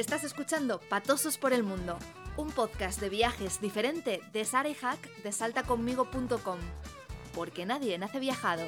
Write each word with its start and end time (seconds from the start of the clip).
Estás 0.00 0.24
escuchando 0.24 0.80
Patosos 0.88 1.36
por 1.36 1.52
el 1.52 1.62
Mundo, 1.62 1.98
un 2.38 2.50
podcast 2.52 2.98
de 3.02 3.10
viajes 3.10 3.60
diferente 3.60 4.22
de 4.32 4.46
Sara 4.46 4.70
Hack 4.80 5.14
de 5.22 5.30
saltaconmigo.com. 5.30 6.56
Porque 7.34 7.66
nadie 7.66 7.98
nace 7.98 8.18
viajado. 8.18 8.62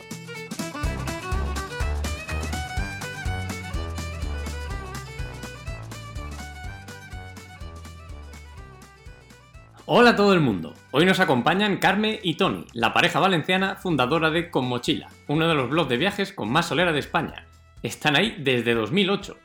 Hola 9.86 10.10
a 10.10 10.16
todo 10.16 10.34
el 10.34 10.40
mundo. 10.40 10.74
Hoy 10.90 11.06
nos 11.06 11.18
acompañan 11.18 11.78
Carme 11.78 12.20
y 12.22 12.34
Tony, 12.34 12.66
la 12.74 12.92
pareja 12.92 13.20
valenciana 13.20 13.76
fundadora 13.76 14.30
de 14.30 14.50
Con 14.50 14.66
Mochila, 14.66 15.08
uno 15.28 15.48
de 15.48 15.54
los 15.54 15.70
blogs 15.70 15.88
de 15.88 15.96
viajes 15.96 16.30
con 16.30 16.52
más 16.52 16.66
solera 16.66 16.92
de 16.92 16.98
España. 16.98 17.46
Están 17.82 18.16
ahí 18.16 18.36
desde 18.38 18.74
2008. 18.74 19.41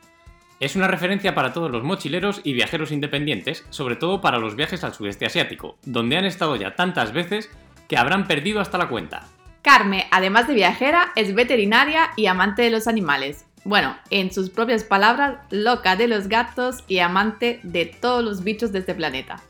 Es 0.60 0.74
una 0.74 0.88
referencia 0.88 1.36
para 1.36 1.52
todos 1.52 1.70
los 1.70 1.84
mochileros 1.84 2.40
y 2.42 2.52
viajeros 2.52 2.90
independientes, 2.90 3.64
sobre 3.70 3.94
todo 3.94 4.20
para 4.20 4.38
los 4.38 4.56
viajes 4.56 4.82
al 4.82 4.92
sudeste 4.92 5.24
asiático, 5.24 5.78
donde 5.84 6.16
han 6.16 6.24
estado 6.24 6.56
ya 6.56 6.74
tantas 6.74 7.12
veces 7.12 7.48
que 7.86 7.96
habrán 7.96 8.26
perdido 8.26 8.60
hasta 8.60 8.76
la 8.76 8.88
cuenta. 8.88 9.28
Carme, 9.62 10.06
además 10.10 10.48
de 10.48 10.54
viajera, 10.54 11.12
es 11.14 11.32
veterinaria 11.32 12.10
y 12.16 12.26
amante 12.26 12.62
de 12.62 12.70
los 12.70 12.88
animales. 12.88 13.46
Bueno, 13.62 13.96
en 14.10 14.32
sus 14.32 14.50
propias 14.50 14.82
palabras, 14.82 15.36
loca 15.50 15.94
de 15.94 16.08
los 16.08 16.26
gatos 16.26 16.82
y 16.88 16.98
amante 16.98 17.60
de 17.62 17.86
todos 17.86 18.24
los 18.24 18.42
bichos 18.42 18.72
de 18.72 18.80
este 18.80 18.94
planeta. 18.94 19.40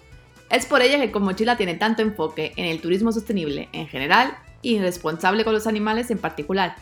Es 0.50 0.66
por 0.66 0.82
ella 0.82 1.00
que 1.00 1.10
Con 1.10 1.22
Mochila 1.22 1.56
tiene 1.56 1.74
tanto 1.74 2.02
enfoque 2.02 2.52
en 2.56 2.66
el 2.66 2.82
turismo 2.82 3.12
sostenible 3.12 3.70
en 3.72 3.86
general 3.86 4.36
y 4.60 4.78
responsable 4.78 5.44
con 5.44 5.54
los 5.54 5.66
animales 5.66 6.10
en 6.10 6.18
particular. 6.18 6.76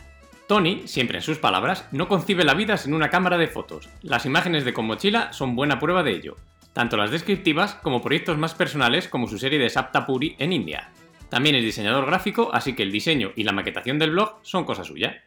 Tony, 0.47 0.87
siempre 0.87 1.17
en 1.17 1.21
sus 1.21 1.39
palabras, 1.39 1.89
no 1.91 2.07
concibe 2.07 2.45
la 2.45 2.53
vida 2.53 2.77
sin 2.77 2.93
una 2.93 3.09
cámara 3.09 3.37
de 3.37 3.47
fotos. 3.47 3.89
Las 4.01 4.25
imágenes 4.25 4.63
de 4.63 4.73
Con 4.73 4.85
Mochila 4.85 5.33
son 5.33 5.57
buena 5.57 5.77
prueba 5.77 6.03
de 6.03 6.11
ello, 6.11 6.37
tanto 6.71 6.95
las 6.95 7.11
descriptivas 7.11 7.75
como 7.75 8.01
proyectos 8.01 8.37
más 8.37 8.55
personales 8.55 9.09
como 9.09 9.27
su 9.27 9.37
serie 9.37 9.59
de 9.59 9.69
Saptapuri 9.69 10.37
en 10.39 10.53
India. 10.53 10.89
También 11.27 11.55
es 11.55 11.63
diseñador 11.63 12.05
gráfico, 12.05 12.49
así 12.53 12.75
que 12.75 12.83
el 12.83 12.93
diseño 12.93 13.33
y 13.35 13.43
la 13.43 13.51
maquetación 13.51 13.99
del 13.99 14.11
blog 14.11 14.39
son 14.41 14.63
cosa 14.63 14.85
suya. 14.85 15.21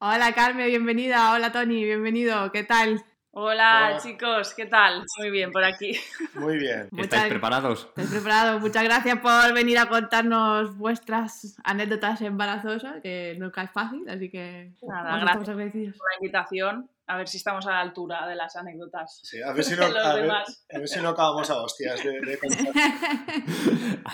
Hola 0.00 0.34
Carmen, 0.34 0.66
bienvenida. 0.66 1.32
Hola 1.32 1.50
Tony, 1.50 1.82
bienvenido. 1.82 2.52
¿Qué 2.52 2.62
tal? 2.62 3.02
Hola, 3.36 3.88
Hola. 3.90 3.98
chicos, 4.00 4.54
¿qué 4.54 4.66
tal? 4.66 5.04
Muy 5.18 5.30
bien, 5.30 5.50
por 5.50 5.64
aquí. 5.64 5.98
Muy 6.34 6.56
bien. 6.56 6.86
Muchas- 6.92 7.06
¿Estáis 7.14 7.28
preparados? 7.32 7.86
¿Estáis 7.88 8.10
preparados? 8.10 8.60
Muchas 8.60 8.84
gracias 8.84 9.18
por 9.18 9.52
venir 9.52 9.76
a 9.78 9.86
contarnos 9.88 10.76
vuestras 10.76 11.56
anécdotas 11.64 12.20
embarazosas, 12.20 13.02
que 13.02 13.36
nunca 13.40 13.62
es 13.64 13.72
fácil, 13.72 14.08
así 14.08 14.30
que 14.30 14.70
Nada, 14.82 15.18
gracias. 15.18 15.48
Por 15.48 15.56
la 15.56 16.16
invitación, 16.20 16.88
a 17.08 17.16
ver 17.16 17.26
si 17.26 17.38
estamos 17.38 17.66
a 17.66 17.70
la 17.72 17.80
altura 17.80 18.24
de 18.28 18.36
las 18.36 18.54
anécdotas. 18.54 19.18
Sí, 19.24 19.42
a, 19.42 19.52
ver 19.52 19.64
si 19.64 19.74
no, 19.74 19.84
de 19.88 19.92
los 19.94 20.04
a, 20.06 20.14
ver, 20.14 20.22
demás. 20.22 20.66
a 20.72 20.78
ver 20.78 20.88
si 20.88 21.00
no 21.00 21.08
acabamos 21.08 21.50
a 21.50 21.56
hostias 21.60 22.04
de, 22.04 22.20
de 22.20 22.38
contar. 22.38 22.66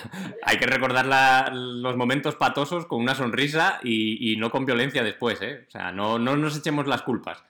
Hay 0.44 0.56
que 0.58 0.66
recordar 0.66 1.04
la- 1.04 1.50
los 1.52 1.94
momentos 1.94 2.36
patosos 2.36 2.86
con 2.86 3.00
una 3.02 3.14
sonrisa 3.14 3.80
y, 3.82 4.32
y 4.32 4.36
no 4.38 4.50
con 4.50 4.64
violencia 4.64 5.04
después, 5.04 5.42
¿eh? 5.42 5.66
O 5.68 5.70
sea, 5.70 5.92
no, 5.92 6.18
no 6.18 6.36
nos 6.36 6.56
echemos 6.56 6.86
las 6.86 7.02
culpas 7.02 7.44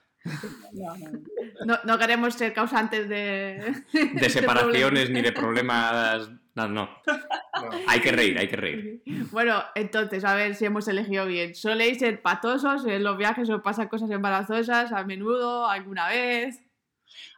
No, 0.73 0.97
no, 0.97 1.09
no. 1.09 1.21
No, 1.65 1.79
no 1.85 1.99
queremos 1.99 2.35
ser 2.35 2.53
causantes 2.53 3.09
de... 3.09 3.75
de 4.15 4.31
separaciones 4.31 5.11
ni 5.11 5.23
de 5.23 5.33
problemas. 5.33 6.31
No, 6.55 6.69
no. 6.69 6.89
No. 7.07 7.71
Hay 7.87 8.01
que 8.01 8.12
reír, 8.12 8.39
hay 8.39 8.49
que 8.49 8.57
reír. 8.57 9.03
Bueno, 9.31 9.62
entonces, 9.75 10.25
a 10.25 10.35
ver 10.35 10.55
si 10.55 10.65
hemos 10.67 10.89
elegido 10.89 11.27
bien. 11.27 11.55
¿Soléis 11.55 11.99
ser 11.99 12.23
patosos 12.23 12.87
en 12.87 13.05
los 13.05 13.17
viajes 13.17 13.49
o 13.51 13.62
pasan 13.62 13.89
cosas 13.89 14.11
embarazosas 14.11 14.93
a 14.93 15.05
menudo, 15.05 15.69
alguna 15.69 16.09
vez? 16.09 16.62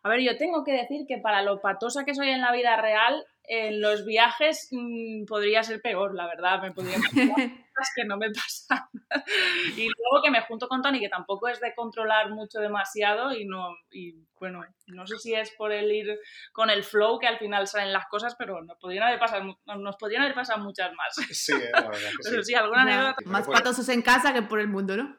A 0.02 0.08
ver, 0.08 0.20
yo 0.20 0.36
tengo 0.36 0.64
que 0.64 0.72
decir 0.72 1.06
que 1.06 1.18
para 1.18 1.42
lo 1.42 1.60
patosa 1.60 2.04
que 2.04 2.14
soy 2.14 2.30
en 2.30 2.40
la 2.40 2.52
vida 2.52 2.76
real, 2.80 3.24
en 3.44 3.80
los 3.80 4.04
viajes 4.04 4.68
mm, 4.70 5.24
podría 5.24 5.62
ser 5.62 5.80
peor, 5.80 6.14
la 6.14 6.26
verdad. 6.26 6.62
Me 6.62 6.72
podría 6.72 6.96
pasar 6.98 7.12
cosas 7.74 7.92
que 7.94 8.04
no 8.04 8.16
me 8.16 8.30
pasan. 8.30 8.88
y 9.76 9.88
luego 9.88 10.22
que 10.22 10.30
me 10.30 10.42
junto 10.42 10.68
con 10.68 10.82
Tony, 10.82 11.00
que 11.00 11.08
tampoco 11.08 11.48
es 11.48 11.60
de 11.60 11.74
controlar 11.74 12.30
mucho 12.30 12.60
demasiado 12.60 13.32
y 13.32 13.44
no. 13.44 13.74
Y 13.90 14.14
bueno, 14.38 14.62
no 14.86 15.06
sé 15.06 15.18
si 15.18 15.34
es 15.34 15.50
por 15.52 15.72
el 15.72 15.90
ir 15.90 16.18
con 16.52 16.70
el 16.70 16.84
flow 16.84 17.18
que 17.18 17.26
al 17.26 17.38
final 17.38 17.66
salen 17.66 17.92
las 17.92 18.06
cosas, 18.06 18.34
pero 18.38 18.62
nos 18.62 18.78
podrían 18.78 19.04
haber 19.04 19.18
pasado, 19.18 19.58
nos 19.78 19.96
podrían 19.96 20.22
haber 20.22 20.34
pasado 20.34 20.60
muchas 20.62 20.92
más. 20.94 21.16
Sí, 21.32 21.52
la 21.52 21.80
verdad 21.82 22.10
que 22.10 22.30
Pero 22.30 22.42
sí. 22.42 22.52
sí, 22.52 22.54
alguna 22.54 22.82
anécdota. 22.82 23.16
Más 23.24 23.46
patosos 23.46 23.88
en 23.88 24.02
casa 24.02 24.32
que 24.32 24.42
por 24.42 24.60
el 24.60 24.68
mundo, 24.68 24.96
¿no? 24.96 25.18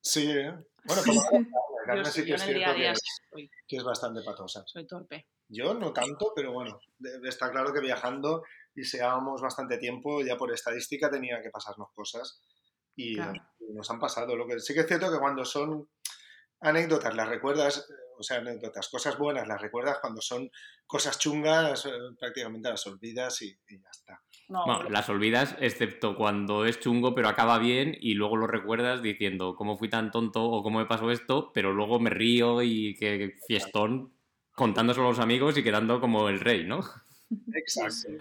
Sí, 0.00 0.30
eh. 0.30 0.54
Bueno, 0.84 1.02
como 1.04 1.20
Carmen, 1.84 2.04
sí 2.06 2.20
sí, 2.22 2.26
que 2.26 2.34
es 2.34 2.46
día 2.46 2.94
soy, 3.30 3.50
que 3.68 3.76
es 3.76 3.84
bastante 3.84 4.22
patosa. 4.22 4.62
soy 4.66 4.86
torpe. 4.86 5.26
Yo 5.50 5.74
no 5.74 5.92
tanto, 5.92 6.32
pero 6.34 6.52
bueno, 6.52 6.80
está 7.24 7.50
claro 7.50 7.72
que 7.72 7.80
viajando 7.80 8.44
y 8.74 8.84
seamos 8.84 9.42
bastante 9.42 9.78
tiempo, 9.78 10.22
ya 10.22 10.36
por 10.36 10.52
estadística 10.52 11.10
tenía 11.10 11.42
que 11.42 11.50
pasarnos 11.50 11.88
cosas 11.92 12.40
y, 12.94 13.16
Claro. 13.16 13.42
nos 13.74 13.90
han 13.90 13.98
pasado. 13.98 14.36
Lo 14.36 14.46
que 14.46 14.60
sí 14.60 14.74
que 14.74 14.80
es 14.80 14.86
cierto 14.86 15.10
que 15.10 15.18
cuando 15.18 15.44
son 15.44 15.88
anécdotas 16.60 17.14
las 17.16 17.28
recuerdas, 17.28 17.78
eh, 17.78 17.94
o 18.18 18.22
sea, 18.22 18.38
anécdotas, 18.38 18.88
cosas 18.88 19.18
buenas 19.18 19.48
las 19.48 19.60
recuerdas 19.60 19.98
cuando 20.00 20.20
son 20.20 20.50
cosas 20.86 21.18
chungas, 21.18 21.86
eh, 21.86 21.90
prácticamente 22.18 22.68
las 22.68 22.86
olvidas 22.86 23.42
y, 23.42 23.48
y 23.68 23.80
ya 23.80 23.88
está. 23.90 24.22
No, 24.48 24.66
Bueno, 24.66 24.90
las 24.90 25.08
olvidas, 25.08 25.56
excepto 25.60 26.16
cuando 26.16 26.64
es 26.64 26.78
chungo, 26.78 27.14
pero 27.14 27.28
acaba 27.28 27.58
bien 27.58 27.96
y 28.00 28.14
luego 28.14 28.36
lo 28.36 28.46
recuerdas 28.46 29.02
diciendo 29.02 29.54
cómo 29.56 29.76
fui 29.76 29.88
tan 29.88 30.10
tonto 30.10 30.44
o 30.44 30.62
cómo 30.62 30.78
me 30.80 30.86
pasó 30.86 31.10
esto, 31.10 31.50
pero 31.52 31.72
luego 31.72 31.98
me 31.98 32.10
río 32.10 32.62
y 32.62 32.94
que 32.96 33.36
fiestón 33.46 34.12
contándoselo 34.60 35.06
a 35.06 35.10
los 35.10 35.18
amigos 35.18 35.56
y 35.56 35.62
quedando 35.64 36.00
como 36.00 36.28
el 36.28 36.38
rey, 36.38 36.64
¿no? 36.66 36.80
Exacto. 37.54 38.12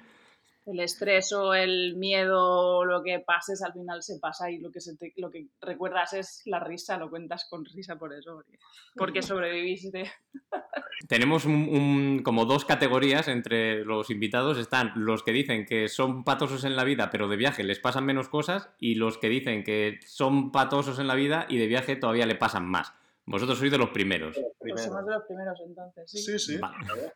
el 0.68 0.80
estrés 0.82 1.34
o 1.34 1.54
el 1.56 1.96
miedo 1.98 2.78
o 2.78 2.86
lo 2.86 3.02
que 3.04 3.20
pases 3.20 3.62
al 3.64 3.74
final 3.74 4.04
se 4.04 4.20
pasa 4.20 4.52
y 4.52 4.60
lo 4.60 4.72
que, 4.72 4.80
se 4.80 4.96
te- 4.96 5.14
lo 5.18 5.32
que 5.32 5.48
recuerdas 5.62 6.14
es 6.14 6.44
la 6.46 6.60
risa, 6.60 6.96
lo 6.98 7.10
cuentas 7.10 7.48
con 7.50 7.66
risa 7.66 7.98
por 7.98 8.14
eso, 8.14 8.36
porque, 8.36 8.60
porque 8.96 9.22
sobreviviste. 9.24 10.12
Tenemos 11.10 11.46
un- 11.46 11.68
un- 11.70 12.22
como 12.24 12.46
dos 12.46 12.66
categorías 12.66 13.28
entre 13.28 13.84
los 13.84 14.12
invitados. 14.12 14.58
Están 14.60 14.92
los 14.96 15.24
que 15.24 15.32
dicen 15.32 15.66
que 15.66 15.88
son 15.90 16.24
patosos 16.24 16.64
en 16.66 16.76
la 16.76 16.84
vida, 16.84 17.10
pero 17.10 17.28
de 17.28 17.36
viaje 17.38 17.64
les 17.64 17.80
pasan 17.80 18.06
menos 18.06 18.30
cosas, 18.30 18.70
y 18.80 18.94
los 18.96 19.18
que 19.18 19.28
dicen 19.30 19.64
que 19.64 20.00
son 20.06 20.52
patosos 20.52 21.00
en 21.00 21.08
la 21.08 21.16
vida 21.16 21.48
y 21.50 21.58
de 21.58 21.68
viaje 21.68 21.96
todavía 21.96 22.26
le 22.28 22.36
pasan 22.36 22.66
más. 22.68 22.94
Vosotros 23.30 23.60
sois 23.60 23.72
de 23.72 23.78
los 23.78 23.90
primeros. 23.92 24.36
Pues 24.58 24.84
somos 24.84 25.06
de 25.06 25.14
los 25.14 25.24
primeros 25.26 25.60
entonces, 25.66 26.10
sí. 26.10 26.18
Sí, 26.18 26.40
sí. 26.40 26.58
Vale. 26.58 27.14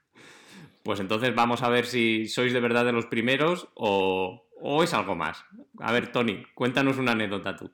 Pues 0.84 1.00
entonces 1.00 1.34
vamos 1.34 1.63
a 1.63 1.69
ver 1.69 1.85
si 1.88 2.28
sois 2.28 2.53
de 2.53 2.59
verdad 2.59 2.85
de 2.85 2.91
los 2.91 3.07
primeros 3.07 3.68
o, 3.74 4.47
o 4.62 4.84
es 4.84 4.94
algo 4.94 5.16
más. 5.16 5.44
A 5.79 5.91
ver, 5.91 6.12
Tony, 6.12 6.44
cuéntanos 6.53 6.97
una 7.00 7.13
anécdota 7.13 7.56
tú. 7.56 7.72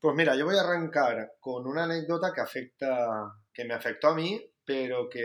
Pues 0.00 0.14
mira, 0.14 0.36
yo 0.36 0.44
voy 0.44 0.56
a 0.56 0.60
arrancar 0.60 1.32
con 1.40 1.66
una 1.66 1.84
anécdota 1.84 2.32
que 2.32 2.40
afecta, 2.40 3.34
que 3.52 3.64
me 3.64 3.74
afectó 3.74 4.08
a 4.08 4.14
mí, 4.14 4.40
pero 4.64 5.08
que, 5.08 5.24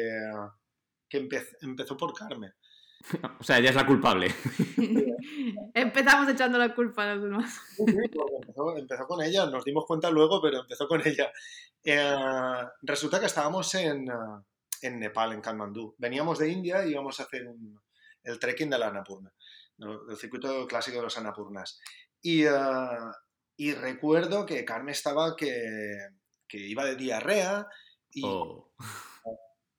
que 1.09 1.22
empe- 1.22 1.57
empezó 1.62 1.95
por 1.95 2.13
Carmen. 2.13 2.53
O 3.40 3.44
sea, 3.44 3.57
ella 3.59 3.69
es 3.69 3.75
la 3.75 3.85
culpable. 3.85 4.34
Empezamos 5.73 6.29
echando 6.29 6.57
la 6.57 6.73
culpa 6.73 7.03
a 7.03 7.16
los 7.16 7.23
demás. 7.23 7.59
Sí, 7.75 7.84
sí, 7.85 8.09
porque 8.13 8.35
empezó, 8.41 8.78
empezó 8.78 9.07
con 9.07 9.22
ella, 9.23 9.45
nos 9.45 9.63
dimos 9.63 9.85
cuenta 9.85 10.09
luego, 10.09 10.41
pero 10.41 10.62
empezó 10.62 10.88
con 10.88 11.01
ella. 11.06 11.31
Eh, 11.84 12.66
resulta 12.81 13.19
que 13.19 13.28
estábamos 13.28 13.73
en, 13.75 14.07
eh, 14.09 14.13
en 14.81 15.00
Nepal, 15.00 15.34
en 15.34 15.41
Kathmandú. 15.41 15.95
Veníamos 15.97 16.40
de 16.40 16.50
India 16.50 16.85
y 16.85 16.91
íbamos 16.91 17.19
a 17.19 17.23
hacer 17.23 17.47
un- 17.47 17.79
el 18.23 18.40
trekking 18.40 18.69
de 18.69 18.78
la 18.79 18.88
Annapurna, 18.88 19.31
el 19.79 20.18
circuito 20.18 20.68
clásico 20.68 20.97
de 20.97 21.03
los 21.03 21.18
Annapurnas. 21.18 21.79
Y, 22.22 22.44
eh, 22.44 22.50
y 23.56 23.74
recuerdo 23.74 24.45
que 24.45 24.66
Carmen 24.66 24.91
estaba 24.91 25.35
que, 25.35 25.97
que 26.47 26.57
iba 26.57 26.84
de 26.84 26.95
diarrea 26.95 27.68
y, 28.12 28.21
O- 28.25 28.71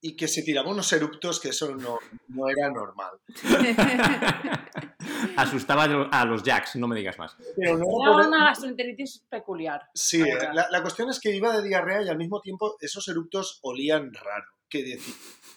y 0.01 0.15
que 0.15 0.27
se 0.27 0.43
tiraba 0.43 0.71
unos 0.71 0.91
eruptos 0.93 1.39
que 1.39 1.49
eso 1.49 1.75
no, 1.75 1.99
no 2.29 2.49
era 2.49 2.69
normal. 2.69 3.11
Asustaba 5.37 5.83
a 5.83 5.87
lo- 5.87 6.09
a 6.13 6.25
los 6.25 6.43
jacks, 6.43 6.75
no 6.75 6.87
me 6.87 6.95
digas 6.95 7.17
más. 7.17 7.35
Pero 7.55 7.77
no 7.77 7.85
Era 7.85 8.11
por- 8.13 8.27
una 8.27 8.45
gastroenteritis 8.45 9.23
peculiar. 9.29 9.81
Sí, 9.93 10.19
la 10.19 10.25
verdad. 10.35 10.51
la, 10.53 10.67
la 10.71 10.81
cuestión 10.81 11.09
es 11.09 11.19
que 11.19 11.35
iba 11.35 11.55
de 11.55 11.67
diarrea 11.67 12.01
y 12.03 12.09
al 12.09 12.17
mismo 12.17 12.41
tiempo 12.41 12.77
esos 12.79 13.07
eructos 13.07 13.59
olían 13.61 14.13
raro. 14.13 14.45
¿Qué 14.69 14.83
decir? 14.83 15.15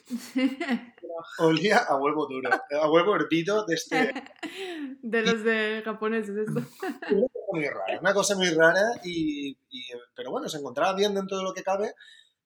Olía 1.39 1.79
a 1.79 1.97
huevo 1.97 2.27
duro, 2.27 2.49
a 2.51 2.91
huevo 2.91 3.15
hervido 3.15 3.65
de 3.67 3.75
este... 3.75 4.15
De 5.03 5.23
los 5.23 5.45
de 5.45 5.83
japoneses, 5.85 6.35
esto. 6.37 6.63
Una 7.11 7.27
cosa 7.29 7.45
muy 7.53 7.65
rara, 7.69 8.01
una 8.01 8.15
cosa 8.15 8.35
muy 8.37 8.49
rara, 8.51 8.83
y, 9.05 9.51
y- 9.71 9.89
pero 10.15 10.31
bueno, 10.31 10.49
se 10.49 10.57
encontraba 10.59 10.95
bien 10.95 11.15
dentro 11.15 11.37
de 11.37 11.45
lo 11.45 11.53
que 11.53 11.63
cabe. 11.63 11.95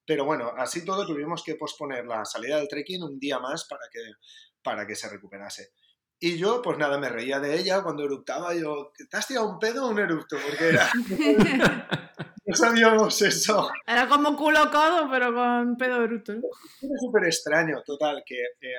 Pero 0.06 0.25
bueno, 0.25 0.53
así 0.56 0.85
todo 0.85 1.06
tuvimos 1.06 1.43
que 1.43 1.56
posponer 1.56 2.06
la 2.06 2.25
salida 2.25 2.58
del 2.58 2.69
trekking 2.69 3.03
un 3.03 3.19
día 3.19 3.38
más 3.41 3.67
para 3.67 3.82
que, 3.91 4.00
para 4.62 4.87
que 4.87 4.94
se 4.94 5.08
recuperase. 5.08 5.73
Y 6.19 6.38
yo, 6.38 6.62
pues 6.62 6.79
nada, 6.79 6.97
me 6.99 7.11
reía 7.11 7.41
de 7.41 7.58
ella 7.58 7.82
cuando 7.82 8.05
eructaba. 8.05 8.55
Yo, 8.55 8.93
¿te 9.11 9.17
has 9.17 9.26
tirado 9.26 9.49
un 9.49 9.58
pedo 9.58 9.85
o 9.87 9.91
un 9.91 9.99
eructo? 9.99 10.37
Porque 10.38 10.69
era, 10.69 10.88
no 12.47 12.56
sabíamos 12.56 13.20
eso. 13.20 13.69
Era 13.87 14.08
como 14.08 14.35
culo 14.37 14.70
codo, 14.70 15.11
pero 15.11 15.35
con 15.35 15.76
pedo. 15.76 16.06
¿no? 16.06 16.17
Era 16.17 16.99
súper 16.99 17.25
extraño, 17.25 17.82
total, 17.85 18.23
que 18.25 18.37
eh, 18.37 18.75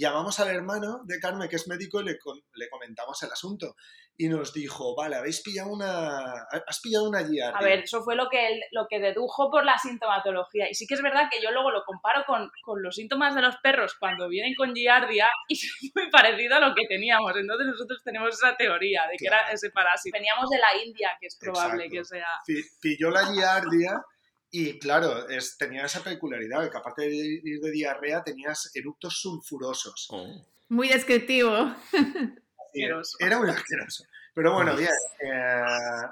llamamos 0.00 0.40
al 0.40 0.48
hermano 0.48 1.02
de 1.04 1.20
Carmen, 1.20 1.48
que 1.48 1.56
es 1.56 1.68
médico, 1.68 2.00
y 2.00 2.04
le, 2.04 2.18
le 2.54 2.68
comentamos 2.70 3.22
el 3.22 3.30
asunto. 3.30 3.76
Y 4.16 4.28
nos 4.28 4.52
dijo, 4.52 4.94
vale, 4.96 5.16
habéis 5.16 5.40
pillado 5.42 5.70
una... 5.72 6.42
Has 6.66 6.80
pillado 6.82 7.08
una 7.08 7.20
giardia. 7.26 7.56
A 7.58 7.62
ver, 7.62 7.80
eso 7.84 8.02
fue 8.02 8.16
lo 8.16 8.28
que, 8.28 8.48
él- 8.48 8.62
lo 8.72 8.86
que 8.88 8.98
dedujo 9.00 9.50
por 9.50 9.64
la 9.64 9.78
sintomatología. 9.78 10.68
Y 10.68 10.74
sí 10.74 10.86
que 10.86 10.94
es 10.94 11.02
verdad 11.02 11.28
que 11.30 11.40
yo 11.42 11.50
luego 11.52 11.70
lo 11.70 11.84
comparo 11.84 12.24
con, 12.26 12.50
con 12.62 12.82
los 12.82 12.96
síntomas 12.96 13.34
de 13.34 13.40
los 13.42 13.56
perros 13.62 13.94
cuando 13.98 14.28
vienen 14.28 14.54
con 14.56 14.74
giardia 14.74 15.26
y 15.48 15.54
es 15.54 15.90
muy 15.94 16.10
parecido 16.10 16.56
a 16.56 16.60
lo 16.68 16.74
que 16.74 16.86
teníamos. 16.86 17.32
Entonces 17.36 17.66
nosotros 17.68 18.02
tenemos 18.04 18.34
esa 18.34 18.56
teoría 18.56 19.02
de 19.10 19.16
que 19.16 19.26
era 19.26 19.38
Claro. 19.38 19.54
ese 19.54 19.70
parásito. 19.70 20.16
Veníamos 20.18 20.50
de 20.50 20.58
la 20.58 20.82
India, 20.84 21.10
que 21.20 21.26
es 21.28 21.38
probable 21.38 21.84
Exacto. 21.86 21.96
que 21.98 22.04
sea... 22.04 22.26
Pi- 22.46 22.64
pilló 22.82 23.10
la 23.10 23.32
giardia 23.32 24.02
y 24.50 24.78
claro, 24.78 25.28
es, 25.28 25.56
tenía 25.56 25.84
esa 25.84 26.02
peculiaridad, 26.02 26.70
que 26.70 26.76
aparte 26.78 27.02
de 27.02 27.14
ir 27.16 27.60
de 27.60 27.70
diarrea 27.70 28.22
tenías 28.24 28.70
eructos 28.74 29.20
sulfurosos. 29.20 30.08
Oh. 30.10 30.44
Muy 30.68 30.88
descriptivo. 30.88 31.52
Asqueroso. 32.66 33.16
Era 33.20 33.38
muy 33.38 33.50
asqueroso. 33.50 34.04
Pero 34.32 34.54
bueno, 34.54 34.76
bien, 34.76 34.90
eh, 35.24 35.62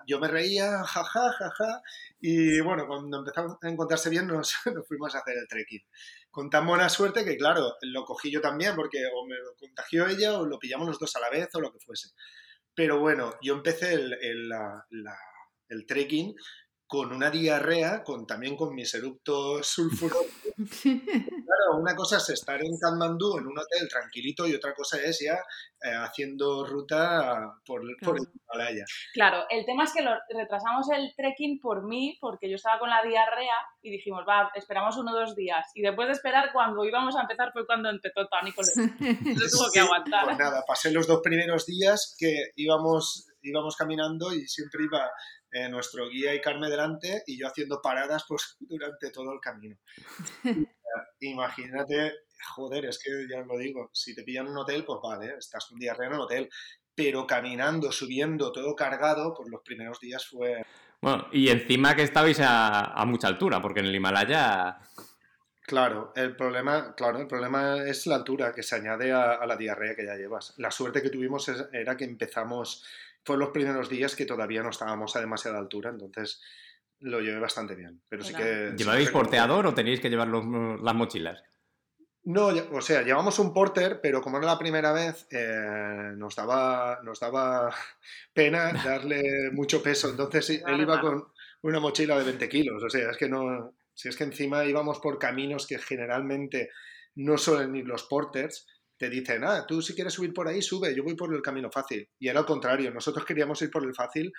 yo 0.08 0.18
me 0.18 0.26
reía, 0.26 0.82
jaja, 0.84 1.32
jaja, 1.32 1.82
y 2.20 2.60
bueno, 2.60 2.84
cuando 2.88 3.18
empezó 3.20 3.58
a 3.62 3.68
encontrarse 3.68 4.10
bien 4.10 4.26
nos, 4.26 4.52
nos 4.74 4.86
fuimos 4.88 5.14
a 5.14 5.18
hacer 5.20 5.36
el 5.38 5.46
trekking. 5.46 5.82
Con 6.30 6.50
tan 6.50 6.66
buena 6.66 6.88
suerte 6.88 7.24
que, 7.24 7.36
claro, 7.36 7.74
lo 7.82 8.04
cogí 8.04 8.30
yo 8.32 8.40
también, 8.40 8.74
porque 8.74 8.98
o 9.14 9.24
me 9.26 9.36
lo 9.36 9.54
contagió 9.56 10.08
ella 10.08 10.36
o 10.38 10.46
lo 10.46 10.58
pillamos 10.58 10.88
los 10.88 10.98
dos 10.98 11.14
a 11.14 11.20
la 11.20 11.30
vez 11.30 11.48
o 11.54 11.60
lo 11.60 11.72
que 11.72 11.78
fuese. 11.78 12.08
Pero 12.74 12.98
bueno, 12.98 13.34
yo 13.40 13.54
empecé 13.54 13.94
el, 13.94 14.12
el, 14.20 14.48
la- 14.48 14.84
la- 14.90 15.18
el 15.68 15.86
trekking 15.86 16.34
con 16.88 17.12
una 17.12 17.30
diarrea, 17.30 18.02
con, 18.02 18.26
también 18.26 18.56
con 18.56 18.74
mis 18.74 18.92
eructos 18.94 19.66
sulfurosos. 19.68 20.26
Claro, 21.48 21.80
una 21.80 21.94
cosa 21.94 22.16
es 22.16 22.30
estar 22.30 22.60
en 22.60 22.76
Katmandú, 22.78 23.38
en 23.38 23.46
un 23.46 23.58
hotel 23.58 23.88
tranquilito, 23.88 24.46
y 24.46 24.54
otra 24.54 24.74
cosa 24.74 25.00
es 25.00 25.20
ya 25.20 25.34
eh, 25.34 25.94
haciendo 25.94 26.66
ruta 26.66 27.54
por, 27.64 27.82
por 28.02 28.16
el 28.16 28.26
Himalaya. 28.26 28.84
Claro, 29.12 29.44
el 29.50 29.64
tema 29.64 29.84
es 29.84 29.92
que 29.92 30.02
lo, 30.02 30.10
retrasamos 30.28 30.90
el 30.90 31.14
trekking 31.16 31.60
por 31.60 31.86
mí, 31.86 32.18
porque 32.20 32.50
yo 32.50 32.56
estaba 32.56 32.78
con 32.80 32.90
la 32.90 33.02
diarrea 33.02 33.54
y 33.82 33.90
dijimos, 33.90 34.24
va, 34.28 34.50
esperamos 34.54 34.96
uno 34.96 35.12
o 35.12 35.20
dos 35.20 35.36
días. 35.36 35.66
Y 35.74 35.82
después 35.82 36.08
de 36.08 36.14
esperar, 36.14 36.50
cuando 36.52 36.84
íbamos 36.84 37.16
a 37.16 37.20
empezar 37.20 37.52
fue 37.52 37.66
cuando 37.66 37.90
empezó 37.90 38.26
Tony 38.26 38.52
con 38.52 38.64
el... 38.64 39.36
Tuvo 39.50 39.70
que 39.72 39.80
aguantar. 39.80 40.24
Pues 40.24 40.38
nada, 40.38 40.64
pasé 40.66 40.90
los 40.90 41.06
dos 41.06 41.20
primeros 41.22 41.66
días 41.66 42.16
que 42.18 42.50
íbamos, 42.56 43.27
íbamos 43.42 43.76
caminando 43.76 44.32
y 44.34 44.46
siempre 44.46 44.84
iba 44.84 45.10
eh, 45.50 45.68
nuestro 45.68 46.08
guía 46.08 46.34
y 46.34 46.40
Carmen 46.40 46.70
delante 46.70 47.22
y 47.26 47.38
yo 47.38 47.46
haciendo 47.48 47.80
paradas 47.82 48.24
pues, 48.28 48.56
durante 48.60 49.10
todo 49.10 49.32
el 49.32 49.40
camino. 49.40 49.76
Imagínate, 51.20 52.12
joder, 52.54 52.86
es 52.86 52.98
que 52.98 53.10
ya 53.30 53.40
os 53.40 53.46
lo 53.46 53.58
digo, 53.58 53.90
si 53.92 54.14
te 54.14 54.22
pillan 54.22 54.46
en 54.46 54.52
un 54.52 54.58
hotel, 54.58 54.84
pues 54.84 55.00
vale, 55.02 55.34
estás 55.38 55.66
con 55.66 55.78
diarrea 55.78 56.08
en 56.08 56.14
el 56.14 56.20
hotel, 56.20 56.48
pero 56.94 57.26
caminando, 57.26 57.92
subiendo, 57.92 58.52
todo 58.52 58.74
cargado, 58.74 59.34
pues 59.36 59.48
los 59.50 59.62
primeros 59.62 59.98
días 60.00 60.26
fue... 60.26 60.62
Bueno, 61.00 61.28
y 61.32 61.48
encima 61.48 61.94
que 61.94 62.02
estabais 62.02 62.40
a, 62.40 62.86
a 62.92 63.04
mucha 63.04 63.28
altura, 63.28 63.62
porque 63.62 63.80
en 63.80 63.86
el 63.86 63.94
Himalaya. 63.94 64.78
Claro, 65.62 66.12
el 66.16 66.34
problema, 66.34 66.94
claro, 66.96 67.18
el 67.20 67.26
problema 67.28 67.82
es 67.84 68.06
la 68.06 68.16
altura 68.16 68.52
que 68.52 68.62
se 68.62 68.74
añade 68.76 69.12
a, 69.12 69.32
a 69.34 69.46
la 69.46 69.56
diarrea 69.56 69.94
que 69.94 70.06
ya 70.06 70.16
llevas. 70.16 70.54
La 70.56 70.70
suerte 70.70 71.02
que 71.02 71.10
tuvimos 71.10 71.48
es- 71.48 71.68
era 71.72 71.96
que 71.96 72.04
empezamos, 72.04 72.84
fue 73.28 73.36
los 73.36 73.50
primeros 73.50 73.88
días 73.88 74.16
que 74.16 74.24
todavía 74.26 74.62
no 74.62 74.70
estábamos 74.70 75.14
a 75.14 75.20
demasiada 75.20 75.58
altura, 75.58 75.90
entonces 75.90 76.40
lo 77.00 77.20
llevé 77.20 77.38
bastante 77.38 77.74
bien. 77.76 78.00
Pero 78.08 78.24
sí 78.24 78.32
que. 78.34 78.72
¿Llevabais 78.76 79.04
sí 79.06 79.12
que- 79.12 79.18
porteador 79.18 79.66
o 79.66 79.74
teníais 79.74 80.00
que 80.00 80.08
llevar 80.10 80.28
los- 80.28 80.44
las 80.82 80.94
mochilas? 80.94 81.42
No, 82.24 82.46
o 82.48 82.80
sea, 82.80 83.02
llevamos 83.02 83.38
un 83.38 83.52
porter, 83.54 84.00
pero 84.02 84.20
como 84.20 84.38
era 84.38 84.46
la 84.46 84.58
primera 84.58 84.92
vez, 84.92 85.26
eh, 85.30 86.12
nos 86.16 86.34
daba, 86.34 87.00
nos 87.04 87.20
daba 87.20 87.70
pena 88.34 88.72
darle 88.98 89.50
mucho 89.52 89.82
peso. 89.82 90.08
Entonces 90.10 90.50
él 90.66 90.80
iba 90.80 91.00
con 91.00 91.24
una 91.62 91.80
mochila 91.80 92.18
de 92.18 92.24
20 92.24 92.48
kilos. 92.48 92.82
O 92.82 92.88
sea, 92.90 93.10
es 93.10 93.16
que 93.16 93.28
no. 93.28 93.74
Si 93.94 94.08
es 94.08 94.16
que 94.16 94.24
encima 94.24 94.64
íbamos 94.64 94.98
por 95.00 95.18
caminos 95.18 95.66
que 95.66 95.78
generalmente 95.78 96.70
no 97.16 97.36
suelen 97.38 97.74
ir 97.76 97.86
los 97.86 98.04
porters, 98.04 98.66
te 98.98 99.08
dicen, 99.08 99.44
ah, 99.44 99.64
tú 99.66 99.80
si 99.80 99.94
quieres 99.94 100.12
subir 100.12 100.32
por 100.34 100.48
ahí, 100.48 100.60
sube, 100.60 100.94
yo 100.94 101.04
voy 101.04 101.14
por 101.14 101.32
el 101.34 101.40
camino 101.40 101.70
fácil. 101.70 102.08
Y 102.18 102.28
era 102.28 102.40
al 102.40 102.46
contrario, 102.46 102.90
nosotros 102.92 103.24
queríamos 103.24 103.62
ir 103.62 103.70
por 103.70 103.84
el 103.84 103.94
fácil 103.94 104.32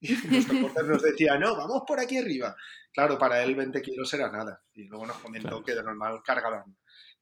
y 0.00 0.08
nuestro 0.30 0.60
porter 0.60 0.84
nos 0.84 1.02
decía, 1.02 1.36
no, 1.38 1.56
vamos 1.56 1.82
por 1.86 1.98
aquí 2.00 2.16
arriba. 2.18 2.54
Claro, 2.92 3.18
para 3.18 3.42
él 3.42 3.54
20 3.56 3.82
kilos 3.82 4.14
era 4.14 4.30
nada. 4.30 4.62
Y 4.72 4.84
luego 4.84 5.06
nos 5.06 5.18
comentó 5.18 5.48
Claro. 5.48 5.64
que 5.64 5.74
de 5.74 5.82
normal 5.82 6.20
cargaban 6.24 6.76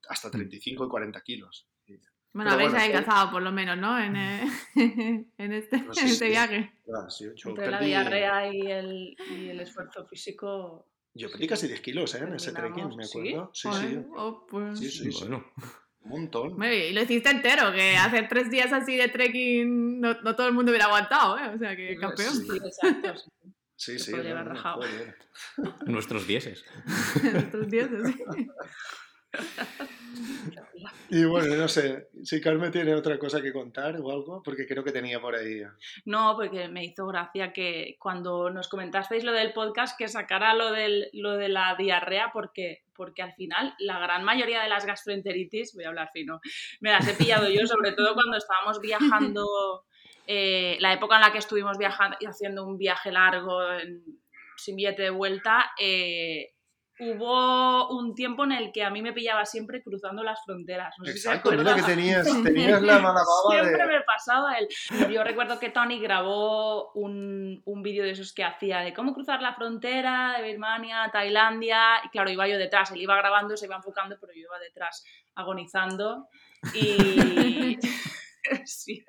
hasta 0.08 0.30
35 0.30 0.84
y 0.84 0.88
40 0.88 1.20
kilos. 1.22 1.66
Y, 1.86 1.94
Bueno, 1.94 2.04
Pero 2.32 2.50
habéis 2.50 2.70
bueno, 2.72 2.84
adelgazado 2.84 3.30
por 3.30 3.42
lo 3.42 3.52
menos, 3.52 3.78
¿no? 3.78 3.98
En, 3.98 4.16
eh, 4.16 4.50
en 5.38 5.52
este, 5.52 5.76
en 5.76 5.94
sí, 5.94 6.04
este 6.06 6.24
sí. 6.26 6.30
viaje. 6.30 6.72
ah, 6.94 7.08
sí, 7.08 7.24
yo, 7.36 7.50
Entre 7.50 7.70
la 7.70 7.78
perdí, 7.78 7.90
diarrea 7.90 8.52
y 8.52 8.60
el, 8.70 9.16
y 9.30 9.48
el 9.48 9.60
esfuerzo 9.60 10.04
físico... 10.06 10.88
yo 11.14 11.30
perdí 11.30 11.46
casi 11.46 11.68
10 11.68 11.80
kilos 11.80 12.14
¿eh? 12.14 12.18
en 12.18 12.34
ese 12.34 12.52
trekking, 12.52 12.96
me 12.96 13.06
Terminamos, 13.06 13.10
¿sí? 13.10 13.18
acuerdo. 13.18 13.50
Sí, 13.54 13.68
Joder, 13.68 13.88
sí, 13.90 14.06
oh, 14.16 14.46
pues. 14.46 14.78
Sí, 14.78 14.90
sí. 14.90 15.10
Bueno, 15.20 15.44
un 16.04 16.10
montón. 16.10 16.56
Bueno, 16.56 16.74
y 16.74 16.92
lo 16.92 17.02
hiciste 17.02 17.30
entero, 17.30 17.72
que 17.72 17.96
hacer 17.96 18.28
tres 18.28 18.50
días 18.50 18.72
así 18.72 18.96
de 18.96 19.08
trekking 19.08 20.00
no, 20.00 20.20
no 20.22 20.36
todo 20.36 20.48
el 20.48 20.54
mundo 20.54 20.70
hubiera 20.70 20.86
aguantado, 20.86 21.38
¿eh? 21.38 21.48
O 21.54 21.58
sea, 21.58 21.76
que 21.76 21.96
campeón. 21.96 22.34
Sí, 22.34 22.48
exacto. 22.56 23.16
sí. 23.16 23.30
Sí, 23.76 23.98
sí. 23.98 24.12
no, 24.12 24.22
no, 24.22 24.44
rajado. 24.44 24.76
joder. 24.76 25.16
nuestros 25.86 26.26
dieces. 26.28 26.64
Y 31.10 31.24
bueno, 31.24 31.54
no 31.56 31.68
sé, 31.68 32.08
si 32.22 32.40
Carmen 32.40 32.72
tiene 32.72 32.94
otra 32.94 33.18
cosa 33.18 33.42
que 33.42 33.52
contar 33.52 34.00
o 34.00 34.10
algo, 34.10 34.42
porque 34.42 34.66
creo 34.66 34.82
que 34.82 34.92
tenía 34.92 35.20
por 35.20 35.34
ahí. 35.34 35.62
No, 36.06 36.34
porque 36.36 36.68
me 36.68 36.84
hizo 36.84 37.06
gracia 37.06 37.52
que 37.52 37.96
cuando 37.98 38.48
nos 38.48 38.68
comentasteis 38.68 39.22
lo 39.22 39.32
del 39.32 39.52
podcast, 39.52 39.98
que 39.98 40.08
sacara 40.08 40.54
lo, 40.54 40.72
del, 40.72 41.10
lo 41.12 41.36
de 41.36 41.50
la 41.50 41.74
diarrea, 41.76 42.30
porque, 42.32 42.84
porque 42.94 43.20
al 43.20 43.34
final 43.34 43.74
la 43.78 43.98
gran 43.98 44.24
mayoría 44.24 44.62
de 44.62 44.70
las 44.70 44.86
gastroenteritis, 44.86 45.74
voy 45.74 45.84
a 45.84 45.88
hablar 45.88 46.08
fino, 46.14 46.40
me 46.80 46.90
las 46.90 47.06
he 47.06 47.14
pillado 47.14 47.46
yo, 47.50 47.66
sobre 47.66 47.92
todo 47.92 48.14
cuando 48.14 48.38
estábamos 48.38 48.80
viajando, 48.80 49.84
eh, 50.26 50.78
la 50.80 50.94
época 50.94 51.16
en 51.16 51.22
la 51.22 51.32
que 51.32 51.38
estuvimos 51.38 51.76
viajando 51.76 52.16
y 52.20 52.26
haciendo 52.26 52.64
un 52.64 52.78
viaje 52.78 53.12
largo 53.12 53.60
sin 54.56 54.76
billete 54.76 55.02
de 55.02 55.10
vuelta. 55.10 55.72
eh, 55.78 56.52
Hubo 57.02 57.88
un 57.98 58.14
tiempo 58.14 58.44
en 58.44 58.52
el 58.52 58.70
que 58.70 58.84
a 58.84 58.90
mí 58.90 59.02
me 59.02 59.12
pillaba 59.12 59.44
siempre 59.44 59.82
cruzando 59.82 60.22
las 60.22 60.38
fronteras. 60.44 60.94
No 60.98 61.04
sé 61.04 61.12
si 61.12 61.18
Exacto, 61.18 61.50
mira 61.50 61.74
que 61.74 61.82
tenías, 61.82 62.24
tenías 62.44 62.80
la 62.80 62.98
mala 63.00 63.20
baba 63.20 63.50
Siempre 63.50 63.86
de... 63.86 63.92
me 63.92 64.00
pasaba 64.02 64.54
el... 64.54 64.68
Yo 65.12 65.24
recuerdo 65.24 65.58
que 65.58 65.70
Tony 65.70 66.00
grabó 66.00 66.92
un, 66.92 67.60
un 67.64 67.82
vídeo 67.82 68.04
de 68.04 68.10
esos 68.10 68.32
que 68.32 68.44
hacía 68.44 68.80
de 68.80 68.94
cómo 68.94 69.14
cruzar 69.14 69.42
la 69.42 69.54
frontera 69.54 70.34
de 70.36 70.44
Birmania 70.44 71.04
a 71.04 71.10
Tailandia. 71.10 72.04
Y 72.04 72.08
claro, 72.10 72.30
iba 72.30 72.46
yo 72.46 72.56
detrás. 72.56 72.92
Él 72.92 73.02
iba 73.02 73.16
grabando, 73.16 73.56
se 73.56 73.66
iba 73.66 73.76
enfocando, 73.76 74.16
pero 74.20 74.32
yo 74.32 74.40
iba 74.42 74.58
detrás 74.60 75.04
agonizando. 75.34 76.28
Y... 76.74 77.78
sí. 78.64 79.04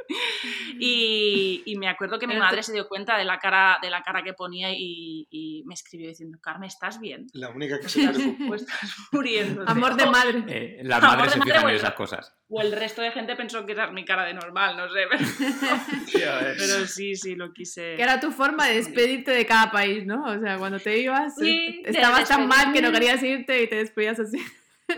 y, 0.80 1.64
y 1.66 1.76
me 1.78 1.88
acuerdo 1.88 2.20
que 2.20 2.28
mi 2.28 2.36
madre 2.36 2.64
se 2.64 2.74
dio 2.74 2.88
cuenta 2.88 3.18
de 3.18 3.26
la 3.26 3.40
cara, 3.40 3.80
de 3.82 3.90
la 3.90 4.02
cara 4.04 4.24
que 4.24 4.34
ponía 4.34 4.72
y, 4.72 5.28
y 5.30 5.64
me 5.66 5.74
escribió 5.74 6.08
diciendo, 6.08 6.38
Carmen, 6.42 6.68
¿estás 6.68 7.00
bien? 7.00 7.28
La 7.34 7.50
única 7.50 7.80
que 7.80 7.90
se. 7.90 8.04
Pues 8.48 8.64
estás 8.64 8.96
muriendo. 9.12 9.64
Amor 9.68 9.96
de 9.96 10.06
madre. 10.06 10.44
Eh, 10.48 10.80
las 10.84 11.04
Amor 11.04 11.18
madres 11.18 11.34
se 11.34 11.40
madre, 11.40 11.52
fijan 11.52 11.62
en 11.62 11.64
bueno. 11.64 11.78
esas 11.78 11.94
cosas. 11.94 12.36
O 12.50 12.62
el 12.62 12.72
resto 12.72 13.02
de 13.02 13.12
gente 13.12 13.36
pensó 13.36 13.66
que 13.66 13.74
es 13.74 13.92
mi 13.92 14.06
cara 14.06 14.26
de 14.26 14.34
normal, 14.34 14.78
no 14.78 14.88
sé. 14.90 15.06
Pero, 16.14 16.88
sí, 16.88 17.16
sí, 17.16 17.36
lo 17.36 17.52
quise. 17.54 17.96
Que 17.96 18.04
era 18.04 18.20
tu 18.20 18.32
forma 18.32 18.68
de 18.68 18.76
despedirte 18.76 19.32
de 19.32 19.46
cada 19.46 19.72
país, 19.72 20.06
¿no? 20.06 20.24
O 20.26 20.40
sea, 20.40 20.58
cuando 20.58 20.80
te 20.80 21.00
ibas, 21.00 21.36
Sí, 21.36 21.82
estabas 21.86 22.28
tan 22.28 22.48
mal 22.48 22.72
que 22.74 22.82
no 22.82 22.92
querías 22.92 23.22
irte 23.24 23.64
y 23.64 23.68
te 23.68 23.76
despedías 23.76 24.20
así. 24.20 24.38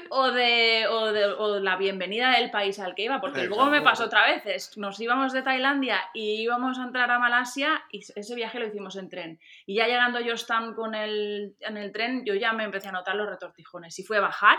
O 0.10 0.32
de, 0.32 0.88
o 0.88 1.12
de 1.14 1.26
o 1.26 1.60
la 1.60 1.78
bienvenida 1.78 2.32
del 2.40 2.50
país 2.50 2.80
al 2.80 2.96
que 2.96 3.04
iba, 3.04 3.22
porque 3.22 3.46
luego 3.46 3.66
me 3.68 3.82
pasó 3.82 4.06
otra 4.06 4.26
vez. 4.28 4.44
es- 4.46 4.78
Nos 4.78 5.00
íbamos 5.00 5.32
de 5.32 5.44
Tailandia 5.44 6.02
y 6.14 6.42
íbamos 6.42 6.80
a 6.80 6.84
entrar 6.84 7.12
a 7.12 7.20
Malasia 7.20 7.84
y 7.92 8.00
ese 8.00 8.36
viaje 8.36 8.60
lo 8.60 8.68
hicimos 8.68 8.96
en 8.96 9.10
tren. 9.10 9.40
Y 9.66 9.76
ya 9.76 9.86
llegando 9.88 10.20
yo 10.20 10.26
Georgetown 10.36 10.74
con 10.74 10.96
el, 10.96 11.56
en 11.60 11.78
el 11.78 11.92
tren, 11.92 12.26
yo 12.26 12.34
ya 12.34 12.52
me 12.54 12.64
empecé 12.64 12.88
a 12.88 12.92
notar 12.94 13.16
los 13.16 13.30
retortijones. 13.30 13.98
Y 14.00 14.04
fue 14.04 14.18
a 14.18 14.22
bajar 14.22 14.58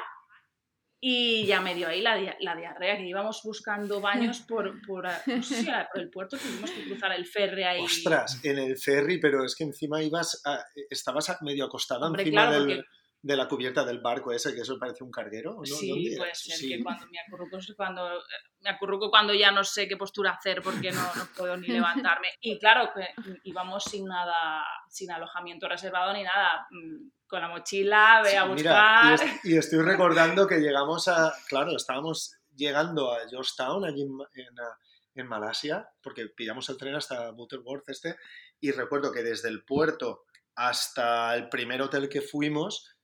y 1.00 1.44
ya 1.44 1.60
me 1.60 1.74
dio 1.74 1.88
ahí 1.88 2.00
la, 2.00 2.16
la 2.40 2.54
diarrea, 2.56 2.96
que 2.96 3.04
íbamos 3.06 3.42
buscando 3.44 4.00
baños 4.38 4.40
por, 4.40 4.80
por, 4.86 5.04
no 5.26 5.42
sé 5.42 5.62
si 5.62 5.68
era 5.68 5.88
por 5.92 6.00
el 6.02 6.10
puerto, 6.10 6.36
tuvimos 6.38 6.70
que 6.70 6.84
cruzar 6.84 7.12
el 7.12 7.26
ferry 7.26 7.64
ahí. 7.64 7.82
Ostras, 7.84 8.40
en 8.44 8.58
el 8.58 8.76
ferry, 8.78 9.18
pero 9.18 9.44
es 9.44 9.54
que 9.56 9.64
encima 9.64 10.00
ibas 10.02 10.40
a- 10.46 10.64
estabas 10.88 11.36
medio 11.42 11.64
acostado 11.64 12.06
Hombre, 12.06 12.22
encima 12.22 12.42
claro, 12.48 12.64
del, 12.64 12.76
porque 12.76 12.88
de 13.26 13.36
la 13.36 13.48
cubierta 13.48 13.84
del 13.84 13.98
barco 14.00 14.30
ese, 14.32 14.54
que 14.54 14.60
eso 14.60 14.78
parece 14.78 15.02
un 15.02 15.10
carguero. 15.10 15.54
¿no? 15.56 15.64
Sí, 15.64 16.14
puede 16.16 16.32
ser 16.34 16.56
Sí. 16.56 16.68
que 16.68 16.82
cuando 16.82 17.06
me 17.08 17.18
acurruco, 17.18 17.56
es 17.56 17.74
cuando, 17.76 18.18
eh, 18.18 18.22
me 18.60 18.70
acurruco 18.70 19.10
cuando 19.10 19.34
ya 19.34 19.50
no 19.50 19.64
sé 19.64 19.88
qué 19.88 19.96
postura 19.96 20.30
hacer 20.32 20.62
porque 20.62 20.92
no, 20.92 21.02
no 21.16 21.26
puedo 21.36 21.56
ni 21.56 21.66
levantarme. 22.12 22.28
Y 22.40 22.56
claro, 22.58 22.90
que 22.94 23.08
íbamos 23.42 23.82
sin 23.82 24.04
nada, 24.06 24.64
sin 24.88 25.10
alojamiento 25.10 25.68
reservado 25.68 26.12
ni 26.12 26.22
nada. 26.22 26.66
mm, 26.70 27.10
Con 27.26 27.40
la 27.40 27.48
mochila, 27.48 28.20
ve 28.22 28.36
a 28.36 28.44
buscar. 28.44 29.04
Mira, 29.04 29.10
y, 29.10 29.14
es- 29.14 29.44
y 29.44 29.56
estoy 29.56 29.80
recordando 29.82 30.46
que 30.46 30.58
llegamos 30.60 31.08
a, 31.08 31.32
claro, 31.48 31.74
estábamos 31.74 32.36
llegando 32.54 33.12
a 33.12 33.28
Georgetown, 33.28 33.84
allí 33.84 34.02
en, 34.02 34.10
en, 34.34 34.60
ah, 34.60 34.78
en 35.16 35.26
Malasia, 35.26 35.88
porque 36.00 36.28
pillamos 36.28 36.68
el 36.68 36.76
tren 36.76 36.94
hasta 36.94 37.32
Butterworth 37.32 37.88
este, 37.88 38.14
y 38.60 38.70
recuerdo 38.70 39.10
que 39.10 39.24
desde 39.24 39.48
el 39.48 39.64
puerto 39.64 40.22
hasta 40.54 41.34
el 41.34 41.48
primer 41.48 41.82
hotel 41.82 42.08
que 42.08 42.22
fuimos, 42.22 42.95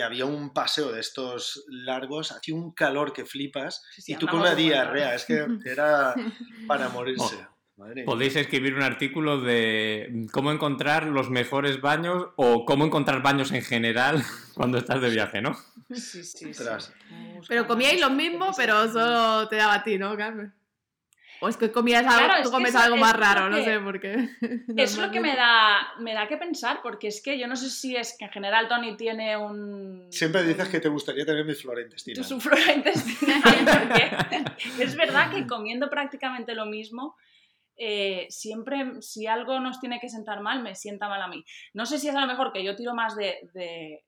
había 0.00 0.24
un 0.24 0.52
paseo 0.52 0.92
de 0.92 1.00
estos 1.00 1.64
largos, 1.68 2.32
hacía 2.32 2.54
un 2.54 2.72
calor 2.72 3.12
que 3.12 3.24
flipas, 3.24 3.84
Sí, 3.94 4.02
sí, 4.02 4.12
y 4.12 4.16
tú 4.16 4.26
con 4.26 4.40
una 4.40 4.54
diarrea, 4.54 5.14
es 5.14 5.24
que 5.24 5.44
era 5.64 6.14
para 6.66 6.88
morirse. 6.88 7.46
Madre. 7.76 8.04
Podéis 8.04 8.36
escribir 8.36 8.74
un 8.74 8.82
artículo 8.82 9.40
de 9.40 10.26
cómo 10.30 10.52
encontrar 10.52 11.06
los 11.06 11.30
mejores 11.30 11.80
baños 11.80 12.28
o 12.36 12.66
cómo 12.66 12.84
encontrar 12.84 13.22
baños 13.22 13.50
en 13.50 13.62
general 13.62 14.22
cuando 14.54 14.78
estás 14.78 15.00
de 15.00 15.10
viaje, 15.10 15.40
¿no? 15.40 15.56
Sí, 15.90 16.22
sí, 16.22 16.52
sí. 16.54 16.62
Pero 17.48 17.66
comíais 17.66 18.00
lo 18.00 18.10
mismo, 18.10 18.50
pero 18.56 18.90
solo 18.90 19.48
te 19.48 19.56
daba 19.56 19.74
a 19.74 19.82
ti, 19.82 19.98
¿no, 19.98 20.16
Carmen? 20.16 20.54
O 21.42 21.48
es 21.48 21.56
que 21.56 21.72
comías 21.72 22.06
algo, 22.06 22.24
Claro, 22.26 22.34
es 22.36 22.42
tú 22.44 22.50
que 22.50 22.52
comes 22.56 22.70
eso- 22.70 22.78
algo 22.78 22.96
más 22.96 23.12
raro, 23.14 23.50
no 23.50 23.56
que- 23.56 23.64
sé 23.64 23.78
por 23.80 24.00
qué. 24.00 24.28
Es 24.76 24.96
lo 24.96 25.10
que 25.10 25.20
me 25.20 25.34
da, 25.34 25.76
me 25.98 26.14
da 26.14 26.28
que 26.28 26.36
pensar, 26.36 26.80
porque 26.82 27.08
es 27.08 27.20
que 27.22 27.38
yo 27.38 27.46
no 27.48 27.56
sé 27.56 27.68
si 27.68 27.96
es 27.96 28.16
que 28.18 28.24
en 28.26 28.30
general 28.30 28.68
Tony 28.68 28.96
tiene 28.96 29.36
un... 29.36 30.06
Siempre 30.10 30.44
dices 30.44 30.68
que 30.68 30.78
te 30.80 30.88
gustaría 30.88 31.26
tener 31.26 31.44
mi 31.44 31.54
flora 31.54 31.82
intestinal. 31.82 32.26
tu 32.26 32.40
flora 32.40 32.72
intestinal, 32.72 33.42
porque 33.66 34.82
es 34.84 34.96
verdad 34.96 35.32
que 35.32 35.46
comiendo 35.46 35.90
prácticamente 35.90 36.54
lo 36.54 36.66
mismo, 36.66 37.16
eh, 37.76 38.26
siempre, 38.30 39.00
si 39.02 39.26
algo 39.26 39.58
nos 39.58 39.80
tiene 39.80 39.98
que 39.98 40.08
sentar 40.08 40.40
mal, 40.42 40.62
me 40.62 40.74
sienta 40.76 41.08
mal 41.08 41.20
a 41.22 41.26
mí. 41.26 41.44
No 41.74 41.86
sé 41.86 41.98
si 41.98 42.08
es 42.08 42.14
a 42.14 42.20
lo 42.20 42.26
mejor 42.28 42.52
que 42.52 42.62
yo 42.62 42.76
tiro 42.76 42.94
más 42.94 43.16
de, 43.16 43.38
de- 43.54 44.04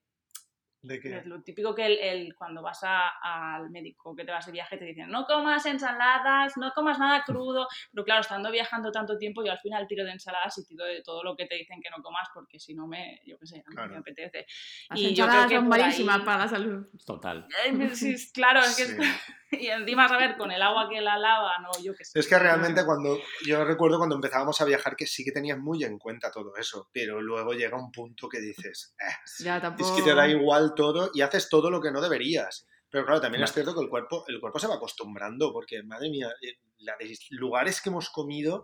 ¿De 0.85 1.00
qué? 1.00 1.09
de 1.09 1.25
lo 1.25 1.41
típico 1.43 1.75
que 1.75 1.87
el, 1.87 1.99
el- 1.99 2.35
cuando 2.35 2.61
vas 2.62 2.81
a- 2.85 3.09
al 3.57 3.71
médico, 3.71 4.14
que 4.14 4.25
te 4.25 4.31
vas 4.33 4.45
de 4.47 4.53
viaje, 4.53 4.76
te 4.76 4.85
dicen, 4.85 5.09
no 5.09 5.25
comas 5.25 5.64
ensaladas, 5.67 6.57
no 6.59 6.73
comas 6.73 6.99
nada 6.99 7.25
crudo, 7.26 7.67
pero 7.93 8.05
claro, 8.05 8.21
estando 8.21 8.50
viajando 8.50 8.93
tanto 8.93 9.17
tiempo, 9.17 9.43
yo 9.45 9.53
al 9.53 9.59
final 9.61 9.87
tiro 9.87 10.05
de 10.05 10.12
ensaladas 10.12 10.57
y 10.59 10.67
tiro 10.67 10.85
de 10.85 11.00
todo 11.03 11.23
lo 11.23 11.35
que 11.37 11.47
te 11.47 11.55
dicen 11.57 11.81
que 11.81 11.88
no 11.91 12.03
comas, 12.03 12.29
porque 12.35 12.59
si 12.61 12.75
no 12.75 12.87
me, 12.87 13.21
yo 13.26 13.38
qué 13.38 13.47
sé, 13.47 13.62
Claro. 13.64 13.93
me 13.93 13.99
apetece. 13.99 14.47
Las 14.91 14.99
y 14.99 15.14
yo 15.14 15.25
creo 15.26 15.43
ensaladas 15.43 15.49
que 15.49 15.57
son 15.57 15.69
malísimas 15.69 16.19
ahí- 16.19 16.25
para 16.25 16.38
la 16.38 16.49
salud. 16.49 16.87
Total. 17.07 17.49
Eh, 17.64 17.91
sí, 17.95 18.11
es- 18.12 18.31
claro, 18.33 18.61
es 18.61 18.76
que 18.76 18.85
Sí. 18.85 18.97
y 19.61 19.68
encima 19.68 20.08
saber 20.08 20.37
con 20.37 20.50
el 20.50 20.61
agua 20.62 20.88
que 20.88 21.00
la 21.00 21.18
lava, 21.18 21.52
no, 21.62 21.70
yo 21.82 21.94
qué 21.94 22.04
sé. 22.04 22.18
Es 22.18 22.26
que 22.28 22.38
realmente 22.38 22.84
cuando 22.84 23.18
yo 23.46 23.64
recuerdo 23.64 23.99
cuando 23.99 24.14
empezábamos 24.16 24.61
a 24.61 24.64
viajar 24.64 24.96
que 24.96 25.06
sí 25.06 25.25
que 25.25 25.32
tenías 25.32 25.58
muy 25.58 25.84
en 25.84 25.99
cuenta 25.99 26.30
todo 26.30 26.56
eso, 26.56 26.88
pero 26.92 27.20
luego 27.20 27.52
llega 27.52 27.76
un 27.78 27.90
punto 27.90 28.28
que 28.28 28.40
dices, 28.40 28.94
"Eh, 29.00 29.42
Ya 29.44 29.56
es 29.56 29.62
tampoco. 29.62 29.96
que 29.96 30.02
te 30.02 30.14
da 30.14 30.28
igual 30.28 30.73
todo 30.75 31.11
y 31.14 31.20
haces 31.23 31.49
todo 31.49 31.70
lo 31.70 31.80
que 31.80 31.90
no 31.90 32.00
deberías. 32.00 32.66
Pero 32.90 33.04
claro, 33.06 33.20
también 33.20 33.42
es 33.42 33.52
cierto 33.52 33.75
que 33.75 33.80
el 33.82 33.88
cuerpo, 33.88 34.25
el 34.28 34.38
cuerpo 34.40 34.58
se 34.61 34.68
va 34.68 34.76
acostumbrando, 34.76 35.52
porque 35.52 35.82
madre 35.82 36.11
mía, 36.11 36.28
eh, 36.40 36.58
la 36.78 36.94
de 36.99 37.12
lugares 37.30 37.80
que 37.82 37.88
hemos 37.88 38.08
comido 38.11 38.62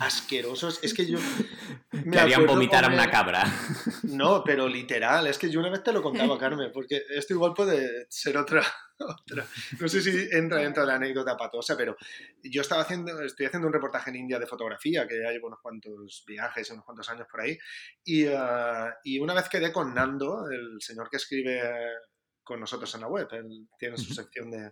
asquerosos, 0.00 0.82
es 0.82 0.94
que 0.94 1.06
yo 1.06 1.18
me 2.04 2.18
harían 2.18 2.46
vomitar 2.46 2.84
a 2.84 2.88
una 2.88 3.10
cabra. 3.10 3.44
No, 4.02 4.42
pero 4.44 4.68
literal, 4.68 5.26
es 5.26 5.38
que 5.38 5.48
yo 5.48 5.60
una 5.60 5.70
vez 5.70 5.82
te 5.82 5.92
lo 5.92 6.02
contaba, 6.02 6.36
Carmen, 6.36 6.70
porque 6.72 7.02
esto 7.10 7.34
igual 7.34 7.54
puede 7.54 8.06
ser 8.10 8.36
otra, 8.36 8.62
otra. 8.98 9.46
No 9.80 9.88
sé 9.88 10.02
si 10.02 10.28
entra 10.32 10.58
dentro 10.58 10.82
de 10.82 10.88
la 10.88 10.96
anécdota 10.96 11.36
patosa, 11.36 11.76
pero 11.76 11.96
yo 12.42 12.60
estaba 12.60 12.82
haciendo, 12.82 13.22
estoy 13.22 13.46
haciendo 13.46 13.68
un 13.68 13.72
reportaje 13.72 14.10
en 14.10 14.16
India 14.16 14.38
de 14.38 14.46
fotografía, 14.46 15.06
que 15.06 15.22
ya 15.22 15.30
llevo 15.30 15.46
unos 15.46 15.60
cuantos 15.62 16.24
viajes, 16.26 16.70
unos 16.72 16.84
cuantos 16.84 17.08
años 17.08 17.26
por 17.30 17.40
ahí, 17.40 17.56
y, 18.04 18.26
ah, 18.26 18.92
y 19.04 19.18
una 19.18 19.34
vez 19.34 19.48
quedé 19.48 19.72
con 19.72 19.94
Nando, 19.94 20.50
el 20.50 20.76
señor 20.80 21.08
que 21.08 21.16
escribe 21.16 21.60
con 22.42 22.60
nosotros 22.60 22.92
en 22.94 23.00
la 23.02 23.08
web, 23.08 23.28
él 23.32 23.68
tiene 23.78 23.96
su 23.96 24.12
sección 24.12 24.50
de 24.50 24.70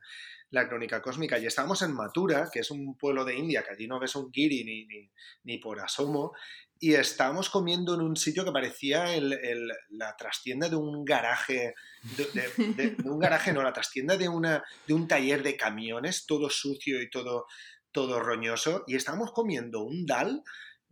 la 0.51 0.69
crónica 0.69 1.01
cósmica, 1.01 1.39
y 1.39 1.47
estábamos 1.47 1.83
en 1.83 1.93
Mathura, 1.93 2.49
que 2.53 2.61
es 2.61 2.71
un 2.71 2.97
pueblo 2.97 3.25
de 3.25 3.37
India, 3.37 3.63
que 3.63 3.71
allí 3.71 3.87
no 3.87 4.01
ves 4.01 4.17
un 4.17 4.33
giri 4.33 4.65
ni, 4.65 4.85
ni, 4.87 5.11
ni 5.45 5.59
por 5.59 5.81
asomo, 5.81 6.33
y 6.79 6.95
estábamos 6.95 7.51
comiendo 7.51 7.95
en 7.95 8.01
un 8.01 8.17
sitio 8.17 8.45
que 8.45 8.53
parecía 8.53 9.15
el- 9.15 9.33
el- 9.35 9.71
la 9.91 10.17
trastienda 10.17 10.69
de 10.69 10.77
un 10.77 11.05
garaje, 11.05 11.75
de, 12.17 12.25
de- 12.27 12.73
de- 12.75 12.91
de 12.97 13.11
un 13.11 13.19
garaje, 13.19 13.53
no, 13.53 13.63
la 13.63 13.73
trastienda 13.73 14.17
de, 14.17 14.29
una, 14.29 14.65
de 14.87 14.95
un 14.95 15.07
taller 15.07 15.43
de 15.43 15.57
camiones, 15.57 16.27
todo 16.27 16.49
sucio 16.51 17.01
y 17.03 17.11
todo, 17.11 17.47
todo 17.93 18.19
roñoso, 18.21 18.85
y 18.87 18.97
estábamos 18.97 19.33
comiendo 19.33 19.83
un 19.85 20.07
dal, 20.07 20.43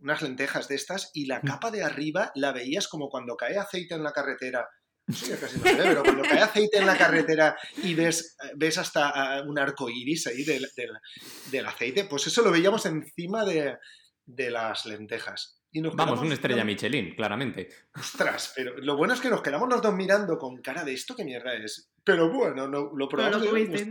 unas 0.01 0.23
lentejas 0.23 0.69
de 0.69 0.77
estas, 0.77 1.11
y 1.15 1.27
la 1.27 1.41
capa 1.41 1.71
de 1.73 1.83
arriba 1.83 2.31
la 2.37 2.53
veías 2.53 2.87
como 2.87 3.09
cuando 3.09 3.37
cae 3.37 3.59
aceite 3.59 3.95
en 3.95 4.05
la 4.05 4.13
carretera. 4.13 4.69
Ya 5.09 5.37
casi 5.41 5.57
no 5.59 5.65
se 5.65 5.75
ve, 5.75 5.83
pero 5.85 6.03
cuando 6.03 6.23
cae 6.23 6.41
aceite 6.41 6.79
en 6.79 6.87
la 6.87 6.97
carretera 6.97 7.57
y 7.83 7.95
ves, 7.95 8.37
ves 8.57 8.77
hasta 8.79 9.09
ah, 9.09 9.43
un 9.47 9.59
arco 9.59 9.89
iris 9.89 10.27
ahí 10.27 10.45
del, 10.45 10.69
del- 10.77 10.99
del 11.51 11.67
aceite, 11.67 12.05
pues 12.05 12.27
eso 12.27 12.43
lo 12.43 12.51
veíamos 12.51 12.85
encima 12.87 13.45
de, 13.45 13.79
de 14.27 14.51
las 14.51 14.85
lentejas. 14.87 15.55
Y 15.71 15.81
nos 15.81 15.95
Vamos, 15.95 16.21
una 16.21 16.35
estrella 16.35 16.65
mirando- 16.65 16.73
Michelin, 16.89 17.15
claramente. 17.15 17.69
Ostras, 17.95 18.53
pero 18.57 18.77
lo 18.79 18.97
bueno 18.97 19.15
es 19.15 19.21
que 19.21 19.29
nos 19.31 19.43
quedamos 19.43 19.69
los 19.69 19.81
dos 19.83 19.95
mirando 19.95 20.37
con 20.39 20.61
cara 20.63 20.85
de 20.85 20.93
esto, 20.95 21.15
¿qué 21.17 21.25
mierda 21.25 21.55
es? 21.55 21.91
Pero 22.05 22.31
bueno, 22.33 22.67
no, 22.69 22.91
lo 22.95 23.09
Pero 23.09 23.09
probamos. 23.09 23.43
lo 23.51 23.59
y, 23.59 23.67
pues, 23.67 23.87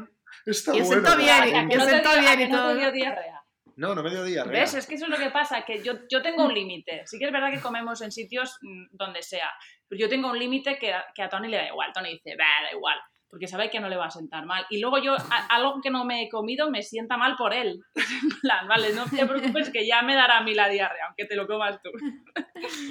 está 0.46 0.76
Y 0.76 0.82
bueno. 0.82 1.02
sentó 1.08 1.18
bien, 1.18 1.32
¿A 1.56 1.64
y- 1.64 1.66
no 1.78 1.86
sentó 1.86 2.20
bien 2.20 2.42
y 2.42 2.48
no 2.48 2.58
todo. 2.58 2.76
dio 2.76 2.92
diarrea? 2.92 3.37
No, 3.78 3.96
no 3.96 4.04
me 4.04 4.10
dio 4.10 4.24
diarrea. 4.24 4.62
¿Ves? 4.62 4.74
Es 4.74 4.86
que 4.88 4.96
eso 4.96 5.06
es 5.06 5.12
lo 5.12 5.18
que 5.18 5.30
pasa, 5.30 5.64
que 5.64 5.82
yo, 5.84 5.94
yo 6.12 6.22
tengo 6.22 6.46
un 6.46 6.54
límite. 6.54 7.04
Sí 7.06 7.18
que 7.18 7.26
es 7.26 7.32
verdad 7.32 7.52
que 7.52 7.62
comemos 7.62 8.02
en 8.02 8.12
sitios 8.12 8.58
mm, 8.62 8.88
donde 8.92 9.22
sea, 9.22 9.50
pero 9.88 10.00
yo 10.02 10.10
tengo 10.10 10.30
un 10.32 10.38
límite 10.40 10.78
que, 10.78 10.94
a- 10.94 11.06
que 11.16 11.22
a 11.24 11.30
Tony 11.30 11.48
le 11.48 11.58
da 11.58 11.68
igual. 11.68 11.92
Tony 11.94 12.10
dice, 12.14 12.36
"Bah, 12.38 12.64
da 12.70 12.76
igual, 12.76 12.98
porque 13.30 13.48
sabe 13.48 13.70
que 13.70 13.80
no 13.80 13.88
le 13.90 13.96
va 13.96 14.08
a 14.08 14.12
sentar 14.12 14.46
mal. 14.46 14.66
Y 14.70 14.80
luego 14.80 14.98
yo, 14.98 15.14
a- 15.16 15.46
algo 15.50 15.80
que 15.82 15.90
no 15.92 16.06
me 16.06 16.24
he 16.24 16.30
comido 16.30 16.70
me 16.72 16.82
sienta 16.82 17.18
mal 17.18 17.36
por 17.38 17.54
él. 17.54 17.80
En 18.36 18.40
plan, 18.42 18.68
vale, 18.68 18.94
no 18.94 19.06
te 19.06 19.26
preocupes 19.26 19.70
que 19.70 19.86
ya 19.86 20.02
me 20.02 20.16
dará 20.16 20.38
a 20.40 20.44
mí 20.44 20.54
la 20.56 20.70
diarrea, 20.70 21.06
aunque 21.08 21.26
te 21.26 21.36
lo 21.36 21.46
comas 21.48 21.80
tú. 21.84 21.92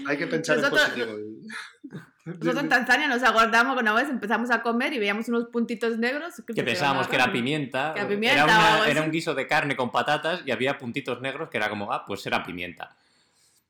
Hay 0.09 0.17
que 0.17 0.27
pensar 0.29 0.57
Nosotros- 0.59 0.89
en 0.97 1.05
positivo. 1.07 2.07
Nosotros 2.27 2.57
en 2.65 2.69
Tanzania 2.69 3.07
nos 3.09 3.23
aguardamos 3.23 3.77
que 3.77 3.83
una 3.83 3.93
vez 3.93 4.09
empezamos 4.09 4.51
a 4.51 4.61
comer 4.61 4.93
y 4.93 4.99
veíamos 4.99 5.29
unos 5.29 5.45
puntitos 5.47 5.97
negros. 5.97 6.35
Que 6.55 6.63
pensábamos 6.65 7.07
que 7.07 7.15
era 7.17 7.31
pimienta. 7.31 7.93
Que 7.95 8.01
era 8.01 8.09
pimienta 8.09 8.43
era, 8.45 8.45
una- 8.79 8.89
era 8.89 9.03
un 9.03 9.11
guiso 9.13 9.35
de 9.35 9.47
carne 9.47 9.77
con 9.77 9.93
patatas 9.93 10.43
y 10.45 10.51
había 10.51 10.77
puntitos 10.77 11.21
negros 11.21 11.49
que 11.51 11.57
era 11.57 11.69
como, 11.69 11.93
ah, 11.93 12.05
pues 12.05 12.27
era 12.27 12.43
pimienta. 12.43 12.97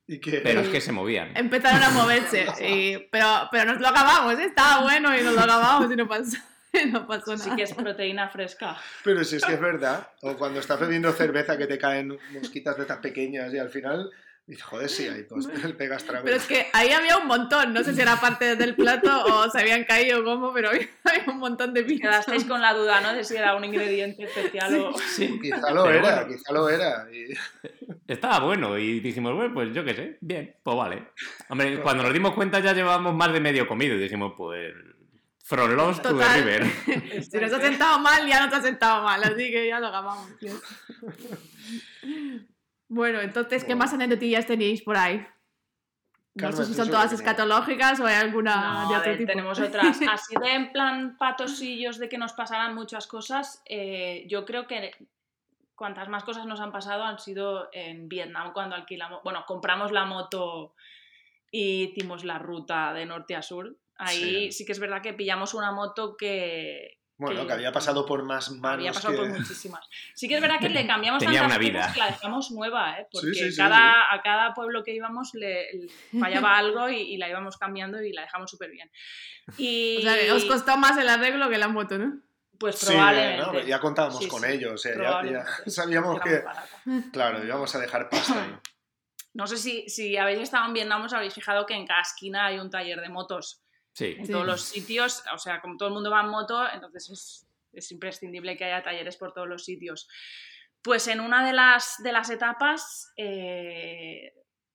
Y 0.08 0.18
que, 0.20 0.38
Pero 0.40 0.60
es 0.60 0.68
que 0.68 0.80
se 0.80 0.92
movían. 0.92 1.36
Empezaron 1.36 1.82
a 1.82 1.90
moverse. 1.90 2.46
y- 2.66 2.96
pero, 3.10 3.48
pero 3.50 3.64
nos 3.72 3.80
lo 3.80 3.88
acabamos, 3.88 4.38
¿eh? 4.38 4.44
estaba 4.44 4.82
bueno 4.82 5.14
y 5.18 5.22
nos 5.22 5.34
lo 5.34 5.40
acabamos 5.42 5.92
y 5.92 5.96
no 5.96 6.08
pasó, 6.08 6.36
no 6.92 7.06
pasó 7.06 7.32
nada. 7.32 7.44
Así 7.44 7.56
que 7.56 7.62
es 7.64 7.74
proteína 7.74 8.28
fresca. 8.30 8.76
pero 9.04 9.22
si 9.24 9.36
es 9.36 9.44
que 9.44 9.52
es 9.54 9.60
verdad. 9.60 10.08
O 10.22 10.34
cuando 10.36 10.60
estás 10.60 10.80
bebiendo 10.80 11.12
cerveza 11.12 11.58
que 11.58 11.66
te 11.66 11.76
caen 11.76 12.16
mosquitas 12.32 12.76
de 12.76 12.82
estas 12.82 12.98
pequeñas 12.98 13.52
y 13.52 13.58
al 13.58 13.68
final 13.68 14.10
dices, 14.46 14.62
joder, 14.64 14.88
sí, 14.88 15.08
ahí 15.08 15.24
pues, 15.28 15.46
le 15.46 15.68
pegas 15.74 16.04
trago. 16.04 16.24
Pero 16.24 16.36
es 16.36 16.44
que 16.46 16.66
ahí 16.72 16.90
había 16.92 17.16
un 17.18 17.26
montón, 17.26 17.72
no 17.74 17.82
sé 17.82 17.94
si 17.94 18.00
era 18.00 18.20
parte 18.20 18.56
del 18.56 18.74
plato 18.76 19.24
o 19.24 19.50
se 19.50 19.60
habían 19.60 19.84
caído 19.84 20.22
como, 20.24 20.52
pero 20.52 20.70
había, 20.70 20.88
había 21.04 21.24
un 21.32 21.38
montón 21.38 21.74
de 21.74 21.82
bichos. 21.82 22.02
Quedasteis 22.10 22.44
con 22.44 22.60
la 22.60 22.72
duda, 22.74 23.00
¿no? 23.00 23.12
De 23.12 23.24
si 23.24 23.36
era 23.36 23.54
un 23.56 23.64
ingrediente 23.64 24.22
especial 24.24 24.74
o... 24.80 24.94
Sí. 24.98 25.38
Quizá 25.42 25.70
lo 25.72 25.84
Pero 25.84 25.98
era, 25.98 26.14
bueno. 26.24 26.36
quizá 26.36 26.52
lo 26.52 26.68
era. 26.68 27.06
Y- 27.12 27.34
Estaba 28.06 28.38
bueno 28.40 28.78
y 28.78 29.00
dijimos, 29.00 29.34
bueno, 29.34 29.52
pues 29.52 29.74
yo 29.74 29.84
qué 29.84 29.94
sé, 29.94 30.18
bien, 30.20 30.54
pues 30.62 30.76
vale. 30.76 31.08
Hombre, 31.48 31.80
cuando 31.80 32.04
nos 32.04 32.12
dimos 32.12 32.34
cuenta 32.34 32.60
ya 32.60 32.72
llevábamos 32.72 33.14
más 33.14 33.32
de 33.32 33.40
medio 33.40 33.66
comido 33.66 33.96
y 33.96 33.98
dijimos, 33.98 34.34
pues, 34.36 34.72
from 35.42 35.72
lost 35.74 36.02
to 36.02 36.08
the 36.10 36.14
Total. 36.14 36.40
river. 36.42 37.22
Si 37.24 37.36
nos 37.38 37.52
ha 37.52 37.60
sentado 37.60 37.98
mal, 37.98 38.26
ya 38.28 38.40
no 38.44 38.48
te 38.50 38.56
ha 38.56 38.62
sentado 38.62 39.02
mal, 39.02 39.22
así 39.24 39.50
que 39.50 39.66
ya 39.66 39.80
lo 39.80 39.88
acabamos. 39.88 40.28
Bueno, 42.88 43.20
entonces, 43.20 43.64
¿qué 43.64 43.74
más 43.74 43.92
anécdotillas 43.92 44.46
tenéis 44.46 44.82
por 44.82 44.96
ahí? 44.96 45.26
No 46.34 46.52
sé 46.52 46.66
si 46.66 46.74
son 46.74 46.88
todas 46.90 47.12
escatológicas 47.12 47.98
o 48.00 48.06
hay 48.06 48.16
alguna 48.16 48.82
No, 48.84 48.88
de 48.90 48.94
a 48.94 48.98
otro 48.98 49.10
ver, 49.10 49.18
tipo. 49.18 49.30
tenemos 49.32 49.58
otras. 49.58 49.98
Así 50.10 50.34
de 50.40 50.52
en 50.54 50.70
plan 50.72 51.16
patosillos 51.16 51.98
de 51.98 52.08
que 52.10 52.18
nos 52.18 52.34
pasaran 52.34 52.74
muchas 52.74 53.06
cosas, 53.06 53.62
eh, 53.64 54.24
yo 54.28 54.44
creo 54.44 54.66
que 54.66 54.92
cuantas 55.74 56.08
más 56.08 56.24
cosas 56.24 56.44
nos 56.46 56.60
han 56.60 56.72
pasado 56.72 57.04
han 57.04 57.18
sido 57.18 57.68
en 57.72 58.08
Vietnam 58.08 58.52
cuando 58.52 58.76
alquilamos, 58.76 59.22
bueno, 59.24 59.44
compramos 59.46 59.92
la 59.92 60.04
moto 60.04 60.74
y 61.50 61.84
hicimos 61.84 62.22
la 62.24 62.38
ruta 62.38 62.92
de 62.92 63.06
norte 63.06 63.34
a 63.34 63.40
sur. 63.42 63.74
Ahí 63.96 64.52
sí, 64.52 64.52
Sí. 64.52 64.66
que 64.66 64.72
es 64.72 64.78
verdad 64.78 65.00
que 65.00 65.14
pillamos 65.14 65.54
una 65.54 65.72
moto 65.72 66.16
que, 66.18 66.98
Bueno, 67.18 67.40
que- 67.42 67.46
que 67.46 67.52
había 67.54 67.72
pasado 67.72 68.04
por 68.04 68.22
más 68.24 68.50
manos 68.50 68.78
Había 68.80 68.92
pasado 68.92 69.14
que... 69.14 69.20
por 69.20 69.28
muchísimas. 69.30 69.88
Sí 70.14 70.28
que 70.28 70.34
es 70.34 70.40
verdad 70.40 70.58
que 70.60 70.68
le 70.68 70.86
cambiamos 70.86 71.18
Tenía 71.22 71.40
tantas 71.40 71.56
una 71.58 71.66
vida. 71.66 71.90
que 71.94 71.98
la 71.98 72.06
dejamos 72.06 72.50
nueva, 72.50 73.00
¿eh? 73.00 73.06
porque 73.10 73.32
sí, 73.34 73.50
sí, 73.52 73.56
cada, 73.56 74.12
a 74.14 74.20
cada 74.22 74.52
pueblo 74.52 74.84
que 74.84 74.94
íbamos 74.94 75.32
le, 75.34 75.66
le 75.72 75.88
fallaba 76.20 76.58
algo 76.58 76.88
y, 76.90 76.96
y 76.96 77.16
la 77.16 77.28
íbamos 77.28 77.56
cambiando 77.56 78.02
y 78.02 78.12
la 78.12 78.22
dejamos 78.22 78.50
súper 78.50 78.70
bien. 78.70 78.90
Y 79.56 79.98
O 79.98 80.02
sea, 80.02 80.18
que 80.18 80.32
os 80.32 80.44
costó 80.44 80.76
más 80.76 80.96
el 80.98 81.08
arreglo 81.08 81.48
que 81.48 81.58
la 81.58 81.68
moto, 81.68 81.96
¿no? 81.98 82.20
pues 82.58 82.76
Sí, 82.76 82.86
probablemente. 82.86 83.42
¿no? 83.52 83.60
ya 83.60 83.80
contábamos 83.80 84.18
Sí, 84.22 84.28
con 84.28 84.40
sí, 84.42 84.48
ello, 84.52 84.72
o 84.74 84.78
sea, 84.78 84.94
ya- 84.96 85.30
ya, 85.30 85.44
sabíamos 85.70 86.18
que, 86.20 86.42
claro, 87.12 87.44
íbamos 87.44 87.74
a 87.74 87.78
dejar 87.78 88.08
pasta 88.08 88.42
ahí. 88.42 88.54
No 89.34 89.46
sé 89.46 89.58
si, 89.58 89.86
si 89.90 90.16
habéis 90.16 90.40
estado 90.40 90.64
en 90.66 90.72
Vietnam, 90.72 91.04
os 91.04 91.12
habéis 91.12 91.34
fijado 91.34 91.66
que 91.66 91.74
en 91.74 91.86
cada 91.86 92.00
esquina 92.00 92.46
hay 92.46 92.58
un 92.58 92.70
taller 92.70 92.98
de 93.02 93.10
motos. 93.10 93.62
Sí. 93.96 94.14
En 94.18 94.26
Sí. 94.26 94.32
todos 94.32 94.44
los 94.46 94.60
sitios, 94.62 95.24
o 95.32 95.38
sea, 95.38 95.60
como 95.62 95.78
todo 95.78 95.88
el 95.88 95.94
mundo 95.94 96.10
va 96.10 96.20
en 96.20 96.28
moto, 96.28 96.62
entonces 96.70 97.08
es, 97.10 97.48
es 97.72 97.90
imprescindible 97.92 98.54
que 98.56 98.64
haya 98.66 98.82
talleres 98.82 99.16
por 99.16 99.32
todos 99.32 99.48
los 99.48 99.64
sitios. 99.64 100.06
Pues 100.82 101.08
en 101.08 101.20
una 101.20 101.44
de 101.46 101.54
las, 101.54 101.96
de 102.02 102.12
las 102.12 102.28
etapas, 102.28 103.10
eh, 103.16 104.32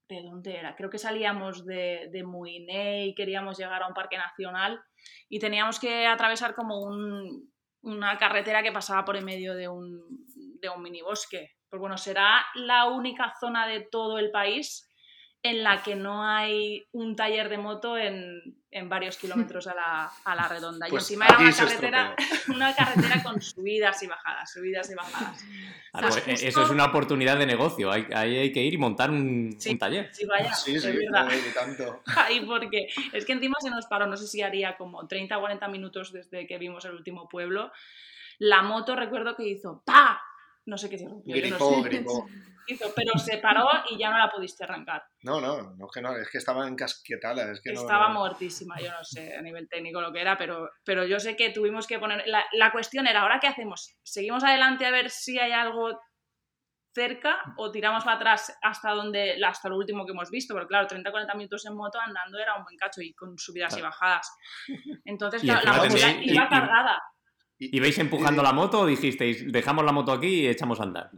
¿de 0.09 0.21
dónde 0.23 0.57
era? 0.57 0.75
Creo 0.75 0.89
que 0.89 0.97
salíamos 0.97 1.65
de, 1.65 2.09
de 2.11 2.23
Muiné 2.23 3.05
y 3.05 3.13
queríamos 3.15 3.57
llegar 3.59 3.83
a 3.83 3.87
un 3.87 3.93
parque 3.93 4.17
nacional 4.17 4.81
y 5.29 5.37
teníamos 5.39 5.79
que 5.79 6.07
atravesar 6.07 6.55
como 6.55 6.81
un- 6.81 7.49
una 7.83 8.17
carretera 8.17 8.61
que 8.63 8.71
pasaba 8.71 9.05
por 9.05 9.15
en 9.17 9.25
medio 9.25 9.53
de 9.55 9.67
un, 9.67 10.01
de 10.59 10.69
un 10.69 10.81
minibosque. 10.81 11.51
Pues 11.69 11.79
bueno, 11.79 11.97
será 11.97 12.43
la 12.55 12.87
única 12.89 13.33
zona 13.39 13.65
de 13.67 13.87
todo 13.91 14.17
el 14.19 14.31
país 14.31 14.87
en 15.43 15.63
la 15.63 15.81
que 15.81 15.95
no 15.95 16.23
hay 16.23 16.85
un 16.91 17.15
taller 17.15 17.49
de 17.49 17.57
moto 17.57 17.97
en, 17.97 18.55
en 18.69 18.89
varios 18.89 19.17
kilómetros 19.17 19.65
a 19.65 19.73
la, 19.73 20.11
a 20.23 20.35
la 20.35 20.47
redonda. 20.47 20.85
Pues 20.87 21.09
y 21.09 21.13
encima 21.15 21.25
era 21.27 21.39
una 21.39 21.51
carretera, 21.55 22.15
una 22.49 22.75
carretera 22.75 23.23
con 23.23 23.41
subidas 23.41 24.03
y 24.03 24.07
bajadas, 24.07 24.51
subidas 24.51 24.89
y 24.91 24.93
bajadas. 24.95 25.43
Ah, 25.93 25.99
pues, 26.01 26.15
justo- 26.23 26.31
Eso 26.47 26.63
es 26.63 26.69
una 26.69 26.85
oportunidad 26.85 27.37
de 27.39 27.47
negocio. 27.47 27.91
Ahí 27.91 28.37
hay 28.37 28.51
que 28.51 28.61
ir 28.61 28.75
y 28.75 28.77
montar 28.77 29.09
un, 29.09 29.55
Sí. 29.59 29.71
un 29.71 29.79
taller. 29.79 30.09
Sí, 30.13 30.25
vaya, 30.27 30.53
Sí, 30.53 30.75
es 30.75 30.83
sí, 30.83 30.91
verdad. 30.91 31.27
y 31.33 31.53
tanto. 31.53 32.03
Ay, 32.15 32.41
porque 32.45 32.87
es 33.11 33.25
que 33.25 33.33
encima 33.33 33.55
se 33.59 33.71
nos 33.71 33.87
paró, 33.87 34.05
no 34.05 34.17
sé 34.17 34.27
si 34.27 34.43
haría 34.43 34.77
como 34.77 35.07
30 35.07 35.37
o 35.37 35.39
40 35.41 35.67
minutos 35.69 36.13
desde 36.13 36.45
que 36.45 36.59
vimos 36.59 36.85
el 36.85 36.91
último 36.91 37.27
pueblo. 37.27 37.71
La 38.37 38.61
moto 38.61 38.95
recuerdo 38.95 39.35
que 39.35 39.47
hizo 39.47 39.81
¡pa! 39.85 40.21
No 40.65 40.77
sé 40.77 40.89
qué 40.89 40.97
se 40.97 41.07
rompió, 41.07 41.35
yo 41.35 41.41
no 41.41 41.47
Gripó, 41.57 41.73
sé. 41.75 41.81
gripó. 41.89 42.27
Hizo, 42.67 42.93
pero 42.95 43.17
se 43.17 43.39
paró 43.39 43.67
y 43.89 43.97
ya 43.97 44.11
no 44.11 44.19
la 44.19 44.29
pudiste 44.29 44.63
arrancar. 44.63 45.03
No, 45.23 45.41
no, 45.41 45.73
no, 45.75 45.87
que 45.87 45.99
no, 45.99 46.15
es 46.15 46.29
que 46.29 46.37
estaba 46.37 46.67
encasquetada, 46.67 47.51
es 47.51 47.59
que 47.59 47.71
Estaba 47.73 48.09
no, 48.09 48.19
muertísima, 48.19 48.79
yo 48.79 48.91
no 48.91 49.03
sé 49.03 49.35
a 49.35 49.41
nivel 49.41 49.67
técnico 49.67 49.99
lo 49.99 50.13
que 50.13 50.21
era, 50.21 50.37
pero, 50.37 50.69
pero 50.85 51.03
yo 51.05 51.19
sé 51.19 51.35
que 51.35 51.49
tuvimos 51.49 51.87
que 51.87 51.97
poner... 51.97 52.21
La, 52.27 52.45
la 52.53 52.71
cuestión 52.71 53.07
era, 53.07 53.21
¿ahora 53.23 53.39
qué 53.39 53.47
hacemos? 53.47 53.97
¿Seguimos 54.03 54.43
adelante 54.43 54.85
a 54.85 54.91
ver 54.91 55.09
si 55.09 55.39
hay 55.39 55.51
algo 55.51 55.99
cerca 56.93 57.37
o 57.57 57.71
tiramos 57.71 58.03
para 58.03 58.17
atrás 58.17 58.55
hasta 58.61 58.91
donde 58.91 59.43
hasta 59.43 59.67
lo 59.69 59.77
último 59.77 60.05
que 60.05 60.11
hemos 60.11 60.29
visto? 60.29 60.53
Porque 60.53 60.67
claro, 60.67 60.87
30-40 60.87 61.35
minutos 61.35 61.65
en 61.65 61.75
moto 61.75 61.99
andando 61.99 62.37
era 62.37 62.55
un 62.55 62.63
buen 62.63 62.77
cacho 62.77 63.01
y 63.01 63.13
con 63.13 63.37
subidas 63.39 63.75
y 63.77 63.81
bajadas. 63.81 64.29
Entonces, 65.05 65.43
Y 65.43 65.47
claro, 65.47 65.65
la 65.65 65.81
tendréis- 65.81 66.19
iba 66.23 66.43
y- 66.43 66.45
y- 66.45 66.49
cargada. 66.49 67.01
Y- 67.61 67.77
¿Ibais 67.77 67.97
empujando 67.99 68.41
la 68.41 68.53
moto 68.53 68.79
o 68.81 68.85
dijisteis, 68.87 69.51
dejamos 69.51 69.85
la 69.85 69.91
moto 69.91 70.11
aquí 70.11 70.41
y 70.41 70.47
echamos 70.47 70.79
a 70.79 70.83
andar? 70.83 71.11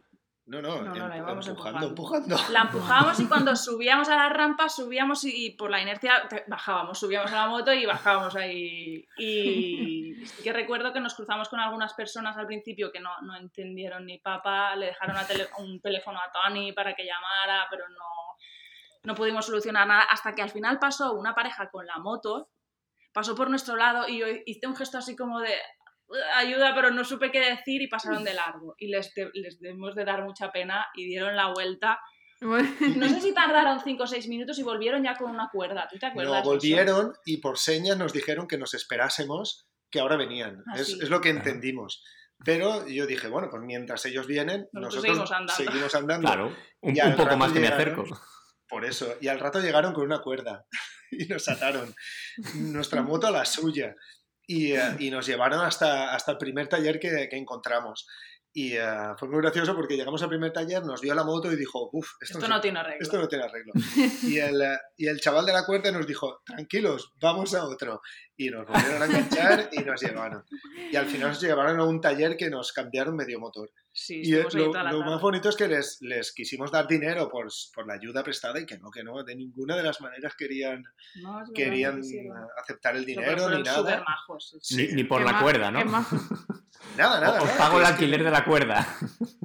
No, 0.45 0.62
no, 0.62 0.81
No, 0.81 0.93
no, 0.93 1.07
la 1.07 1.15
empujando, 1.15 1.50
empujando. 1.51 1.88
empujando. 1.88 2.35
La 2.51 2.62
empujábamos 2.63 3.17
y 3.21 3.27
cuando 3.27 3.55
subíamos 3.55 4.09
a 4.09 4.17
la 4.17 4.27
rampa, 4.27 4.67
subíamos 4.67 5.23
y, 5.23 5.45
y 5.45 5.50
por 5.55 5.71
la 5.71 5.81
inercia 5.81 6.27
bajábamos, 6.47 7.00
subíamos 7.00 7.31
a 7.31 7.35
la 7.35 7.47
moto 7.47 7.71
y 7.73 7.85
bajábamos 7.85 8.35
ahí. 8.35 9.05
Y 9.17 10.15
sí 10.25 10.43
que 10.43 10.51
recuerdo 10.51 10.91
que 10.91 11.00
nos 11.00 11.13
cruzamos 11.15 11.47
con 11.47 11.62
algunas 11.62 11.93
personas 11.93 12.35
al 12.35 12.45
principio 12.45 12.91
que 12.91 13.00
no, 13.00 13.09
no 13.21 13.38
entendieron 13.38 14.05
ni 14.05 14.17
papa, 14.19 14.75
le 14.75 14.88
dejaron 14.88 15.15
a 15.15 15.25
tele- 15.25 15.47
un 15.59 15.79
teléfono 15.79 16.19
a 16.19 16.29
Tony 16.29 16.73
para 16.73 16.93
que 16.93 17.05
llamara, 17.05 17.65
pero 17.71 17.88
no, 17.88 18.05
no 19.05 19.15
pudimos 19.15 19.45
solucionar 19.45 19.88
nada 19.88 20.03
hasta 20.12 20.35
que 20.35 20.41
al 20.41 20.50
final 20.50 20.77
pasó 20.77 21.13
una 21.13 21.33
pareja 21.33 21.69
con 21.69 21.85
la 21.88 22.00
moto, 22.00 22.50
pasó 23.13 23.33
por 23.33 23.50
nuestro 23.50 23.77
lado 23.77 24.09
y 24.09 24.19
yo 24.19 24.25
hice 24.45 24.67
un 24.67 24.75
gesto 24.75 24.97
así 24.97 25.15
como 25.15 25.39
de 25.39 25.53
ayuda, 26.36 26.74
pero 26.75 26.91
no 26.91 27.03
supe 27.03 27.31
qué 27.31 27.39
decir 27.39 27.81
y 27.81 27.88
pasaron 27.88 28.24
de 28.24 28.33
largo. 28.33 28.75
Y 28.77 28.88
les, 28.88 29.13
de- 29.13 29.29
les 29.33 29.60
debemos 29.60 29.95
de 29.95 30.05
dar 30.05 30.24
mucha 30.24 30.51
pena 30.51 30.88
y 30.95 31.05
dieron 31.05 31.36
la 31.36 31.51
vuelta. 31.53 32.00
No 32.41 33.07
sé 33.07 33.22
si 33.22 33.33
tardaron 33.33 33.79
5 33.81 34.03
o 34.03 34.07
6 34.07 34.27
minutos 34.27 34.60
y 34.60 34.63
volvieron 34.63 35.01
ya 35.03 35.15
con 35.15 35.31
una 35.31 35.50
cuerda. 35.51 35.88
¿Tú 35.89 35.98
te 35.98 36.07
acuerdas? 36.07 36.29
No, 36.29 36.33
de 36.36 36.41
eso? 36.41 36.50
volvieron 36.50 37.13
y 37.25 37.38
por 37.38 37.57
señas 37.57 37.98
nos 37.98 38.12
dijeron 38.12 38.48
que 38.48 38.57
nos 38.57 38.74
esperásemos 38.74 39.65
que 39.89 40.01
ahora 40.01 40.17
venían. 40.17 40.62
Ah, 40.67 40.79
es, 40.79 40.88
sí. 40.88 41.00
es 41.01 41.10
lo 41.10 41.22
que 41.22 41.29
entendimos. 41.29 42.03
Pero 42.44 42.85
yo 42.87 43.05
dije, 43.07 43.29
bueno, 43.29 43.48
pues 43.50 43.63
mientras 43.63 44.05
ellos 44.05 44.27
vienen, 44.27 44.68
Nosotros 44.74 44.81
nosotros, 44.96 45.01
seguimos 45.03 45.31
andando. 45.31 45.53
seguimos 45.53 45.96
andando. 45.96 46.27
Claro, 46.27 46.55
un, 46.81 47.00
un 47.01 47.16
poco 47.16 47.37
más 47.37 47.51
que 47.53 47.59
me 47.61 47.68
acerco. 47.68 48.03
Por 48.68 48.83
eso. 48.83 49.16
Y 49.22 49.29
al 49.29 49.39
rato 49.39 49.61
llegaron 49.61 49.94
con 49.94 50.03
una 50.03 50.20
cuerda 50.20 50.66
y 51.11 51.25
nos 51.27 51.48
ataron 51.48 51.96
nuestra 52.55 53.01
moto 53.03 53.27
a 53.27 53.31
la 53.31 53.46
suya. 53.46 53.96
Y, 54.46 54.74
eh, 54.74 54.96
y 55.00 55.10
nos 55.10 55.25
llevaron 55.25 55.62
hasta, 55.62 56.14
hasta 56.14 56.34
el 56.34 56.38
primer 56.38 56.68
taller 56.68 57.00
que, 57.00 57.27
que 57.29 57.38
encontramos. 57.38 58.06
Y 58.56 58.74
eh, 58.74 58.86
fue 59.18 59.29
muy 59.29 59.42
gracioso 59.42 59.75
porque 59.75 59.98
llegamos 59.98 60.22
al 60.22 60.29
primer 60.29 60.53
taller, 60.53 60.84
nos 60.86 61.01
vio 61.01 61.16
la 61.16 61.24
moto 61.24 61.51
y 61.51 61.56
dijo, 61.56 61.90
uff, 61.92 62.12
esto, 62.22 62.38
Esto 62.38 62.48
no 62.48 62.62
tiene 62.62 62.79
arreglo. 62.79 63.01
esto 63.01 63.18
no 63.18 63.27
tiene 63.27 63.46
arreglo. 63.46 63.74
Y 64.24 64.38
el, 64.38 64.62
y 64.96 65.08
el 65.08 65.20
chaval 65.20 65.48
de 65.48 65.53
la 65.53 65.66
cuerda 65.66 65.92
nos 65.92 66.06
dijo, 66.06 66.42
tranquilos, 66.46 67.14
vamos 67.20 67.56
a 67.56 67.66
otro. 67.66 68.01
Y 68.38 68.51
nos 68.51 68.68
volvieron 68.68 69.01
a 69.01 69.06
enganchar 69.06 69.70
y 69.72 69.79
nos 69.79 70.00
llevaron. 70.00 70.44
Y 70.92 70.96
al 70.96 71.08
final 71.08 71.29
nos 71.29 71.42
llevaron 71.42 71.79
a 71.79 71.84
un 71.86 72.00
taller 72.00 72.38
que 72.38 72.51
nos 72.51 72.72
cambiaron 72.72 73.16
medio 73.16 73.40
motor. 73.40 73.72
Sí, 73.96 74.22
Y 74.24 74.34
eh, 74.34 74.38
ahí 74.40 74.58
lo, 74.58 74.66
toda 74.72 74.84
la 74.84 74.92
lo 74.92 75.00
tarde. 75.00 75.12
más 75.12 75.22
bonito 75.22 75.50
es 75.50 75.56
que 75.56 75.68
les, 75.68 76.01
les 76.01 76.32
quisimos 76.34 76.72
dar 76.72 76.88
dinero 76.88 77.29
por, 77.29 77.48
por 77.75 77.86
la 77.86 77.94
ayuda 77.94 78.24
prestada 78.24 78.60
y 78.60 78.66
que 78.66 78.79
no, 78.79 78.90
que 78.90 79.03
no, 79.03 79.24
de 79.24 79.36
ninguna 79.36 79.75
de 79.75 79.84
las 79.84 80.01
maneras 80.01 80.34
querían, 80.36 80.84
No, 81.22 81.44
querían 81.53 82.01
aceptar 82.62 82.96
el 82.96 83.06
dinero 83.06 83.48
ni 83.51 83.62
nada. 83.62 84.03
majos. 84.03 84.58
sí. 84.62 84.88
Ni, 84.88 84.94
ni 84.94 85.03
por 85.03 85.22
la 85.22 85.40
cuerda, 85.40 85.70
¿no? 85.70 85.79
Nada, 86.98 87.20
nada. 87.20 87.42
Os 87.42 87.50
pago 87.51 87.77
el 87.79 87.86
que- 87.86 87.92
alquiler 87.94 88.24
de 88.24 88.32
la 88.32 88.44
cuerda. 88.44 88.86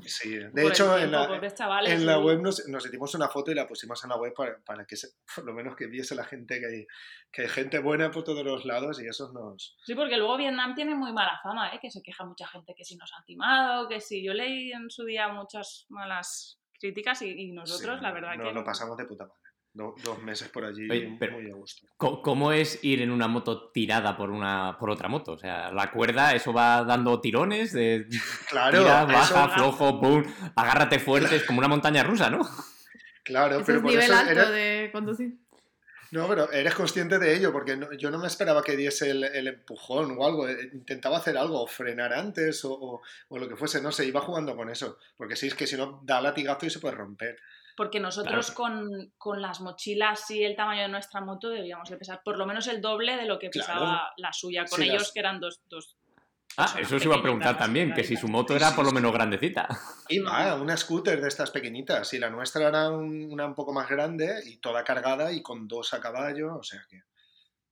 Sí, 0.05 0.31
de 0.35 0.51
Por 0.51 0.73
hecho, 0.73 0.93
en 0.99 1.11
tiempo, 1.11 1.17
la, 1.19 1.29
pobres 1.29 1.55
chavales, 1.55 1.93
en 1.93 2.05
la 2.07 2.17
sí. 2.17 2.21
web 2.23 2.41
nos, 2.41 2.67
nos 2.69 2.85
hicimos 2.87 3.15
una 3.15 3.29
foto 3.29 3.51
y 3.51 3.55
la 3.55 3.67
pusimos 3.67 4.03
en 4.03 4.11
la 4.11 4.17
web 4.17 4.33
para, 4.35 4.59
para 4.65 4.85
que 4.87 4.97
se- 4.97 5.11
por 5.35 5.45
lo 5.45 5.53
menos 5.55 5.77
que 5.77 5.87
viese 5.87 6.15
la 6.15 6.25
gente 6.25 6.59
que 6.59 6.67
hay, 6.67 6.87
que 7.31 7.43
hay 7.43 7.49
gente 7.49 7.79
buena 7.79 8.11
por 8.11 8.25
todos 8.25 8.45
los 8.45 8.65
lados 8.65 9.01
y 9.03 9.07
eso 9.07 9.31
nos... 9.33 9.77
Sí, 9.85 9.95
porque 9.95 10.17
luego 10.17 10.37
Vietnam 10.39 10.75
tiene 10.75 10.95
muy 10.95 11.13
mala 11.13 11.39
fama, 11.43 11.69
¿eh? 11.75 11.79
que 11.81 11.91
se 11.91 12.03
queja 12.03 12.25
mucha 12.25 12.47
gente 12.49 12.75
que 12.77 12.85
si 12.85 12.97
nos 12.97 13.13
han 13.17 13.25
timado, 13.25 13.87
que 13.89 14.01
si 14.01 14.25
yo 14.25 14.33
leí 14.33 14.73
en 14.73 14.89
su 14.91 15.05
día 15.05 15.29
muchas 15.29 15.87
malas 15.91 16.59
críticas 16.81 17.21
y, 17.23 17.29
y 17.31 17.53
nosotros, 17.53 17.99
sí, 17.99 18.03
la 18.03 18.13
verdad 18.13 18.35
no, 18.37 18.45
que... 18.45 18.53
lo 18.55 18.65
pasamos 18.65 18.97
de 18.97 19.05
puta 19.05 19.25
madre. 19.25 19.37
Do- 19.71 19.95
dos 20.03 20.21
meses 20.23 20.49
por 20.49 20.65
allí 20.65 20.91
Oye, 20.91 21.17
pero- 21.21 21.35
muy 21.39 21.51
a 21.51 21.55
gusto. 21.55 21.87
¿Cómo 21.99 22.53
es 22.53 22.83
ir 22.83 23.03
en 23.03 23.11
una 23.13 23.29
moto 23.29 23.71
tirada 23.71 24.17
por 24.17 24.31
una 24.31 24.77
por 24.79 24.89
otra 24.91 25.09
moto? 25.09 25.33
O 25.33 25.39
sea, 25.39 25.71
la 25.71 25.93
cuerda, 25.93 26.35
eso 26.35 26.53
va 26.55 26.83
dando 26.85 27.21
tirones 27.21 27.73
de 27.75 28.07
Claro, 28.49 28.79
tira, 28.79 29.03
eso- 29.03 29.35
baja, 29.35 29.49
flojo, 29.51 30.01
pum, 30.01 30.25
agárrate 30.57 30.99
fuerte, 30.99 31.37
es 31.37 31.45
como 31.45 31.59
una 31.59 31.69
montaña 31.69 32.03
rusa, 32.03 32.31
¿no? 32.31 32.41
claro, 33.23 33.61
pero 33.67 33.77
es 33.79 33.83
por 33.83 33.91
nivel 33.93 34.05
eso 34.05 34.17
alto 34.17 34.51
de 34.51 34.91
conducir. 34.93 35.35
No, 36.11 36.27
pero 36.29 36.51
eres 36.53 36.75
consciente 36.75 37.19
de 37.19 37.37
ello, 37.37 37.53
porque 37.53 37.77
no- 37.77 37.93
yo 37.93 38.11
no 38.11 38.19
me 38.19 38.27
esperaba 38.27 38.63
que 38.63 38.77
diese 38.77 39.11
el, 39.11 39.25
el 39.25 39.47
empujón 39.49 40.17
o 40.19 40.27
algo. 40.27 40.49
eh, 40.49 40.71
Intentaba 40.73 41.19
hacer 41.19 41.37
algo, 41.37 41.63
o 41.63 41.67
frenar 41.67 42.13
antes 42.13 42.65
o, 42.65 42.73
o- 42.73 43.03
o 43.29 43.39
lo 43.39 43.49
que 43.49 43.57
fuese, 43.57 43.83
no 43.83 43.93
sé, 43.93 44.07
iba 44.07 44.21
jugando 44.21 44.57
con 44.57 44.71
eso. 44.71 44.99
Porque 45.17 45.37
sí, 45.37 45.49
es 45.49 45.55
que 45.55 45.67
si 45.67 45.77
no, 45.77 46.01
da 46.05 46.21
latigazo 46.21 46.67
y 46.67 46.71
se 46.71 46.81
puede 46.81 46.95
romper. 46.95 47.37
Porque 47.77 48.01
nosotros 48.01 48.51
con, 48.51 49.13
con 49.19 49.41
las 49.41 49.61
mochilas 49.61 50.29
y 50.33 50.43
el 50.43 50.57
tamaño 50.57 50.83
de 50.83 50.89
nuestra 50.89 51.21
moto 51.21 51.49
debíamos 51.49 51.89
de 51.89 51.97
pesar 51.97 52.23
por 52.25 52.37
lo 52.37 52.45
menos 52.45 52.67
el 52.67 52.81
doble 52.81 53.17
de 53.17 53.25
lo 53.27 53.39
que 53.39 53.51
Claro. 53.51 53.67
pesaba 53.69 54.13
la 54.17 54.33
suya. 54.33 54.65
Con 54.69 54.81
Sí, 54.81 54.89
ellos 54.89 55.03
las- 55.03 55.13
que 55.13 55.21
eran 55.21 55.39
dos... 55.41 55.61
dos 55.69 55.97
Ah, 56.61 56.75
eso 56.81 56.97
os 56.97 57.05
iba 57.05 57.15
a 57.17 57.23
preguntar 57.23 57.57
también, 57.57 57.95
que 57.95 58.03
si 58.03 58.17
su 58.17 58.27
moto 58.29 58.55
era 58.57 58.75
por 58.75 58.85
lo 58.85 58.91
menos 58.91 59.13
grandecita. 59.13 59.69
Y 60.09 60.19
va, 60.19 60.57
una 60.57 60.77
scooter 60.77 61.21
de 61.21 61.29
estas 61.29 61.51
pequeñitas. 61.53 62.13
Y 62.15 62.19
la 62.19 62.31
nuestra 62.31 62.67
era 62.69 62.91
un- 62.91 63.29
una 63.33 63.47
un 63.47 63.55
poco 63.55 63.73
más 63.73 63.89
grande 63.89 64.41
y 64.45 64.57
toda 64.57 64.83
cargada 64.83 65.31
y 65.33 65.41
con 65.41 65.69
dos 65.69 65.95
a 65.95 66.01
caballo, 66.01 66.57
o 66.57 66.63
sea 66.65 66.85
que... 66.91 67.03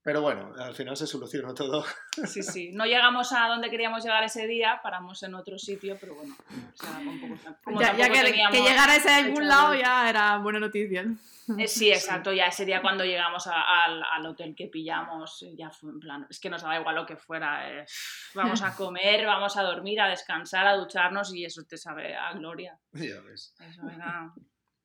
Pero 0.03 0.23
bueno, 0.23 0.53
al 0.57 0.73
final 0.73 0.97
se 0.97 1.05
solucionó 1.09 1.53
todo. 1.53 1.85
Sí, 2.29 2.43
sí. 2.45 2.71
No 2.73 2.87
llegamos 2.87 3.33
a 3.33 3.49
donde 3.49 3.69
queríamos 3.71 4.05
llegar 4.05 4.23
ese 4.23 4.47
día, 4.47 4.79
paramos 4.83 5.21
en 5.25 5.35
otro 5.35 5.59
sitio, 5.59 5.97
pero 6.01 6.15
bueno, 6.15 6.37
o 6.49 6.77
sea, 6.77 6.99
un 6.99 7.21
poco... 7.21 7.35
como 7.65 7.81
Ya, 7.81 7.95
ya 7.97 8.09
que, 8.09 8.33
que 8.53 8.63
llegara 8.63 8.95
ese 8.97 9.11
a 9.11 9.17
algún 9.17 9.49
lado 9.49 9.75
ya 9.75 10.09
era 10.09 10.39
buena 10.39 10.61
noticia. 10.61 11.05
Eh, 11.59 11.69
Sí, 11.69 11.91
exacto, 11.93 12.33
ya 12.33 12.47
ese 12.47 12.65
día 12.65 12.81
cuando 12.83 13.05
llegamos 13.05 13.47
a- 13.47 13.85
al, 13.85 14.03
al 14.03 14.27
hotel 14.27 14.55
que 14.57 14.67
pillamos, 14.67 15.45
ya 15.57 15.71
fue 15.71 15.91
en 15.91 16.01
plan, 16.01 16.27
es 16.29 16.41
que 16.41 16.51
nos 16.51 16.63
daba 16.63 16.79
igual 16.79 16.95
lo 16.97 17.07
que 17.07 17.17
fuera, 17.17 17.71
eh, 17.71 17.87
vamos 18.35 18.63
a 18.63 18.75
comer, 18.75 19.25
vamos 19.27 19.57
a 19.57 19.63
dormir, 19.63 20.01
a 20.01 20.09
descansar, 20.09 20.67
a 20.67 20.75
ducharnos 20.77 21.33
y 21.35 21.45
eso 21.45 21.63
te 21.65 21.77
sabe 21.77 22.17
a 22.17 22.33
gloria. 22.33 22.79
ya 22.93 23.21
ves. 23.21 23.55
Eso 23.61 23.89
era... 23.89 24.33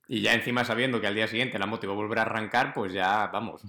Y 0.08 0.20
ya 0.20 0.34
encima 0.34 0.64
sabiendo 0.64 1.00
que 1.00 1.06
al 1.06 1.14
día 1.14 1.26
siguiente 1.28 1.58
la 1.58 1.66
moto 1.66 1.86
iba 1.86 1.92
a 1.94 1.96
volver 1.96 2.18
a 2.18 2.22
arrancar, 2.22 2.74
pues 2.74 2.92
ya, 2.92 3.28
vamos. 3.28 3.62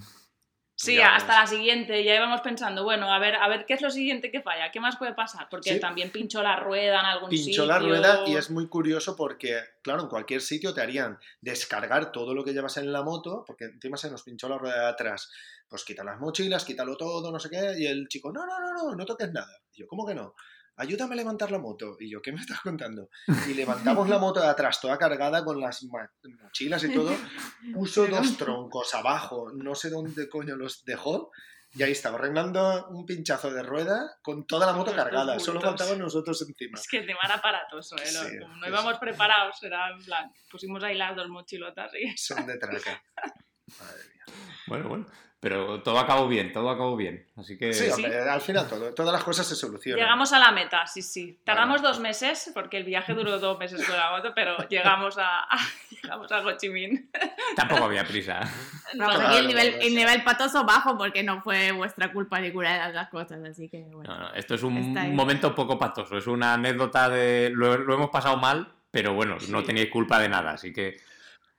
Sí, 0.76 0.96
Ya 0.96 1.16
hasta 1.16 1.42
la 1.42 1.48
siguiente. 1.48 2.02
Y 2.02 2.10
ahí 2.10 2.18
vamos 2.20 2.42
pensando, 2.42 2.84
bueno, 2.84 3.12
a 3.14 3.20
ver, 3.20 3.36
a 3.36 3.48
ver 3.48 3.66
qué 3.66 3.74
es 3.76 3.82
lo 3.82 3.92
siguiente 3.92 4.32
que 4.32 4.42
falla, 4.42 4.72
qué 4.72 4.80
más 4.80 4.98
puede 4.98 5.14
pasar, 5.14 5.48
porque 5.50 5.74
Sí. 5.74 5.80
también 5.80 6.12
pinchó 6.12 6.42
la 6.42 6.56
rueda 6.58 7.00
en 7.00 7.06
algún 7.06 7.30
sitio. 7.30 7.46
Pinchó 7.46 7.66
la 7.66 7.80
rueda 7.80 8.24
y 8.28 8.36
es 8.36 8.50
muy 8.50 8.68
curioso 8.68 9.16
porque, 9.16 9.62
claro, 9.82 10.02
en 10.02 10.08
cualquier 10.10 10.42
sitio 10.42 10.74
te 10.74 10.82
harían 10.82 11.20
descargar 11.42 12.12
todo 12.12 12.34
lo 12.34 12.44
que 12.44 12.54
llevas 12.54 12.78
en 12.78 12.92
la 12.92 13.04
moto, 13.04 13.44
porque 13.46 13.66
encima 13.66 13.98
se 13.98 14.10
nos 14.10 14.24
pinchó 14.24 14.50
la 14.50 14.58
rueda 14.58 14.82
de 14.82 14.90
atrás. 14.90 15.32
Pues 15.70 15.86
quita 15.86 16.04
las 16.04 16.20
mochilas, 16.20 16.66
quítalo 16.66 16.98
todo, 16.98 17.32
no 17.32 17.40
sé 17.40 17.50
qué, 17.50 17.76
y 17.78 17.86
el 17.88 18.08
chico, 18.08 18.32
no, 18.32 18.46
no, 18.46 18.60
no, 18.60 18.74
no, 18.74 18.96
no 18.96 19.06
toques 19.06 19.32
nada. 19.32 19.62
Y 19.74 19.82
yo, 19.82 19.88
¿cómo 19.88 20.06
que 20.06 20.16
no? 20.16 20.36
Ayúdame 20.76 21.14
a 21.14 21.18
levantar 21.18 21.52
la 21.52 21.60
moto. 21.60 21.98
Y 22.00 22.10
yo, 22.10 22.22
¿qué 22.22 22.32
me 22.32 22.42
estás 22.42 22.62
contando? 22.62 23.10
Y 23.48 23.54
levantamos 23.54 24.10
la 24.10 24.18
moto 24.18 24.40
de 24.40 24.48
atrás, 24.48 24.82
toda 24.82 24.98
cargada 24.98 25.44
con 25.46 25.60
las 25.60 25.84
mochilas 25.84 26.84
y 26.84 26.94
todo. 26.94 27.12
Puso 27.74 28.08
dos 28.08 28.38
troncos 28.38 28.94
abajo, 28.96 29.52
no 29.54 29.76
sé 29.76 29.90
dónde 29.90 30.28
coño 30.30 30.56
los 30.56 30.84
dejó. 30.86 31.32
Y 31.76 31.82
ahí 31.82 31.92
estaba, 31.92 32.20
arreglando 32.20 32.88
un 32.90 33.04
pinchazo 33.04 33.52
de 33.52 33.64
rueda 33.64 34.18
con 34.22 34.46
toda 34.46 34.68
la 34.68 34.74
moto 34.74 34.96
cargada. 34.96 35.40
Solo 35.40 35.60
faltaban 35.60 35.98
nosotros 35.98 36.40
encima. 36.48 36.80
Es 36.80 36.88
que 36.88 37.02
tema 37.02 37.20
era 37.26 37.36
aparatoso, 37.36 37.96
¿eh? 37.98 38.06
Sí, 38.06 38.40
Como 38.40 38.58
no 38.58 38.68
íbamos 38.68 38.94
sí. 38.94 39.00
preparados, 39.00 39.64
era 39.64 39.90
en 39.90 40.04
plan, 40.04 40.32
pusimos 40.52 40.84
ahí 40.84 40.96
las 40.96 41.16
dos 41.16 41.28
mochilotas 41.30 41.92
y... 41.96 42.16
Son 42.16 42.46
de 42.46 42.60
traca. 42.60 43.02
Madre 43.80 44.04
mía. 44.14 44.24
Bueno, 44.68 44.90
bueno. 44.90 45.06
Pero 45.44 45.84
todo 45.84 46.00
acabó 46.00 46.26
bien, 46.30 46.54
todo 46.54 46.70
acabó 46.70 46.96
bien. 46.96 47.28
Así 47.36 47.58
que. 47.58 47.74
Sí, 47.74 47.92
Sí. 47.92 48.06
al 48.06 48.40
final 48.40 48.66
todo, 48.68 48.94
todas 48.94 49.12
las 49.12 49.24
cosas 49.26 49.46
se 49.46 49.56
solucionan. 49.56 50.00
Llegamos 50.02 50.32
a 50.32 50.40
la 50.40 50.52
meta, 50.54 50.88
sí, 50.88 51.02
sí. 51.02 51.38
Tardamos 51.44 51.82
Bueno. 51.82 51.90
dos 51.90 52.00
meses, 52.00 52.50
porque 52.54 52.78
el 52.78 52.86
viaje 52.86 53.14
duró 53.14 53.38
dos 53.40 53.60
meses 53.60 53.86
con 53.86 53.98
la 53.98 54.10
moto, 54.12 54.32
pero 54.34 54.56
llegamos 54.70 55.18
a, 55.18 55.42
a- 55.44 55.58
llegamos 56.02 56.32
a 56.32 56.40
Ho 56.40 56.58
Chi 56.58 56.70
Minh. 56.70 57.10
Tampoco 57.58 57.84
había 57.84 58.06
prisa. 58.06 58.40
Vamos, 58.98 59.16
Claro, 59.16 59.28
aquí 59.30 59.38
el 59.40 59.48
nivel, 59.48 59.76
no 59.76 59.82
el 59.82 59.96
nivel 59.96 60.24
patoso 60.24 60.64
bajo 60.64 60.98
porque 60.98 61.24
no 61.24 61.42
fue 61.42 61.72
vuestra 61.74 62.14
culpa 62.14 62.40
de 62.40 62.54
las 62.54 63.10
cosas, 63.10 63.44
así 63.44 63.68
que 63.68 63.82
bueno. 63.92 64.14
No, 64.14 64.20
no, 64.30 64.34
esto 64.36 64.56
es 64.56 64.64
un 64.64 65.14
momento 65.14 65.54
poco 65.54 65.78
patoso. 65.78 66.18
Es 66.18 66.28
una 66.28 66.54
anécdota 66.54 67.10
de. 67.10 67.52
Lo, 67.54 67.78
lo 67.78 67.96
hemos 67.96 68.10
pasado 68.10 68.38
mal, 68.38 68.72
pero 68.92 69.14
bueno, 69.14 69.38
no 69.50 69.60
Sí. 69.60 69.66
teníais 69.66 69.90
culpa 69.90 70.20
de 70.20 70.30
nada, 70.30 70.52
así 70.52 70.72
que. 70.72 70.98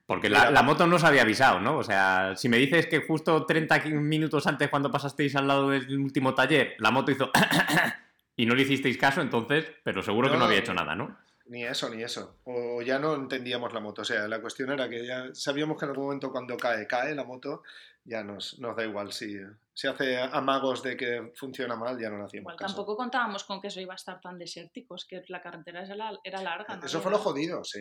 Porque 0.06 0.28
la, 0.28 0.62
moto 0.62 0.86
no 0.86 0.96
os 0.96 1.04
había 1.04 1.22
avisado, 1.22 1.60
¿no? 1.60 1.78
O 1.78 1.82
sea, 1.82 2.34
si 2.36 2.48
me 2.50 2.58
dices 2.58 2.86
que 2.86 2.98
justo 3.00 3.46
30 3.46 3.82
qui- 3.82 3.94
minutos 3.94 4.46
antes, 4.46 4.68
cuando 4.68 4.90
pasasteis 4.90 5.34
al 5.36 5.48
lado 5.48 5.70
del 5.70 5.98
último 5.98 6.34
taller, 6.34 6.74
la 6.78 6.90
moto 6.90 7.10
hizo. 7.10 7.30
y 8.36 8.46
no 8.46 8.54
le 8.54 8.62
hicisteis 8.62 8.98
caso, 8.98 9.20
entonces. 9.22 9.66
Pero 9.82 10.02
seguro 10.02 10.30
que 10.30 10.36
No, 10.36 10.44
había 10.44 10.58
hecho 10.58 10.74
nada, 10.74 10.94
¿no? 10.94 11.16
Ni 11.46 11.64
eso, 11.64 11.88
ni 11.88 12.02
eso. 12.02 12.36
O 12.44 12.82
ya 12.82 12.98
no 12.98 13.14
entendíamos 13.14 13.72
la 13.72 13.80
moto. 13.80 14.02
O 14.02 14.04
sea, 14.04 14.26
la 14.28 14.40
cuestión 14.40 14.70
era 14.72 14.88
que 14.88 15.06
ya 15.06 15.26
sabíamos 15.34 15.78
que 15.78 15.84
en 15.84 15.90
algún 15.90 16.06
momento 16.06 16.30
cuando 16.32 16.56
cae, 16.56 16.86
cae 16.86 17.14
la 17.14 17.24
moto, 17.24 17.62
ya 18.04 18.22
nos, 18.22 18.58
nos 18.60 18.76
da 18.76 18.84
igual. 18.84 19.12
Si, 19.12 19.36
si 19.74 19.86
hace 19.86 20.18
amagos 20.18 20.82
de 20.82 20.96
que 20.96 21.32
funciona 21.34 21.76
mal, 21.76 21.98
ya 21.98 22.08
no 22.10 22.18
le 22.18 22.24
hacíamos 22.24 22.44
Igual 22.52 22.56
caso. 22.56 22.74
tampoco 22.74 22.96
contábamos 22.96 23.44
con 23.44 23.60
que 23.60 23.68
eso 23.68 23.80
iba 23.80 23.92
a 23.92 23.96
estar 23.96 24.20
tan 24.20 24.38
desértico, 24.38 24.94
es 24.96 25.04
que 25.04 25.22
la 25.28 25.40
carretera 25.42 25.82
era, 25.84 25.94
la- 25.94 26.18
era 26.24 26.42
larga. 26.42 26.76
¿no? 26.76 26.84
Eso 26.86 27.00
fue 27.00 27.10
lo 27.10 27.18
jodido, 27.18 27.62
sí. 27.64 27.80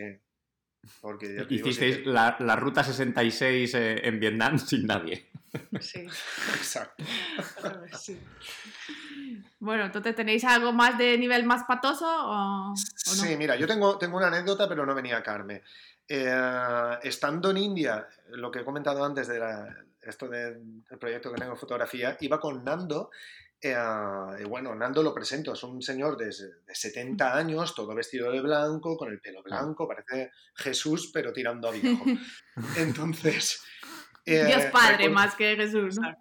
Porque 1.00 1.46
Hicisteis 1.48 1.98
que- 1.98 2.04
la, 2.06 2.36
la 2.40 2.56
ruta 2.56 2.82
66 2.84 3.74
eh, 3.74 4.06
en 4.08 4.20
Vietnam 4.20 4.58
sin 4.58 4.86
nadie. 4.86 5.28
Sí, 5.80 6.00
Exacto. 6.56 7.04
sí. 7.98 8.18
Bueno, 9.60 9.84
entonces 9.86 10.14
tenéis 10.14 10.44
algo 10.44 10.72
más 10.72 10.98
de 10.98 11.16
nivel 11.16 11.44
más 11.44 11.64
patoso 11.64 12.06
o, 12.06 12.32
o 12.32 12.68
no? 12.70 12.76
Sí, 12.76 13.36
mira, 13.36 13.56
yo 13.56 13.66
tengo, 13.66 13.96
tengo 13.98 14.16
una 14.18 14.26
anécdota, 14.28 14.68
pero 14.68 14.84
no 14.84 14.94
venía 14.94 15.16
a 15.18 15.22
Carme. 15.22 15.62
Eh, 16.06 16.98
estando 17.02 17.50
en 17.50 17.56
India, 17.58 18.06
lo 18.30 18.50
que 18.50 18.60
he 18.60 18.64
comentado 18.64 19.04
antes 19.04 19.26
de 19.28 19.38
la- 19.38 19.74
esto 20.02 20.28
del 20.28 20.82
proyecto 21.00 21.30
que 21.32 21.38
tengo 21.38 21.52
de 21.54 21.58
fotografía, 21.58 22.16
iba 22.20 22.38
con 22.38 22.62
Nando. 22.62 23.10
Eh, 23.64 24.42
y 24.42 24.44
bueno, 24.44 24.74
Nando 24.74 25.02
lo 25.02 25.14
presento, 25.14 25.52
es 25.54 25.62
un 25.62 25.80
señor 25.82 26.16
de, 26.16 26.26
de 26.26 26.74
70 26.74 27.36
años, 27.36 27.74
todo 27.74 27.94
vestido 27.94 28.30
de 28.30 28.40
blanco, 28.40 28.96
con 28.96 29.10
el 29.10 29.20
pelo 29.20 29.42
blanco, 29.42 29.88
parece 29.88 30.30
Jesús, 30.54 31.10
pero 31.12 31.32
tirando 31.32 31.68
a 31.68 31.72
viejo. 31.72 32.04
Entonces. 32.76 33.62
eh, 34.26 34.44
Dios 34.46 34.64
Padre 34.66 34.96
recuerdo- 35.08 35.14
más 35.14 35.34
que 35.34 35.56
Jesús, 35.56 35.98
¿no? 35.98 36.14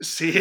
Sí. 0.00 0.32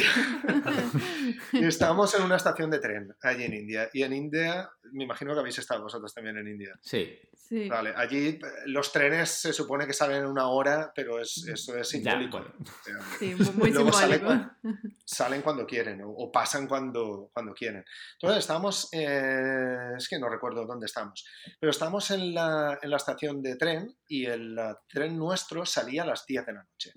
Y 1.54 1.66
Estábamos 1.66 2.14
en 2.16 2.24
una 2.24 2.36
estación 2.36 2.70
de 2.70 2.80
tren 2.80 3.14
allí 3.22 3.44
en 3.44 3.54
India. 3.54 3.90
Y 3.94 4.04
en 4.04 4.14
India, 4.14 4.70
me 4.92 5.04
imagino 5.04 5.34
que 5.34 5.40
habéis 5.40 5.58
estado 5.58 5.82
vosotros 5.84 6.14
también 6.14 6.38
en 6.38 6.48
India. 6.48 6.78
Sí. 6.82 7.18
Sí. 7.34 7.70
Vale, 7.70 7.94
allí 7.96 8.28
eh, 8.28 8.40
los 8.66 8.92
trenes 8.92 9.30
se 9.30 9.54
supone 9.54 9.88
que 9.88 9.94
salen 9.94 10.18
en 10.18 10.26
una 10.26 10.50
hora, 10.50 10.92
pero 10.94 11.20
es, 11.22 11.48
eso 11.48 11.78
es 11.78 11.90
Ya, 11.92 12.12
simbólico. 12.12 12.44
sea, 12.84 12.96
Sí, 13.18 13.36
muy, 13.54 13.72
Luego 13.72 13.94
simbólico. 13.94 14.52
salen 15.06 15.42
cuando 15.42 15.66
quieren 15.66 16.02
o, 16.02 16.10
o 16.10 16.32
pasan 16.32 16.68
cuando, 16.68 17.30
cuando 17.34 17.54
quieren. 17.54 17.86
Entonces 18.14 18.40
estábamos, 18.40 18.90
eh, 18.92 19.94
es 19.98 20.08
que 20.10 20.20
no 20.20 20.28
recuerdo 20.30 20.66
dónde 20.66 20.88
estamos, 20.88 21.26
pero 21.60 21.72
estábamos 21.72 22.12
en 22.12 22.34
la, 22.34 22.78
en 22.82 22.90
la 22.90 22.98
estación 22.98 23.42
de 23.42 23.56
tren 23.56 23.96
y 24.10 24.26
el 24.26 24.60
tren 24.90 25.18
nuestro 25.18 25.66
salía 25.66 26.04
a 26.04 26.08
las 26.08 26.26
10 26.26 26.46
de 26.46 26.54
la 26.54 26.64
noche. 26.64 26.92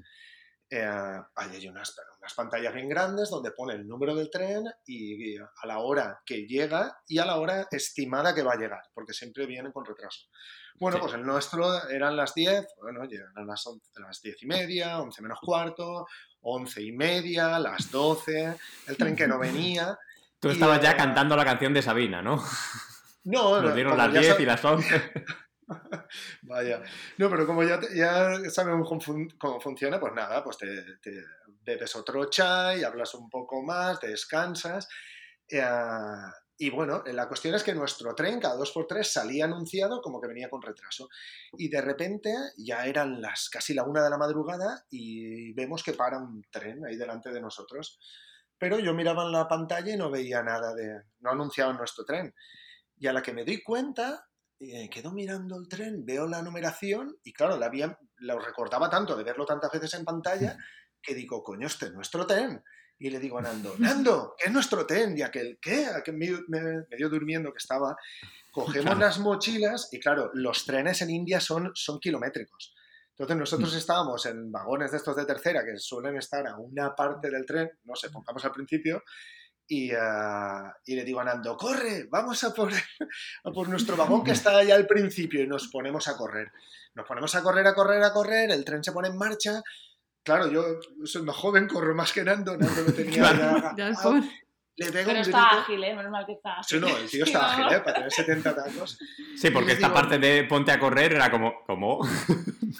Eh, 0.72 0.86
ahí 1.34 1.50
hay 1.56 1.68
unas, 1.68 1.96
unas 2.20 2.32
pantallas 2.34 2.72
bien 2.72 2.88
grandes 2.88 3.28
donde 3.28 3.50
pone 3.50 3.74
el 3.74 3.88
número 3.88 4.14
del 4.14 4.30
tren 4.30 4.64
y, 4.86 5.34
y 5.34 5.36
a 5.36 5.66
la 5.66 5.78
hora 5.80 6.20
que 6.24 6.46
llega 6.46 6.96
y 7.08 7.18
a 7.18 7.24
la 7.26 7.36
hora 7.36 7.66
estimada 7.72 8.32
que 8.34 8.44
va 8.44 8.52
a 8.52 8.56
llegar, 8.56 8.82
porque 8.94 9.12
siempre 9.12 9.46
vienen 9.46 9.72
con 9.72 9.84
retraso. 9.84 10.26
Bueno, 10.78 10.98
Sí. 10.98 11.02
pues 11.02 11.14
el 11.14 11.22
nuestro 11.26 11.88
eran 11.88 12.16
las 12.16 12.32
10, 12.34 12.64
bueno, 12.80 13.04
llegan 13.04 13.32
las, 13.46 13.66
11 13.66 13.84
las 14.00 14.20
10 14.22 14.42
y 14.42 14.46
media, 14.46 15.00
11 15.00 15.22
menos 15.22 15.40
cuarto, 15.42 16.06
11 16.42 16.82
y 16.82 16.92
media, 16.92 17.58
las 17.58 17.90
12, 17.90 18.56
el 18.86 18.96
tren 18.96 19.16
que 19.16 19.26
no 19.26 19.38
venía. 19.40 19.98
Tú 20.38 20.48
Y, 20.48 20.52
estabas 20.52 20.80
ya 20.80 20.92
eh, 20.92 20.96
cantando 20.96 21.34
la 21.36 21.44
canción 21.44 21.74
de 21.74 21.82
Sabina, 21.82 22.22
¿no? 22.22 22.42
No, 23.24 23.60
Nos 23.62 23.74
dieron 23.74 23.98
las 23.98 24.12
ya 24.12 24.20
10 24.20 24.36
sab- 24.36 24.40
y 24.40 24.46
las 24.46 24.64
11. 24.64 25.12
Vaya. 26.42 26.82
No, 27.18 27.30
pero 27.30 27.46
como 27.46 27.62
ya, 27.62 27.78
te- 27.80 27.96
ya 27.96 28.38
sabemos 28.50 28.88
cómo, 28.88 29.00
fun- 29.00 29.30
cómo 29.38 29.60
funciona, 29.60 30.00
pues 30.00 30.12
nada, 30.14 30.42
pues 30.42 30.58
te, 30.58 30.66
te 31.02 31.22
bebes 31.62 31.94
otro 31.96 32.24
chai, 32.28 32.82
hablas 32.84 33.14
un 33.14 33.28
poco 33.30 33.62
más, 33.62 34.00
te 34.00 34.08
descansas. 34.08 34.88
eh, 35.48 35.62
y 36.62 36.68
bueno, 36.68 37.02
la 37.06 37.26
cuestión 37.26 37.54
es 37.54 37.62
que 37.62 37.74
nuestro 37.74 38.14
tren 38.14 38.38
cada 38.38 38.54
dos 38.56 38.70
por 38.72 38.86
tres 38.86 39.10
salía 39.10 39.46
anunciado 39.46 40.02
como 40.02 40.20
que 40.20 40.28
venía 40.28 40.50
con 40.50 40.60
retraso. 40.60 41.08
Y 41.56 41.70
de 41.70 41.80
repente 41.80 42.34
ya 42.58 42.84
eran 42.86 43.22
las 43.22 43.48
casi 43.48 43.72
la 43.72 43.84
una 43.84 44.02
de 44.04 44.10
la 44.10 44.18
madrugada 44.18 44.84
y 44.90 45.54
vemos 45.54 45.82
que 45.82 45.94
para 45.94 46.18
un 46.18 46.42
tren 46.50 46.84
ahí 46.84 46.96
delante 46.96 47.30
de 47.30 47.40
nosotros. 47.40 47.98
Pero 48.58 48.78
yo 48.78 48.92
miraba 48.92 49.24
en 49.24 49.32
la 49.32 49.48
pantalla 49.48 49.94
y 49.94 49.96
no 49.96 50.10
veía 50.10 50.42
nada 50.42 50.74
de... 50.74 51.02
no 51.20 51.30
anunciaban 51.30 51.78
nuestro 51.78 52.04
tren. 52.04 52.34
Y 52.98 53.06
a 53.06 53.12
la 53.14 53.22
que 53.22 53.32
me 53.32 53.44
doy 53.44 53.62
cuenta, 53.62 54.28
eh, 54.60 54.88
quedo 54.90 55.10
mirando 55.12 55.56
el 55.58 55.68
tren, 55.68 56.04
veo 56.04 56.26
la 56.26 56.42
numeración 56.42 57.16
y 57.24 57.32
claro, 57.32 57.56
la 57.58 57.66
había, 57.66 57.98
lo 58.18 58.38
recordaba 58.38 58.88
tanto 58.90 59.16
de 59.16 59.24
verlo 59.24 59.44
tantas 59.46 59.72
veces 59.72 59.94
en 59.94 60.04
pantalla 60.04 60.56
que 61.02 61.14
digo, 61.14 61.42
coño, 61.42 61.66
este 61.66 61.86
es 61.86 61.92
nuestro 61.92 62.26
tren. 62.26 62.62
Y 63.02 63.08
le 63.08 63.18
digo 63.18 63.38
a 63.38 63.42
Nando, 63.42 63.74
Nando, 63.78 64.34
que 64.38 64.48
es 64.48 64.52
nuestro 64.52 64.84
tren. 64.86 65.16
Y 65.16 65.22
aquel, 65.22 65.58
¿qué? 65.62 65.86
Aquel 65.86 66.18
medio, 66.18 66.40
me- 66.48 66.84
medio 66.90 67.08
durmiendo 67.08 67.50
que 67.50 67.56
estaba. 67.56 67.96
Cogemos 68.52 68.84
Claro. 68.84 68.98
las 69.00 69.18
mochilas 69.18 69.88
y 69.92 69.98
claro, 69.98 70.30
los 70.34 70.66
trenes 70.66 71.00
en 71.00 71.08
India 71.08 71.40
son, 71.40 71.70
son 71.74 71.98
kilométricos. 71.98 72.74
Entonces 73.12 73.36
nosotros 73.38 73.74
estábamos 73.74 74.26
en 74.26 74.52
vagones 74.52 74.90
de 74.90 74.98
estos 74.98 75.16
de 75.16 75.24
tercera 75.24 75.64
que 75.64 75.78
suelen 75.78 76.16
estar 76.18 76.46
a 76.46 76.58
una 76.58 76.94
parte 76.94 77.30
del 77.30 77.46
tren, 77.46 77.70
no 77.84 77.94
sé, 77.96 78.10
pongamos 78.10 78.44
al 78.44 78.52
principio, 78.52 79.02
y, 79.70 79.92
ah, 79.92 80.74
y 80.84 80.96
le 80.96 81.04
digo 81.04 81.20
a 81.20 81.24
Nando, 81.24 81.56
corre, 81.56 82.08
vamos 82.10 82.42
a 82.44 82.52
por, 82.52 82.72
a 83.44 83.50
por 83.52 83.68
nuestro 83.68 83.96
vagón 83.96 84.24
que 84.24 84.32
está 84.32 84.56
allá 84.58 84.74
al 84.74 84.86
principio 84.86 85.42
y 85.42 85.46
nos 85.46 85.68
ponemos 85.68 86.08
a 86.08 86.16
correr. 86.16 86.50
Nos 86.94 87.06
ponemos 87.06 87.32
a 87.36 87.42
correr, 87.42 87.66
a 87.66 87.74
correr, 87.74 88.02
a 88.02 88.12
correr, 88.12 88.50
el 88.50 88.64
tren 88.64 88.82
se 88.82 88.90
pone 88.92 89.08
en 89.08 89.16
marcha. 89.16 89.62
Claro, 90.24 90.50
yo 90.50 90.64
soy 91.04 91.22
más 91.22 91.36
joven, 91.36 91.68
corro 91.68 91.94
más 91.94 92.12
que 92.12 92.24
Nando, 92.24 92.56
Nando 92.56 92.82
lo 92.82 92.92
tenía 92.92 93.18
Claro. 93.32 93.72
ya 93.76 93.90
le 94.76 94.92
pego 94.92 95.08
Pero 95.08 95.18
un 95.18 95.24
está 95.26 95.40
grito. 95.48 95.60
ágil, 95.62 95.84
¿eh? 95.84 95.94
Menos 95.94 96.10
mal 96.10 96.24
que 96.26 96.32
está 96.32 96.52
ágil. 96.58 96.64
Sí, 96.66 96.80
no, 96.80 96.96
el 96.96 97.10
tío 97.10 97.24
está 97.24 97.52
ágil, 97.52 97.76
¿eh? 97.76 97.80
Para 97.80 97.94
tener 97.94 98.12
70 98.12 98.54
tacos. 98.56 98.98
Sí, 99.36 99.50
porque 99.50 99.72
esta 99.72 99.88
digo- 99.88 99.94
parte 100.00 100.18
de 100.18 100.44
ponte 100.44 100.72
a 100.72 100.78
correr 100.80 101.12
era 101.12 101.30
como, 101.30 101.62
¿cómo? 101.66 102.00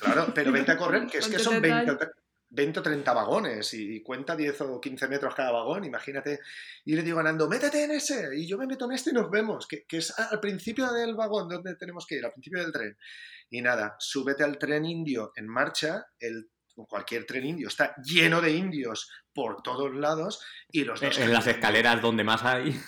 Claro, 0.01 0.33
pero 0.35 0.51
vente 0.51 0.73
a 0.73 0.77
correr, 0.79 1.07
que 1.07 1.19
es 1.19 1.29
que 1.29 1.39
son 1.39 1.61
detrás. 1.61 1.87
20, 1.87 1.93
o 1.93 1.99
tre- 1.99 2.13
20 2.51 2.81
o 2.81 2.83
30 2.83 3.13
vagones 3.13 3.75
y 3.75 4.03
cuenta 4.03 4.35
10 4.35 4.61
o 4.63 4.81
15 4.81 5.09
metros 5.09 5.35
cada 5.35 5.53
vagón, 5.53 5.85
imagínate. 5.85 6.41
Y 6.85 6.95
le 6.95 7.03
digo 7.03 7.21
a 7.21 7.23
Nando, 7.23 7.49
métete 7.49 7.85
en 7.85 7.93
ese, 7.93 8.37
y 8.37 8.47
yo 8.47 8.59
me 8.59 8.67
meto 8.67 8.87
en 8.87 8.93
este 8.93 9.11
y 9.11 9.13
nos 9.13 9.31
vemos, 9.31 9.67
que, 9.67 9.85
es 9.91 10.19
al 10.19 10.41
principio 10.41 10.93
del 10.93 11.15
vagón 11.15 11.49
donde 11.49 11.77
tenemos 11.77 12.07
que 12.07 12.17
ir, 12.17 12.25
al 12.25 12.33
principio 12.33 12.61
del 12.61 12.73
tren. 12.73 12.97
Y 13.51 13.63
nada, 13.63 13.97
súbete 13.99 14.45
al 14.45 14.59
tren 14.59 14.85
indio 14.85 15.33
en 15.37 15.47
marcha, 15.47 16.07
el, 16.19 16.51
cualquier 16.89 17.27
tren 17.27 17.47
indio 17.47 17.69
está 17.69 17.95
lleno 18.03 18.41
de 18.41 18.53
indios 18.53 19.11
por 19.33 19.63
todos 19.63 19.95
lados 19.95 20.43
y 20.71 20.85
los 20.85 21.01
dos... 21.01 21.19
En 21.19 21.33
las 21.33 21.47
escaleras 21.47 22.01
donde 22.01 22.25
más 22.25 22.43
hay. 22.45 22.81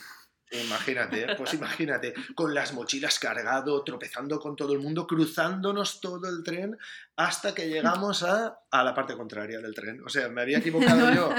Imagínate, 0.53 1.35
pues 1.37 1.55
imagínate, 1.55 2.13
con 2.35 2.53
las 2.55 2.73
mochilas 2.75 3.19
cargado, 3.19 3.83
tropezando 3.85 4.39
con 4.39 4.55
todo 4.55 4.73
el 4.75 4.81
mundo, 4.81 5.07
cruzándonos 5.07 6.01
todo 6.01 6.29
el 6.29 6.43
tren 6.43 6.77
hasta 7.17 7.55
que 7.55 7.69
llegamos 7.69 8.23
a, 8.23 8.59
a 8.71 8.85
la 8.85 8.95
parte 8.95 9.17
contraria 9.17 9.61
del 9.61 9.75
tren. 9.75 10.03
O 10.05 10.09
sea, 10.09 10.29
me 10.29 10.43
había 10.43 10.59
equivocado 10.59 11.13
yo 11.15 11.31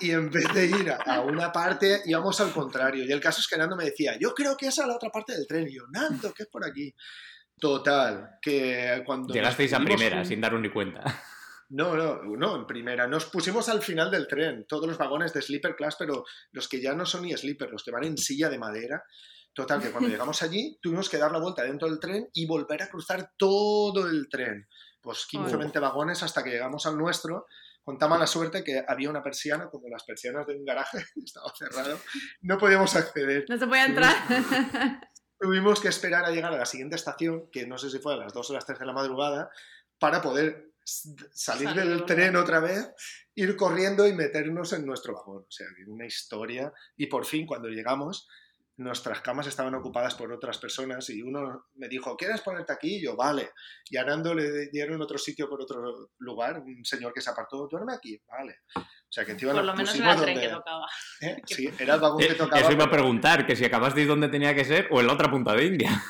y 0.00 0.10
en 0.10 0.30
vez 0.30 0.44
de 0.54 0.66
ir 0.66 0.90
a, 1.04 1.20
una 1.22 1.50
parte 1.50 2.02
íbamos 2.04 2.40
al 2.40 2.52
contrario. 2.52 3.04
Y 3.04 3.10
el 3.10 3.20
caso 3.20 3.40
es 3.40 3.48
que 3.48 3.56
Nando 3.56 3.76
me 3.76 3.84
decía, 3.84 4.16
yo 4.18 4.34
creo 4.34 4.56
que 4.56 4.68
es 4.68 4.78
a 4.78 4.86
la 4.86 4.94
otra 4.94 5.10
parte 5.10 5.32
del 5.32 5.46
tren. 5.46 5.66
Y 5.68 5.74
yo, 5.74 5.84
Nando, 5.90 6.32
que 6.32 6.44
es 6.44 6.48
por 6.48 6.64
aquí. 6.64 6.94
Total, 7.58 8.38
que 8.40 9.02
cuando... 9.06 9.32
Llegasteis 9.32 9.72
a 9.72 9.78
primera, 9.80 10.18
un- 10.18 10.26
sin 10.26 10.40
daros 10.40 10.60
ni 10.60 10.68
cuenta. 10.70 11.02
No, 11.72 11.96
no, 11.96 12.22
no, 12.22 12.56
en 12.56 12.66
primera. 12.66 13.06
Nos 13.06 13.24
pusimos 13.24 13.70
al 13.70 13.80
final 13.80 14.10
del 14.10 14.28
tren, 14.28 14.66
todos 14.68 14.86
los 14.86 14.98
vagones 14.98 15.32
de 15.32 15.40
sleeper 15.40 15.74
class, 15.74 15.96
pero 15.98 16.24
los 16.50 16.68
que 16.68 16.82
ya 16.82 16.94
no 16.94 17.06
son 17.06 17.22
ni 17.22 17.32
sleeper, 17.34 17.70
los 17.70 17.82
que 17.82 17.90
van 17.90 18.04
en 18.04 18.18
silla 18.18 18.50
de 18.50 18.58
madera. 18.58 19.02
Total, 19.54 19.80
que 19.80 19.90
cuando 19.90 20.08
llegamos 20.10 20.42
allí 20.42 20.78
tuvimos 20.82 21.08
que 21.08 21.16
dar 21.16 21.32
la 21.32 21.38
vuelta 21.38 21.62
dentro 21.62 21.88
del 21.88 21.98
tren 21.98 22.28
y 22.34 22.46
volver 22.46 22.82
a 22.82 22.90
cruzar 22.90 23.32
todo 23.38 24.06
el 24.06 24.28
tren. 24.28 24.68
Pues 25.00 25.24
15 25.26 25.54
o 25.54 25.56
Oh. 25.56 25.60
20 25.60 25.78
vagones 25.78 26.22
hasta 26.22 26.44
que 26.44 26.50
llegamos 26.50 26.84
al 26.84 26.98
nuestro. 26.98 27.46
Con 27.82 27.96
tan 27.98 28.10
mala 28.10 28.26
suerte 28.26 28.62
que 28.62 28.84
había 28.86 29.08
una 29.08 29.22
persiana, 29.22 29.70
como 29.70 29.88
las 29.88 30.04
persianas 30.04 30.46
de 30.46 30.54
un 30.54 30.66
garaje, 30.66 30.98
estaba 31.24 31.50
cerrado. 31.56 31.98
No 32.42 32.58
podíamos 32.58 32.94
acceder. 32.96 33.46
No 33.48 33.56
se 33.56 33.66
puede 33.66 33.84
entrar. 33.86 34.14
Tuvimos 35.40 35.80
que 35.80 35.88
esperar 35.88 36.24
a 36.26 36.30
llegar 36.30 36.52
a 36.52 36.58
la 36.58 36.66
siguiente 36.66 36.96
estación, 36.96 37.48
que 37.50 37.66
no 37.66 37.78
sé 37.78 37.88
si 37.88 37.98
fue 37.98 38.12
a 38.12 38.18
las 38.18 38.34
2 38.34 38.50
o 38.50 38.52
las 38.52 38.66
3 38.66 38.78
de 38.78 38.86
la 38.86 38.92
madrugada, 38.92 39.50
para 39.98 40.20
poder 40.20 40.71
salir 40.84 41.70
del 41.74 42.04
tren 42.04 42.36
otra 42.36 42.60
vez, 42.60 42.90
ir 43.34 43.56
corriendo 43.56 44.06
y 44.06 44.12
meternos 44.14 44.72
en 44.72 44.84
nuestro 44.86 45.14
vagón. 45.14 45.44
O 45.48 45.50
sea, 45.50 45.66
una 45.86 46.06
historia. 46.06 46.72
Y 46.96 47.06
por 47.06 47.24
fin, 47.24 47.46
cuando 47.46 47.68
llegamos, 47.68 48.28
nuestras 48.76 49.20
camas 49.20 49.46
estaban 49.46 49.74
ocupadas 49.74 50.14
por 50.14 50.32
otras 50.32 50.58
personas 50.58 51.08
y 51.10 51.22
uno 51.22 51.66
me 51.74 51.88
dijo, 51.88 52.16
¿quieres 52.16 52.40
ponerte 52.40 52.72
aquí? 52.72 52.96
Y 52.96 53.02
yo, 53.02 53.14
vale. 53.16 53.50
Y 53.90 53.96
a 53.96 54.04
Nando 54.04 54.34
le 54.34 54.68
dieron 54.68 55.00
otro 55.02 55.18
sitio 55.18 55.48
por 55.48 55.60
otro 55.60 56.10
lugar, 56.18 56.60
un 56.60 56.84
señor 56.84 57.12
que 57.12 57.20
se 57.20 57.30
apartó, 57.30 57.68
duerme 57.70 57.94
aquí, 57.94 58.20
vale. 58.26 58.60
O 58.76 58.82
sea, 59.14 59.24
que 59.26 59.32
encima 59.32 59.52
Por 59.52 59.64
lo 59.64 59.74
menos 59.76 59.94
era 59.94 60.14
el 60.14 60.20
tren 60.22 60.34
donde- 60.34 60.48
que 60.48 60.54
tocaba. 60.54 60.86
¿eh? 61.20 61.36
Sí, 61.46 61.70
era 61.78 61.94
el 61.94 62.00
vagón 62.00 62.18
que 62.18 62.26
Eh, 62.32 62.34
tocaba. 62.34 62.60
Eso 62.62 62.72
iba 62.72 62.84
a 62.84 62.90
preguntar, 62.90 63.46
que 63.46 63.54
si 63.56 63.64
acabasteis 63.64 64.08
donde 64.08 64.28
tenía 64.28 64.54
que 64.54 64.64
ser 64.64 64.88
o 64.90 65.00
en 65.00 65.06
la 65.06 65.12
otra 65.12 65.30
punta 65.30 65.52
de 65.54 65.66
India. 65.66 66.02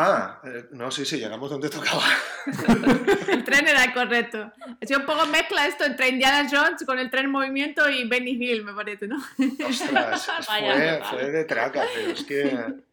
Ah, 0.00 0.40
eh, 0.44 0.68
no, 0.70 0.90
sí, 0.90 1.04
sí, 1.04 1.18
llegamos 1.18 1.50
donde 1.50 1.68
tocaba. 1.68 2.04
El 3.28 3.42
tren 3.42 3.66
era 3.66 3.84
el 3.84 3.92
correcto. 3.92 4.52
Ha 4.80 4.86
sido 4.86 5.00
un 5.00 5.06
poco 5.06 5.26
mezcla 5.26 5.66
esto 5.66 5.84
entre 5.84 6.08
Indiana 6.08 6.48
Jones 6.48 6.84
con 6.86 6.98
el 6.98 7.10
tren 7.10 7.24
en 7.24 7.30
movimiento 7.32 7.88
y 7.90 8.08
Benny 8.08 8.30
Hill, 8.32 8.64
me 8.64 8.74
parece, 8.74 9.08
¿no? 9.08 9.16
Ostras, 9.66 10.28
Vaya, 10.48 11.04
fue, 11.04 11.18
fue 11.18 11.30
de 11.30 11.44
traca, 11.44 11.84
pero 11.94 12.12
es 12.12 12.24
que... 12.24 12.74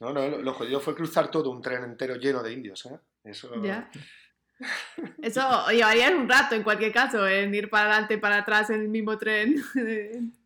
No, 0.00 0.12
no, 0.12 0.28
lo, 0.28 0.40
lo 0.40 0.54
jodido 0.54 0.78
fue 0.78 0.94
cruzar 0.94 1.28
todo 1.28 1.50
un 1.50 1.60
tren 1.60 1.82
entero 1.82 2.14
lleno 2.14 2.40
de 2.40 2.52
indios, 2.52 2.86
¿eh? 2.86 2.96
Eso... 3.24 3.60
Ya. 3.60 3.90
Eso 5.20 5.68
llevaría 5.70 6.10
un 6.10 6.28
rato 6.28 6.54
en 6.54 6.62
cualquier 6.62 6.92
caso, 6.92 7.26
en 7.26 7.52
ir 7.52 7.68
para 7.68 7.90
adelante 7.90 8.14
y 8.14 8.16
para 8.18 8.38
atrás 8.38 8.70
en 8.70 8.82
el 8.82 8.88
mismo 8.88 9.18
tren. 9.18 9.56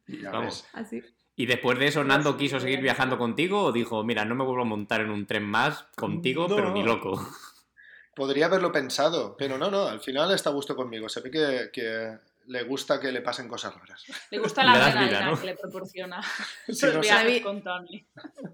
ya 0.07 0.31
Vamos. 0.31 0.65
ves. 0.65 0.71
Así. 0.73 1.03
¿Y 1.35 1.47
después 1.47 1.79
de 1.79 1.87
eso 1.87 2.05
Nando 2.05 2.37
quiso 2.37 2.61
seguir 2.61 2.81
viajando 2.81 3.17
contigo 3.19 3.63
o 3.65 3.73
dijo, 3.73 4.05
mira, 4.05 4.25
no 4.25 4.35
me 4.35 4.45
vuelvo 4.45 4.63
a 4.63 4.67
montar 4.67 5.01
en 5.01 5.11
un 5.11 5.27
tren 5.27 5.45
más 5.45 5.85
contigo, 5.97 6.47
No. 6.49 6.57
pero 6.57 6.73
ni 6.73 6.83
loco? 6.83 7.19
Podría 8.15 8.47
haberlo 8.47 8.71
pensado, 8.71 9.35
pero 9.39 9.57
no, 9.57 9.71
no, 9.71 9.87
al 9.87 10.01
final 10.01 10.31
está 10.33 10.51
a 10.51 10.53
gusto 10.53 10.77
conmigo. 10.77 11.09
Se 11.09 11.21
ve 11.23 11.31
que, 11.31 11.71
que 11.73 12.19
le 12.49 12.63
gusta 12.65 13.01
que 13.01 13.11
le 13.11 13.23
pasen 13.23 13.49
cosas 13.49 13.75
raras. 13.75 14.05
Le 14.31 14.39
gusta 14.39 14.63
la 14.65 14.91
Le 14.95 15.07
vida, 15.07 15.25
¿no? 15.25 15.41
que 15.41 15.47
le 15.47 15.57
proporciona 15.57 16.21
Si 16.69 16.85
no, 16.87 17.01
viajes 17.01 17.33
vi- 17.33 17.41
con 17.41 17.63
Tony. 17.63 18.07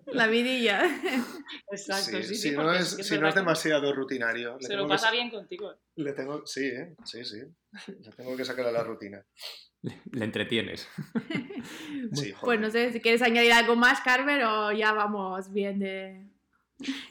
La 0.06 0.28
vidilla. 0.28 0.84
Exacto, 1.72 2.18
sí, 2.18 2.22
sí, 2.22 2.34
sí, 2.36 2.50
si 2.50 2.56
no 2.56 2.72
es, 2.72 2.94
que 2.94 3.02
si 3.02 3.18
no 3.18 3.26
es 3.26 3.34
que 3.34 3.40
demasiado 3.40 3.92
rutinario. 3.92 4.56
le 4.60 4.66
Se 4.68 4.76
lo 4.76 4.84
que 4.84 4.90
pasa 4.90 5.06
sa- 5.06 5.12
bien 5.12 5.30
contigo. 5.30 5.74
Le 5.96 6.12
tengo, 6.12 6.46
sí, 6.46 6.66
¿eh? 6.66 6.94
sí, 7.04 7.24
sí. 7.24 7.38
Le 7.88 8.12
tengo 8.12 8.36
que 8.36 8.44
sacar 8.44 8.66
a 8.66 8.70
la 8.72 8.84
rutina. 8.84 9.24
Le 9.82 10.24
entretienes. 10.24 10.88
Sí, 12.12 12.34
Pues 12.40 12.60
no 12.60 12.70
sé 12.70 12.92
si 12.92 13.00
quieres 13.00 13.22
añadir 13.22 13.52
algo 13.52 13.76
más, 13.76 14.00
Carver, 14.00 14.44
o 14.44 14.72
ya 14.72 14.92
vamos 14.92 15.52
bien 15.52 15.78
de. 15.78 16.24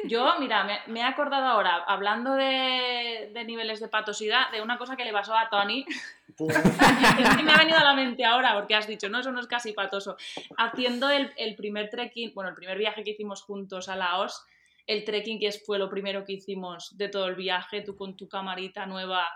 Yo, 0.06 0.36
mira, 0.40 0.64
me, 0.64 0.80
me 0.88 1.02
he 1.02 1.04
acordado 1.04 1.46
ahora, 1.46 1.84
hablando 1.88 2.36
de, 2.36 3.32
de 3.34 3.44
niveles 3.44 3.82
de 3.82 3.90
patosidad, 3.90 4.50
de 4.52 4.62
una 4.62 4.78
cosa 4.78 4.96
que 4.96 5.04
le 5.04 5.12
pasó 5.12 5.36
a 5.36 5.50
Tony. 5.50 5.86
Es 5.90 6.38
que 7.38 7.44
me 7.44 7.52
ha 7.52 7.58
venido 7.58 7.78
a 7.78 7.84
la 7.84 7.94
mente 7.94 8.24
ahora, 8.24 8.54
porque 8.54 8.76
has 8.76 8.88
dicho, 8.88 9.10
no, 9.10 9.20
eso 9.20 9.32
no 9.32 9.42
es 9.42 9.48
casi 9.48 9.74
patoso. 9.74 10.16
Haciendo 10.58 11.10
el, 11.10 11.34
el 11.36 11.56
primer 11.56 11.90
trekking, 11.90 12.34
bueno, 12.34 12.50
el 12.52 12.56
primer 12.56 12.78
viaje 12.78 13.04
que 13.04 13.12
hicimos 13.12 13.42
juntos 13.42 13.90
a 13.90 13.98
Laos, 13.98 14.46
el 14.86 15.04
trekking 15.04 15.38
que 15.38 15.52
fue 15.52 15.78
lo 15.80 15.90
primero 15.90 16.24
que 16.24 16.34
hicimos 16.34 16.98
de 16.98 17.10
todo 17.10 17.28
el 17.28 17.36
viaje, 17.36 17.82
tú 17.82 17.98
con 17.98 18.16
tu 18.16 18.30
camarita 18.30 18.86
nueva, 18.86 19.28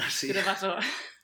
Así. 0.00 0.28
¿qué 0.28 0.34
te 0.34 0.42
pasó? 0.42 0.74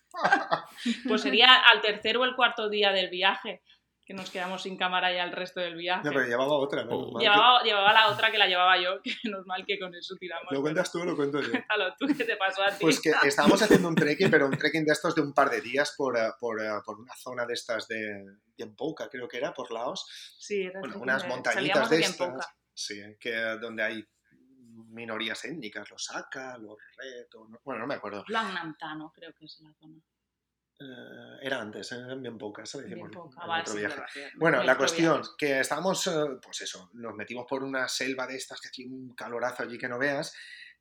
pues 1.09 1.22
sería 1.22 1.55
al 1.72 1.81
tercer 1.81 2.16
o 2.16 2.25
el 2.25 2.35
cuarto 2.35 2.68
día 2.68 2.92
del 2.92 3.09
viaje, 3.11 3.62
que 4.05 4.14
nos 4.14 4.31
quedamos 4.31 4.62
sin 4.62 4.77
cámara 4.77 5.12
ya 5.12 5.22
el 5.25 5.33
resto 5.33 5.61
del 5.61 5.77
viaje. 5.77 6.03
No, 6.05 6.11
pero 6.12 6.27
llevaba 6.27 6.53
otra. 6.55 6.85
Oh. 6.88 7.12
mal 7.12 7.20
que- 7.20 7.25
Llevaba, 7.29 7.62
llevaba 7.62 7.92
la 7.92 8.09
otra 8.09 8.31
que 8.33 8.38
la 8.38 8.46
llevaba 8.48 8.77
yo, 8.81 9.01
que 9.03 9.12
menos 9.25 9.46
mal 9.46 9.64
que 9.64 9.79
con 9.79 9.94
eso 9.94 10.16
tiramos. 10.18 10.48
¿Lo 10.51 10.61
cuentas 10.61 10.90
tú 10.90 11.01
o 11.01 11.05
lo 11.05 11.16
cuento 11.16 11.40
yo? 11.40 11.51
Cuéntalo 11.53 11.94
tú, 11.98 12.07
¿qué 12.16 12.25
te 12.25 12.37
pasó 12.37 12.62
a 12.62 12.70
ti? 12.70 12.79
Pues 12.81 13.01
que 13.01 13.12
estábamos 13.25 13.62
haciendo 13.62 13.88
un 13.88 13.94
trekking, 13.94 14.31
pero 14.31 14.46
un 14.46 14.57
trekking 14.59 14.85
de 14.85 14.92
estos 14.92 15.14
de 15.14 15.22
un 15.22 15.33
par 15.33 15.51
de 15.51 15.61
días 15.61 15.94
por, 15.96 16.18
eh, 16.18 16.31
por, 16.38 16.61
eh, 16.61 16.68
por 16.85 16.98
una 17.01 17.14
zona 17.14 17.46
de 17.46 17.55
estas 17.55 17.87
de 17.88 18.25
Yempoka, 18.57 19.09
creo 19.09 19.29
que 19.29 19.37
era, 19.38 19.53
por 19.55 19.70
Laos. 19.72 20.05
sí, 20.38 20.62
era 20.62 20.81
Bueno, 20.81 20.96
unas 20.98 21.18
trekking 21.22 21.37
montañitas 21.37 21.90
de 21.90 21.96
en 21.96 22.03
estas. 22.03 22.46
Sí, 22.75 23.01
que 23.20 23.33
donde 23.61 23.83
hay 23.83 24.05
minorías 24.92 25.44
étnicas, 25.44 25.90
los 25.90 26.11
Aka, 26.14 26.57
los 26.59 26.76
Red, 26.96 27.26
o 27.37 27.48
no- 27.48 27.61
bueno, 27.64 27.81
no 27.81 27.87
me 27.87 27.94
acuerdo. 27.94 28.24
Nantano, 28.28 29.11
creo 29.14 29.33
que 29.35 29.44
es 29.46 29.59
la 29.61 29.72
zona. 29.74 29.96
Eh, 30.81 31.38
era 31.46 31.61
antes, 31.61 31.92
era 31.92 32.14
bien 32.16 32.37
poca, 32.38 32.62
eso 32.62 32.81
lo 32.81 32.87
Bien 32.87 32.98
hicimos 32.98 33.12
poca, 33.31 33.42
en 33.42 33.48
vale, 33.48 33.61
otro 33.62 33.72
sí, 33.74 33.78
viaje. 33.81 34.02
Bueno, 34.37 34.62
la 34.64 34.76
cuestión, 34.76 35.20
viaje. 35.20 35.31
que 35.38 35.61
estábamos, 35.61 36.07
eh, 36.09 36.12
pues 36.42 36.61
eso, 36.62 36.90
nos 36.94 37.14
metimos 37.14 37.46
por 37.48 37.62
una 37.62 37.87
selva 37.88 38.26
de 38.26 38.37
estas 38.37 38.61
que 38.61 38.68
hacía 38.68 38.87
un 38.88 39.14
calorazo 39.14 39.62
allí 39.62 39.78
que 39.78 39.88
no 39.88 39.98
veas. 39.98 40.35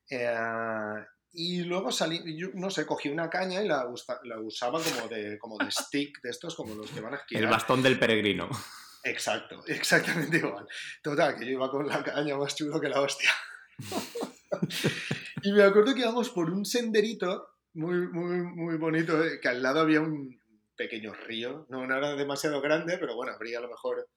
eh, 0.09 1.05
y 1.33 1.63
luego 1.63 1.91
salí, 1.93 2.37
yo 2.37 2.49
no 2.55 2.69
sé, 2.69 2.85
cogí 2.85 3.07
una 3.07 3.29
caña 3.29 3.61
y 3.61 3.67
la, 3.67 3.87
usa- 3.87 4.19
la 4.23 4.37
usaba 4.41 4.81
como 4.81 5.07
de, 5.07 5.37
como 5.39 5.57
de 5.57 5.71
stick 5.71 6.21
de 6.21 6.29
estos, 6.29 6.55
como 6.55 6.75
los 6.75 6.89
que 6.91 6.99
van 6.99 7.13
a 7.13 7.17
esquiar. 7.17 7.43
El 7.43 7.49
bastón 7.49 7.81
del 7.81 7.97
peregrino. 7.99 8.49
Exacto, 9.03 9.63
exactamente 9.67 10.37
igual. 10.37 10.67
Total, 11.01 11.35
que 11.37 11.45
yo 11.45 11.51
iba 11.51 11.69
con 11.69 11.87
la 11.87 12.03
caña 12.03 12.35
más 12.37 12.55
chulo 12.55 12.79
que 12.81 12.89
la 12.89 12.99
hostia. 13.01 13.29
y 15.43 15.51
me 15.53 15.63
acuerdo 15.63 15.93
que 15.93 16.01
íbamos 16.01 16.29
por 16.29 16.49
un 16.49 16.65
senderito 16.65 17.47
muy, 17.73 18.07
muy, 18.09 18.41
muy 18.41 18.77
bonito, 18.77 19.23
eh, 19.23 19.39
que 19.41 19.47
al 19.47 19.61
lado 19.63 19.79
había 19.81 20.01
un 20.01 20.39
pequeño 20.75 21.13
río. 21.13 21.65
No, 21.69 21.85
no 21.87 21.97
era 21.97 22.15
demasiado 22.15 22.61
grande, 22.61 22.97
pero 22.97 23.15
bueno, 23.15 23.33
habría 23.33 23.59
a 23.59 23.61
lo 23.61 23.69
mejor 23.69 24.09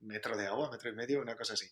metro 0.00 0.36
de 0.36 0.46
agua, 0.46 0.70
metro 0.70 0.90
y 0.90 0.94
medio, 0.94 1.20
una 1.20 1.36
cosa 1.36 1.54
así. 1.54 1.66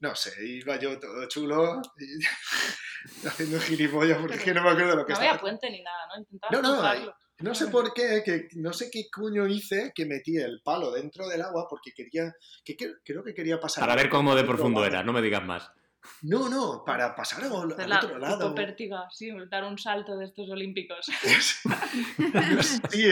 No 0.00 0.14
sé, 0.14 0.32
iba 0.44 0.78
yo 0.78 0.98
todo 0.98 1.26
chulo, 1.28 1.80
y- 1.98 2.18
haciendo 3.26 3.60
gilipollas, 3.60 4.18
porque 4.18 4.36
es 4.36 4.42
que 4.42 4.54
no 4.54 4.62
me 4.62 4.70
acuerdo 4.70 4.96
lo 4.96 5.04
que 5.06 5.12
No 5.12 5.18
estaba 5.18 5.30
había 5.30 5.40
puente 5.40 5.70
ni 5.70 5.82
nada, 5.82 6.06
¿no? 6.08 6.20
Intentaba 6.20 6.52
No, 6.52 6.62
no, 6.62 6.72
cruzarlo. 6.74 7.14
no 7.40 7.54
sé 7.54 7.66
por 7.68 7.92
qué, 7.94 8.22
que 8.24 8.48
no 8.56 8.72
sé 8.72 8.90
qué 8.90 9.04
cuño 9.14 9.46
hice 9.46 9.92
que 9.94 10.06
metí 10.06 10.36
el 10.36 10.60
palo 10.62 10.90
dentro 10.92 11.28
del 11.28 11.42
agua 11.42 11.66
porque 11.68 11.92
quería, 11.92 12.32
que, 12.64 12.76
que- 12.76 12.94
creo 13.04 13.22
que 13.24 13.34
quería 13.34 13.58
pasar. 13.60 13.82
Para 13.82 13.96
ver 13.96 14.08
cómo 14.10 14.34
de 14.34 14.44
profundo 14.44 14.84
era, 14.84 15.02
no 15.02 15.12
me 15.12 15.22
digas 15.22 15.44
más. 15.44 15.70
No, 16.22 16.48
no, 16.48 16.84
para 16.84 17.14
pasar 17.14 17.44
al, 17.44 17.52
al 17.52 17.88
la 17.88 17.98
otro 17.98 18.18
lado. 18.18 18.54
pértiga, 18.54 19.08
sí, 19.10 19.30
dar 19.48 19.64
un 19.64 19.78
salto 19.78 20.16
de 20.16 20.24
estos 20.24 20.50
olímpicos. 20.50 21.06
sí, 22.90 23.04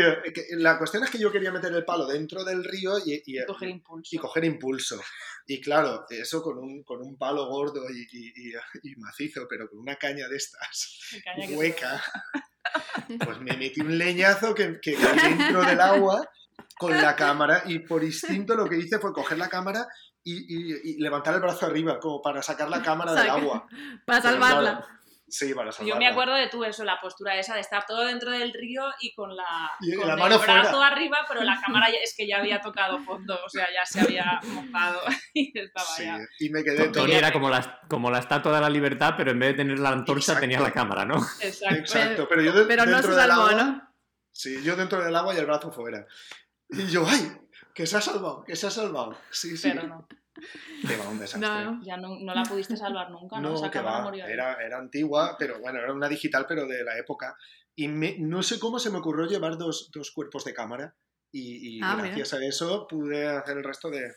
la 0.52 0.78
cuestión 0.78 1.04
es 1.04 1.10
que 1.10 1.18
yo 1.18 1.30
quería 1.32 1.52
meter 1.52 1.72
el 1.72 1.84
palo 1.84 2.06
dentro 2.06 2.44
del 2.44 2.64
río 2.64 2.98
y, 2.98 3.14
y- 3.26 3.38
Y 3.40 3.46
coger 3.46 3.68
impulso. 3.70 4.16
y 4.16 4.18
coger 4.18 4.44
impulso. 4.44 5.00
Y 5.46 5.60
claro, 5.60 6.04
eso 6.10 6.42
con 6.42 6.58
un, 6.58 6.82
con 6.84 7.00
un 7.02 7.16
palo 7.16 7.46
gordo 7.46 7.84
y, 7.90 8.96
macizo, 8.98 9.46
pero 9.48 9.68
con 9.68 9.78
una 9.80 9.96
caña 9.96 10.28
de 10.28 10.36
estas 10.36 11.00
caña 11.24 11.56
hueca, 11.56 12.02
pues 13.24 13.40
me 13.40 13.56
metí 13.56 13.80
un 13.80 13.96
leñazo 13.98 14.54
que, 14.54 14.78
que 14.80 14.96
dentro 14.96 15.62
del 15.64 15.80
agua 15.80 16.28
con 16.78 16.92
la 16.96 17.14
cámara 17.16 17.62
y 17.66 17.80
por 17.80 18.02
instinto 18.04 18.54
lo 18.54 18.66
que 18.68 18.78
hice 18.78 18.98
fue 18.98 19.12
coger 19.12 19.38
la 19.38 19.48
cámara 19.48 19.86
y, 20.24 20.34
y- 20.34 20.80
y 20.96 20.98
levantar 21.00 21.34
el 21.34 21.40
brazo 21.40 21.66
arriba 21.66 21.98
como 21.98 22.20
para 22.22 22.42
sacar 22.42 22.68
la 22.68 22.82
cámara 22.82 23.12
del 23.14 23.30
agua. 23.30 23.66
Para 24.06 24.20
Pero 24.20 24.32
salvarla. 24.34 24.70
claro, 24.78 24.86
sí, 25.28 25.54
para 25.54 25.70
salvarla. 25.72 25.94
Yo 25.94 25.98
me 25.98 26.06
acuerdo 26.08 26.34
de 26.34 26.48
tú 26.48 26.64
eso, 26.64 26.84
la 26.84 27.00
postura 27.00 27.38
esa 27.38 27.54
de 27.54 27.60
estar 27.60 27.86
todo 27.86 28.04
dentro 28.04 28.30
del 28.30 28.52
río 28.52 28.82
y 29.00 29.14
con 29.14 29.34
la, 29.36 29.70
Y 29.80 29.94
con 29.94 30.08
la 30.08 30.14
el 30.14 30.20
mano 30.20 30.38
brazo 30.38 30.70
fuera. 30.72 30.86
arriba, 30.88 31.18
pero 31.28 31.42
la 31.42 31.60
cámara 31.64 31.88
ya- 31.88 31.98
es 32.02 32.14
que 32.16 32.26
ya 32.26 32.38
había 32.38 32.60
tocado 32.60 32.98
fondo, 33.04 33.38
o 33.44 33.48
sea, 33.48 33.66
ya 33.72 33.86
se 33.86 34.00
había 34.00 34.40
mojado 34.44 35.00
y 35.34 35.56
estaba 35.58 35.86
Sí, 35.96 36.04
ya. 36.04 36.18
y 36.40 36.50
me 36.50 36.62
quedé 36.64 36.88
todo... 36.88 37.04
Tony 37.04 37.14
era 37.14 37.32
como 37.32 37.48
la, 37.48 37.80
como 37.88 38.10
la 38.10 38.18
estatua 38.18 38.54
de 38.56 38.60
la 38.60 38.70
libertad, 38.70 39.14
pero 39.16 39.30
en 39.30 39.38
vez 39.38 39.50
de 39.52 39.62
tener 39.62 39.78
la 39.78 39.90
antorcha 39.90 40.32
Exacto. 40.32 40.40
tenía 40.40 40.60
la 40.60 40.72
cámara, 40.72 41.04
¿no? 41.04 41.16
Exacto. 41.40 41.74
Exacto, 41.76 42.26
pero 42.28 42.42
yo 42.42 42.52
de- 42.52 42.64
Pero 42.66 42.84
no 42.84 42.92
dentro 42.92 43.12
se 43.14 43.20
del 43.20 43.30
salvó, 43.30 43.46
agua... 43.48 43.62
¿no? 43.62 43.94
Sí, 44.32 44.62
yo 44.62 44.76
dentro 44.76 45.02
del 45.04 45.14
agua 45.16 45.34
y 45.34 45.38
el 45.38 45.46
brazo 45.46 45.70
fuera. 45.72 46.06
Y 46.68 46.86
yo, 46.86 47.04
¡ay! 47.08 47.32
Que 47.80 47.86
se 47.86 47.96
ha 47.96 48.00
salvado, 48.02 48.44
que 48.44 48.56
se 48.56 48.66
ha 48.66 48.70
salvado. 48.70 49.16
Sí, 49.30 49.56
sí. 49.56 49.70
Pero 49.72 49.86
no. 49.88 50.06
Que 50.86 50.96
va, 50.98 51.08
un 51.08 51.18
desastre. 51.18 51.48
No, 51.48 51.72
no. 51.76 51.82
Ya 51.82 51.96
no, 51.96 52.18
no 52.20 52.34
la 52.34 52.42
pudiste 52.42 52.76
salvar 52.76 53.10
nunca, 53.10 53.40
¿no? 53.40 53.50
No, 53.50 53.54
Esa 53.56 53.70
que 53.70 53.80
va, 53.80 54.10
era, 54.28 54.54
era 54.62 54.78
antigua, 54.78 55.36
pero 55.38 55.58
bueno, 55.60 55.78
era 55.78 55.92
una 55.94 56.08
digital, 56.08 56.44
pero 56.46 56.66
de 56.66 56.84
la 56.84 56.98
época. 56.98 57.36
Y 57.74 57.88
me- 57.88 58.16
no 58.18 58.42
sé 58.42 58.58
cómo 58.58 58.78
se 58.78 58.90
me 58.90 58.98
ocurrió 58.98 59.26
llevar 59.26 59.56
dos, 59.56 59.90
dos 59.92 60.10
cuerpos 60.10 60.44
de 60.44 60.52
cámara 60.52 60.94
y, 61.32 61.78
y 61.78 61.80
Ah, 61.82 61.94
mira. 61.96 62.08
gracias 62.08 62.34
a 62.34 62.44
eso 62.44 62.86
pude 62.86 63.26
hacer 63.28 63.56
el 63.56 63.64
resto 63.64 63.88
de, 63.90 64.12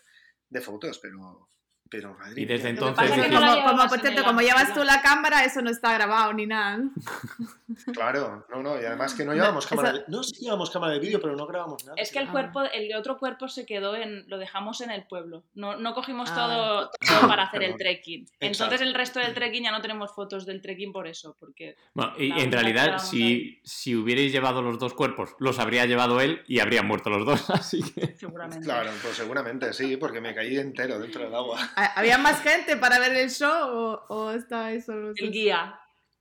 de 0.50 0.62
fotos, 0.62 1.00
pero, 1.00 1.50
pero 1.94 2.14
madre 2.16 2.42
Y 2.42 2.46
desde 2.46 2.64
que 2.64 2.70
entonces 2.72 3.12
que 3.12 3.28
la 3.30 3.40
Como, 3.40 3.64
como, 3.78 3.88
por 3.88 4.00
cierto, 4.00 4.24
como 4.24 4.42
llevas 4.42 4.74
tú 4.74 4.84
la 4.84 5.02
cámara, 5.02 5.46
eso 5.46 5.62
no 5.62 5.70
está 5.70 5.94
grabado 5.94 6.34
ni 6.34 6.48
nada. 6.48 6.80
Claro, 7.94 8.46
no, 8.52 8.62
no, 8.62 8.80
y 8.80 8.86
además 8.86 9.14
que 9.16 9.26
no 9.26 9.32
No, 9.32 9.38
llevamos 9.38 9.66
cámara 9.66 9.94
de, 9.94 10.04
no 10.08 10.22
sí 10.24 10.44
llevamos 10.46 10.70
cámara 10.70 10.94
de 10.94 11.00
vídeo, 11.00 11.20
pero 11.20 11.36
no 11.36 11.48
grabamos 11.48 11.84
nada. 11.86 11.96
Es 12.00 12.12
que 12.12 12.20
el 12.20 12.28
Ah. 12.28 12.32
cuerpo, 12.32 12.62
el 12.62 12.96
otro 12.96 13.18
cuerpo 13.18 13.48
se 13.48 13.66
quedó 13.66 13.96
en, 13.96 14.26
lo 14.30 14.38
dejamos 14.38 14.82
en 14.82 14.92
el 14.92 15.06
pueblo. 15.08 15.44
No, 15.56 15.76
no 15.78 15.94
cogimos 15.96 16.30
Ah. 16.32 16.36
todo, 16.36 16.92
todo 17.22 17.28
para 17.28 17.44
hacer 17.44 17.64
el 17.64 17.76
trekking. 17.78 18.28
Entonces 18.40 18.82
el 18.82 18.94
resto 18.94 19.20
del 19.20 19.34
trekking 19.34 19.64
ya 19.64 19.72
no 19.72 19.82
tenemos 19.82 20.14
fotos 20.14 20.46
del 20.46 20.62
trekking 20.62 20.92
por 20.94 21.08
eso, 21.08 21.36
porque 21.40 21.76
Bueno, 21.96 22.14
y 22.18 22.32
en 22.32 22.50
que 22.50 22.56
realidad, 22.56 23.00
si, 23.00 23.24
ahí. 23.24 23.62
si 23.64 23.96
hubierais 23.96 24.32
llevado 24.32 24.62
los 24.62 24.78
dos 24.78 24.94
cuerpos, 24.94 25.32
los 25.40 25.58
habría 25.60 25.86
llevado 25.88 26.22
él 26.22 26.44
y 26.48 26.60
habrían 26.60 26.86
muerto 26.88 27.10
los 27.10 27.26
dos, 27.26 27.50
así 27.50 27.82
que... 27.94 28.16
seguramente. 28.16 28.64
Claro, 28.66 28.92
pues 29.02 29.16
seguramente 29.16 29.74
sí, 29.74 29.98
porque 29.98 30.22
me 30.22 30.36
caí 30.36 30.58
entero 30.58 31.00
dentro 31.00 31.24
del 31.24 31.34
agua. 31.34 31.58
¿Ha- 31.84 31.94
¿Había 32.00 32.18
más 32.18 32.42
gente 32.42 32.78
para 32.78 33.00
ver 33.00 33.14
el 33.18 33.30
show 33.30 33.50
o, 33.50 34.06
o 34.10 34.32
estabais 34.32 34.86
solos? 34.86 35.16
El 35.20 35.32
guía. 35.32 35.80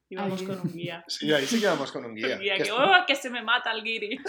Íbamos 0.08 0.40
Ay. 0.40 0.46
con 0.46 0.60
un 0.60 0.72
guía. 0.74 1.04
Sí, 1.08 1.32
ahí 1.32 1.46
sí 1.46 1.60
quedamos 1.60 1.90
con 1.92 2.04
un 2.04 2.14
guía. 2.14 2.36
Guía 2.36 2.54
que 2.56 2.64
que, 2.64 2.68
es- 2.68 2.74
"Oh, 2.74 3.04
que 3.06 3.14
se 3.16 3.30
me 3.30 3.42
mata 3.42 3.72
el 3.72 3.82
guiri. 3.82 4.18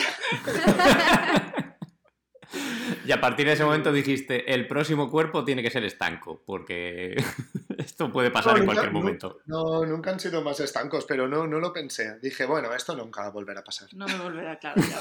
Y 3.06 3.12
a 3.12 3.20
partir 3.20 3.48
de 3.48 3.54
ese 3.54 3.66
momento 3.66 3.92
dijiste, 3.92 4.54
el 4.54 4.68
próximo 4.68 5.10
cuerpo 5.10 5.44
tiene 5.44 5.64
que 5.64 5.72
ser 5.72 5.84
estanco, 5.84 6.44
porque 6.46 7.16
esto 7.78 8.12
puede 8.12 8.30
pasar 8.32 8.54
No, 8.54 8.60
en 8.60 8.66
nunca- 8.66 8.74
cualquier 8.76 8.94
no- 8.94 9.00
momento. 9.00 9.40
No, 9.46 9.86
nunca 9.86 10.12
han 10.12 10.20
sido 10.20 10.42
más 10.44 10.60
estancos, 10.60 11.06
pero 11.08 11.28
no, 11.28 11.48
no 11.48 11.60
lo 11.60 11.74
pensé. 11.74 12.20
Dije, 12.22 12.46
bueno, 12.46 12.72
esto 12.74 12.96
nunca 12.96 13.22
va 13.22 13.28
a 13.28 13.32
volver 13.32 13.58
a 13.58 13.64
pasar. 13.64 13.90
No 13.94 14.06
me 14.08 14.18
volverá 14.20 14.58
claro 14.60 14.82
ya. 14.82 15.00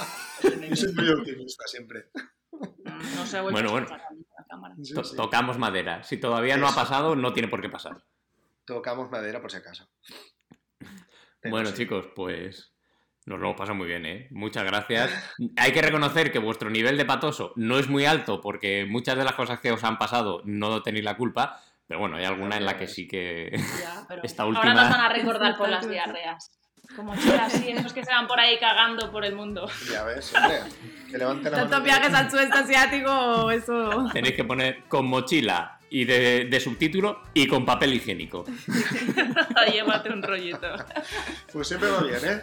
Yo 0.68 0.76
soy 0.76 0.94
muy 0.94 1.08
optimista 1.10 1.64
siempre. 1.66 2.06
No, 2.84 2.96
no 3.16 3.26
se 3.26 3.36
ha 3.36 3.42
vuelto 3.42 3.60
Bueno, 3.60 3.68
a 3.68 3.72
bueno. 3.72 3.86
nunca 3.86 3.98
cámara. 3.98 4.12
Sí, 4.82 4.94
To- 4.94 5.04
sí. 5.04 5.16
Tocamos 5.16 5.58
madera. 5.58 6.02
Si 6.02 6.16
todavía 6.18 6.56
no 6.56 6.66
ha 6.68 6.74
pasado, 6.74 7.14
no 7.16 7.32
tiene 7.32 7.48
por 7.48 7.60
qué 7.60 7.68
pasar. 7.68 8.02
Tocamos 8.64 9.10
madera 9.10 9.40
por 9.40 9.50
si 9.50 9.56
acaso. 9.58 9.88
Pero 11.40 11.50
Bueno, 11.50 11.70
sí. 11.70 11.74
chicos, 11.76 12.06
pues 12.14 12.72
nos 13.26 13.38
lo 13.38 13.46
hemos 13.46 13.56
pasado 13.58 13.76
muy 13.76 13.86
bien, 13.86 14.06
¿eh? 14.06 14.28
Muchas 14.30 14.64
gracias. 14.64 15.10
Hay 15.56 15.72
que 15.72 15.82
reconocer 15.82 16.30
que 16.32 16.38
vuestro 16.38 16.70
nivel 16.70 16.96
de 16.96 17.04
patoso 17.04 17.52
no 17.56 17.78
es 17.78 17.88
muy 17.88 18.04
alto 18.04 18.40
porque 18.40 18.86
muchas 18.88 19.16
de 19.16 19.24
las 19.24 19.34
cosas 19.34 19.60
que 19.60 19.72
os 19.72 19.82
han 19.84 19.98
pasado 19.98 20.42
no 20.44 20.82
tenéis 20.82 21.04
la 21.04 21.16
culpa, 21.16 21.60
pero 21.86 22.00
bueno, 22.00 22.16
hay 22.16 22.24
alguna 22.24 22.56
en 22.56 22.64
la 22.64 22.76
que 22.76 22.86
sí 22.86 23.06
que... 23.08 23.50
Ya, 23.80 24.04
pero 24.08 24.22
Esta 24.24 24.44
Ahora 24.44 24.58
última- 24.60 24.74
nos 24.74 24.90
van 24.90 25.00
a 25.00 25.08
recordar 25.08 25.56
por 25.56 25.68
las 25.68 25.88
diarreas. 25.88 26.50
Como 26.96 27.16
chicas, 27.16 27.52
sí, 27.52 27.70
esos 27.70 27.92
que 27.92 28.04
se 28.04 28.10
van 28.10 28.26
por 28.26 28.38
ahí 28.38 28.58
cagando 28.58 29.10
por 29.10 29.24
el 29.24 29.34
mundo. 29.34 29.68
Ya 29.90 30.04
ves, 30.04 30.34
hombre. 30.34 30.58
Que 31.10 31.16
levante 31.18 31.50
la 31.50 31.56
Tantos 31.58 31.72
mano. 31.80 31.84
viajes 31.84 32.14
al 32.14 32.30
sudeste 32.30 32.58
asiático, 32.58 33.50
eso. 33.50 34.08
Tenéis 34.12 34.34
que 34.34 34.44
poner 34.44 34.82
con 34.88 35.06
mochila 35.06 35.78
y 35.88 36.04
de, 36.04 36.46
de 36.50 36.60
subtítulo 36.60 37.22
y 37.34 37.46
con 37.46 37.64
papel 37.64 37.94
higiénico. 37.94 38.44
Llévate 39.72 40.10
un 40.10 40.22
rollito. 40.22 40.74
Pues 41.52 41.68
siempre 41.68 41.90
va 41.90 42.02
bien, 42.02 42.20
¿eh? 42.24 42.42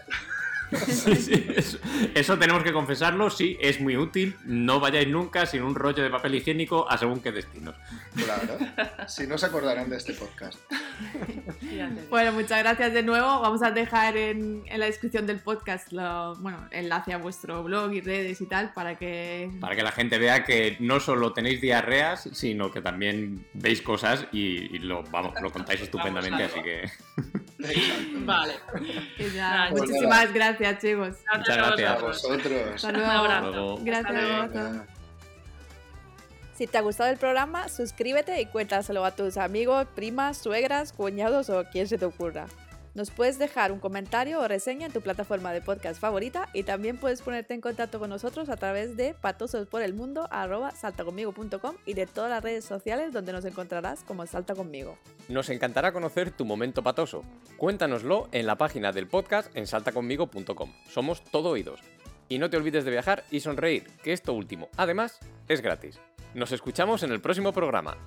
Sí, 0.85 1.15
sí, 1.15 1.47
eso, 1.55 1.79
eso 2.13 2.37
tenemos 2.37 2.63
que 2.63 2.71
confesarlo, 2.71 3.29
sí, 3.29 3.57
es 3.59 3.81
muy 3.81 3.97
útil. 3.97 4.35
No 4.45 4.79
vayáis 4.79 5.07
nunca 5.07 5.45
sin 5.45 5.63
un 5.63 5.75
rollo 5.75 6.03
de 6.03 6.09
papel 6.09 6.35
higiénico 6.35 6.89
a 6.89 6.97
según 6.97 7.21
qué 7.21 7.31
destinos. 7.31 7.75
Claro. 8.15 8.57
Si 9.07 9.25
no 9.25 9.37
se 9.37 9.47
acordarán 9.47 9.89
de 9.89 9.97
este 9.97 10.13
podcast. 10.13 10.59
Bueno, 12.09 12.33
muchas 12.33 12.59
gracias 12.59 12.93
de 12.93 13.03
nuevo. 13.03 13.41
Vamos 13.41 13.63
a 13.63 13.71
dejar 13.71 14.17
en, 14.17 14.63
en 14.67 14.79
la 14.79 14.85
descripción 14.85 15.25
del 15.25 15.39
podcast 15.39 15.91
lo, 15.91 16.35
bueno, 16.35 16.67
enlace 16.71 17.13
a 17.13 17.17
vuestro 17.17 17.63
blog 17.63 17.93
y 17.93 18.01
redes 18.01 18.41
y 18.41 18.45
tal 18.45 18.73
para 18.73 18.97
que... 18.97 19.49
Para 19.59 19.75
que 19.75 19.83
la 19.83 19.91
gente 19.91 20.17
vea 20.19 20.43
que 20.43 20.77
no 20.79 20.99
solo 20.99 21.33
tenéis 21.33 21.61
diarreas, 21.61 22.29
sino 22.33 22.71
que 22.71 22.81
también 22.81 23.45
veis 23.53 23.81
cosas 23.81 24.27
y, 24.31 24.75
y 24.75 24.79
lo, 24.79 25.03
vamos, 25.03 25.33
lo 25.41 25.51
contáis 25.51 25.81
estupendamente, 25.81 26.43
así 26.43 26.61
que 26.61 26.89
Vale. 28.25 28.53
Nada, 29.35 29.69
pues 29.69 29.81
Muchísimas 29.81 30.33
gracias, 30.33 30.81
chicos. 30.81 31.17
Muchas 31.37 31.57
gracias. 31.57 31.91
A 31.91 31.99
vosotros. 31.99 32.61
Hasta 32.75 32.91
luego. 32.91 33.07
Un 33.07 33.11
abrazo. 33.11 33.51
luego... 33.51 33.79
Gracias, 33.83 34.15
Hasta 34.15 34.69
luego. 34.69 34.85
Si 36.55 36.67
te 36.67 36.77
ha 36.77 36.81
gustado 36.81 37.09
el 37.09 37.17
programa, 37.17 37.69
suscríbete 37.69 38.41
y 38.41 38.45
cuéntaselo 38.45 39.05
a 39.05 39.11
tus 39.11 39.37
amigos, 39.37 39.87
primas, 39.95 40.37
suegras, 40.37 40.91
cuñados 40.91 41.49
o 41.49 41.63
quien 41.71 41.87
se 41.87 41.97
te 41.97 42.05
ocurra. 42.05 42.47
Nos 42.95 43.11
puedes 43.11 43.37
dejar 43.37 43.71
un 43.71 43.79
comentario 43.79 44.39
o 44.39 44.47
reseña 44.47 44.87
en 44.87 44.91
tu 44.91 45.01
plataforma 45.01 45.53
de 45.53 45.61
podcast 45.61 46.01
favorita 46.01 46.49
y 46.53 46.63
también 46.63 46.97
puedes 46.97 47.21
ponerte 47.21 47.53
en 47.53 47.61
contacto 47.61 47.99
con 47.99 48.09
nosotros 48.09 48.49
a 48.49 48.57
través 48.57 48.97
de 48.97 49.13
patososporelmundo.saltaconmigo.com 49.13 51.75
y 51.85 51.93
de 51.93 52.07
todas 52.07 52.29
las 52.29 52.43
redes 52.43 52.65
sociales 52.65 53.13
donde 53.13 53.31
nos 53.31 53.45
encontrarás 53.45 54.03
como 54.03 54.25
Salta 54.25 54.55
Conmigo. 54.55 54.97
Nos 55.27 55.49
encantará 55.49 55.91
conocer 55.91 56.31
tu 56.31 56.45
momento 56.45 56.81
patoso. 56.81 57.23
Cuéntanoslo 57.57 58.27
en 58.31 58.47
la 58.47 58.57
página 58.57 58.91
del 58.91 59.07
podcast 59.07 59.55
en 59.55 59.67
saltaconmigo.com. 59.67 60.73
Somos 60.89 61.23
todo 61.23 61.49
oídos. 61.49 61.81
Y 62.27 62.37
no 62.37 62.49
te 62.49 62.57
olvides 62.57 62.85
de 62.85 62.91
viajar 62.91 63.23
y 63.31 63.39
sonreír, 63.39 63.87
que 64.03 64.13
esto 64.13 64.33
último, 64.33 64.69
además, 64.77 65.19
es 65.47 65.61
gratis. 65.61 65.99
Nos 66.35 66.51
escuchamos 66.51 67.01
en 67.01 67.11
el 67.11 67.21
próximo 67.21 67.53
programa. 67.53 67.97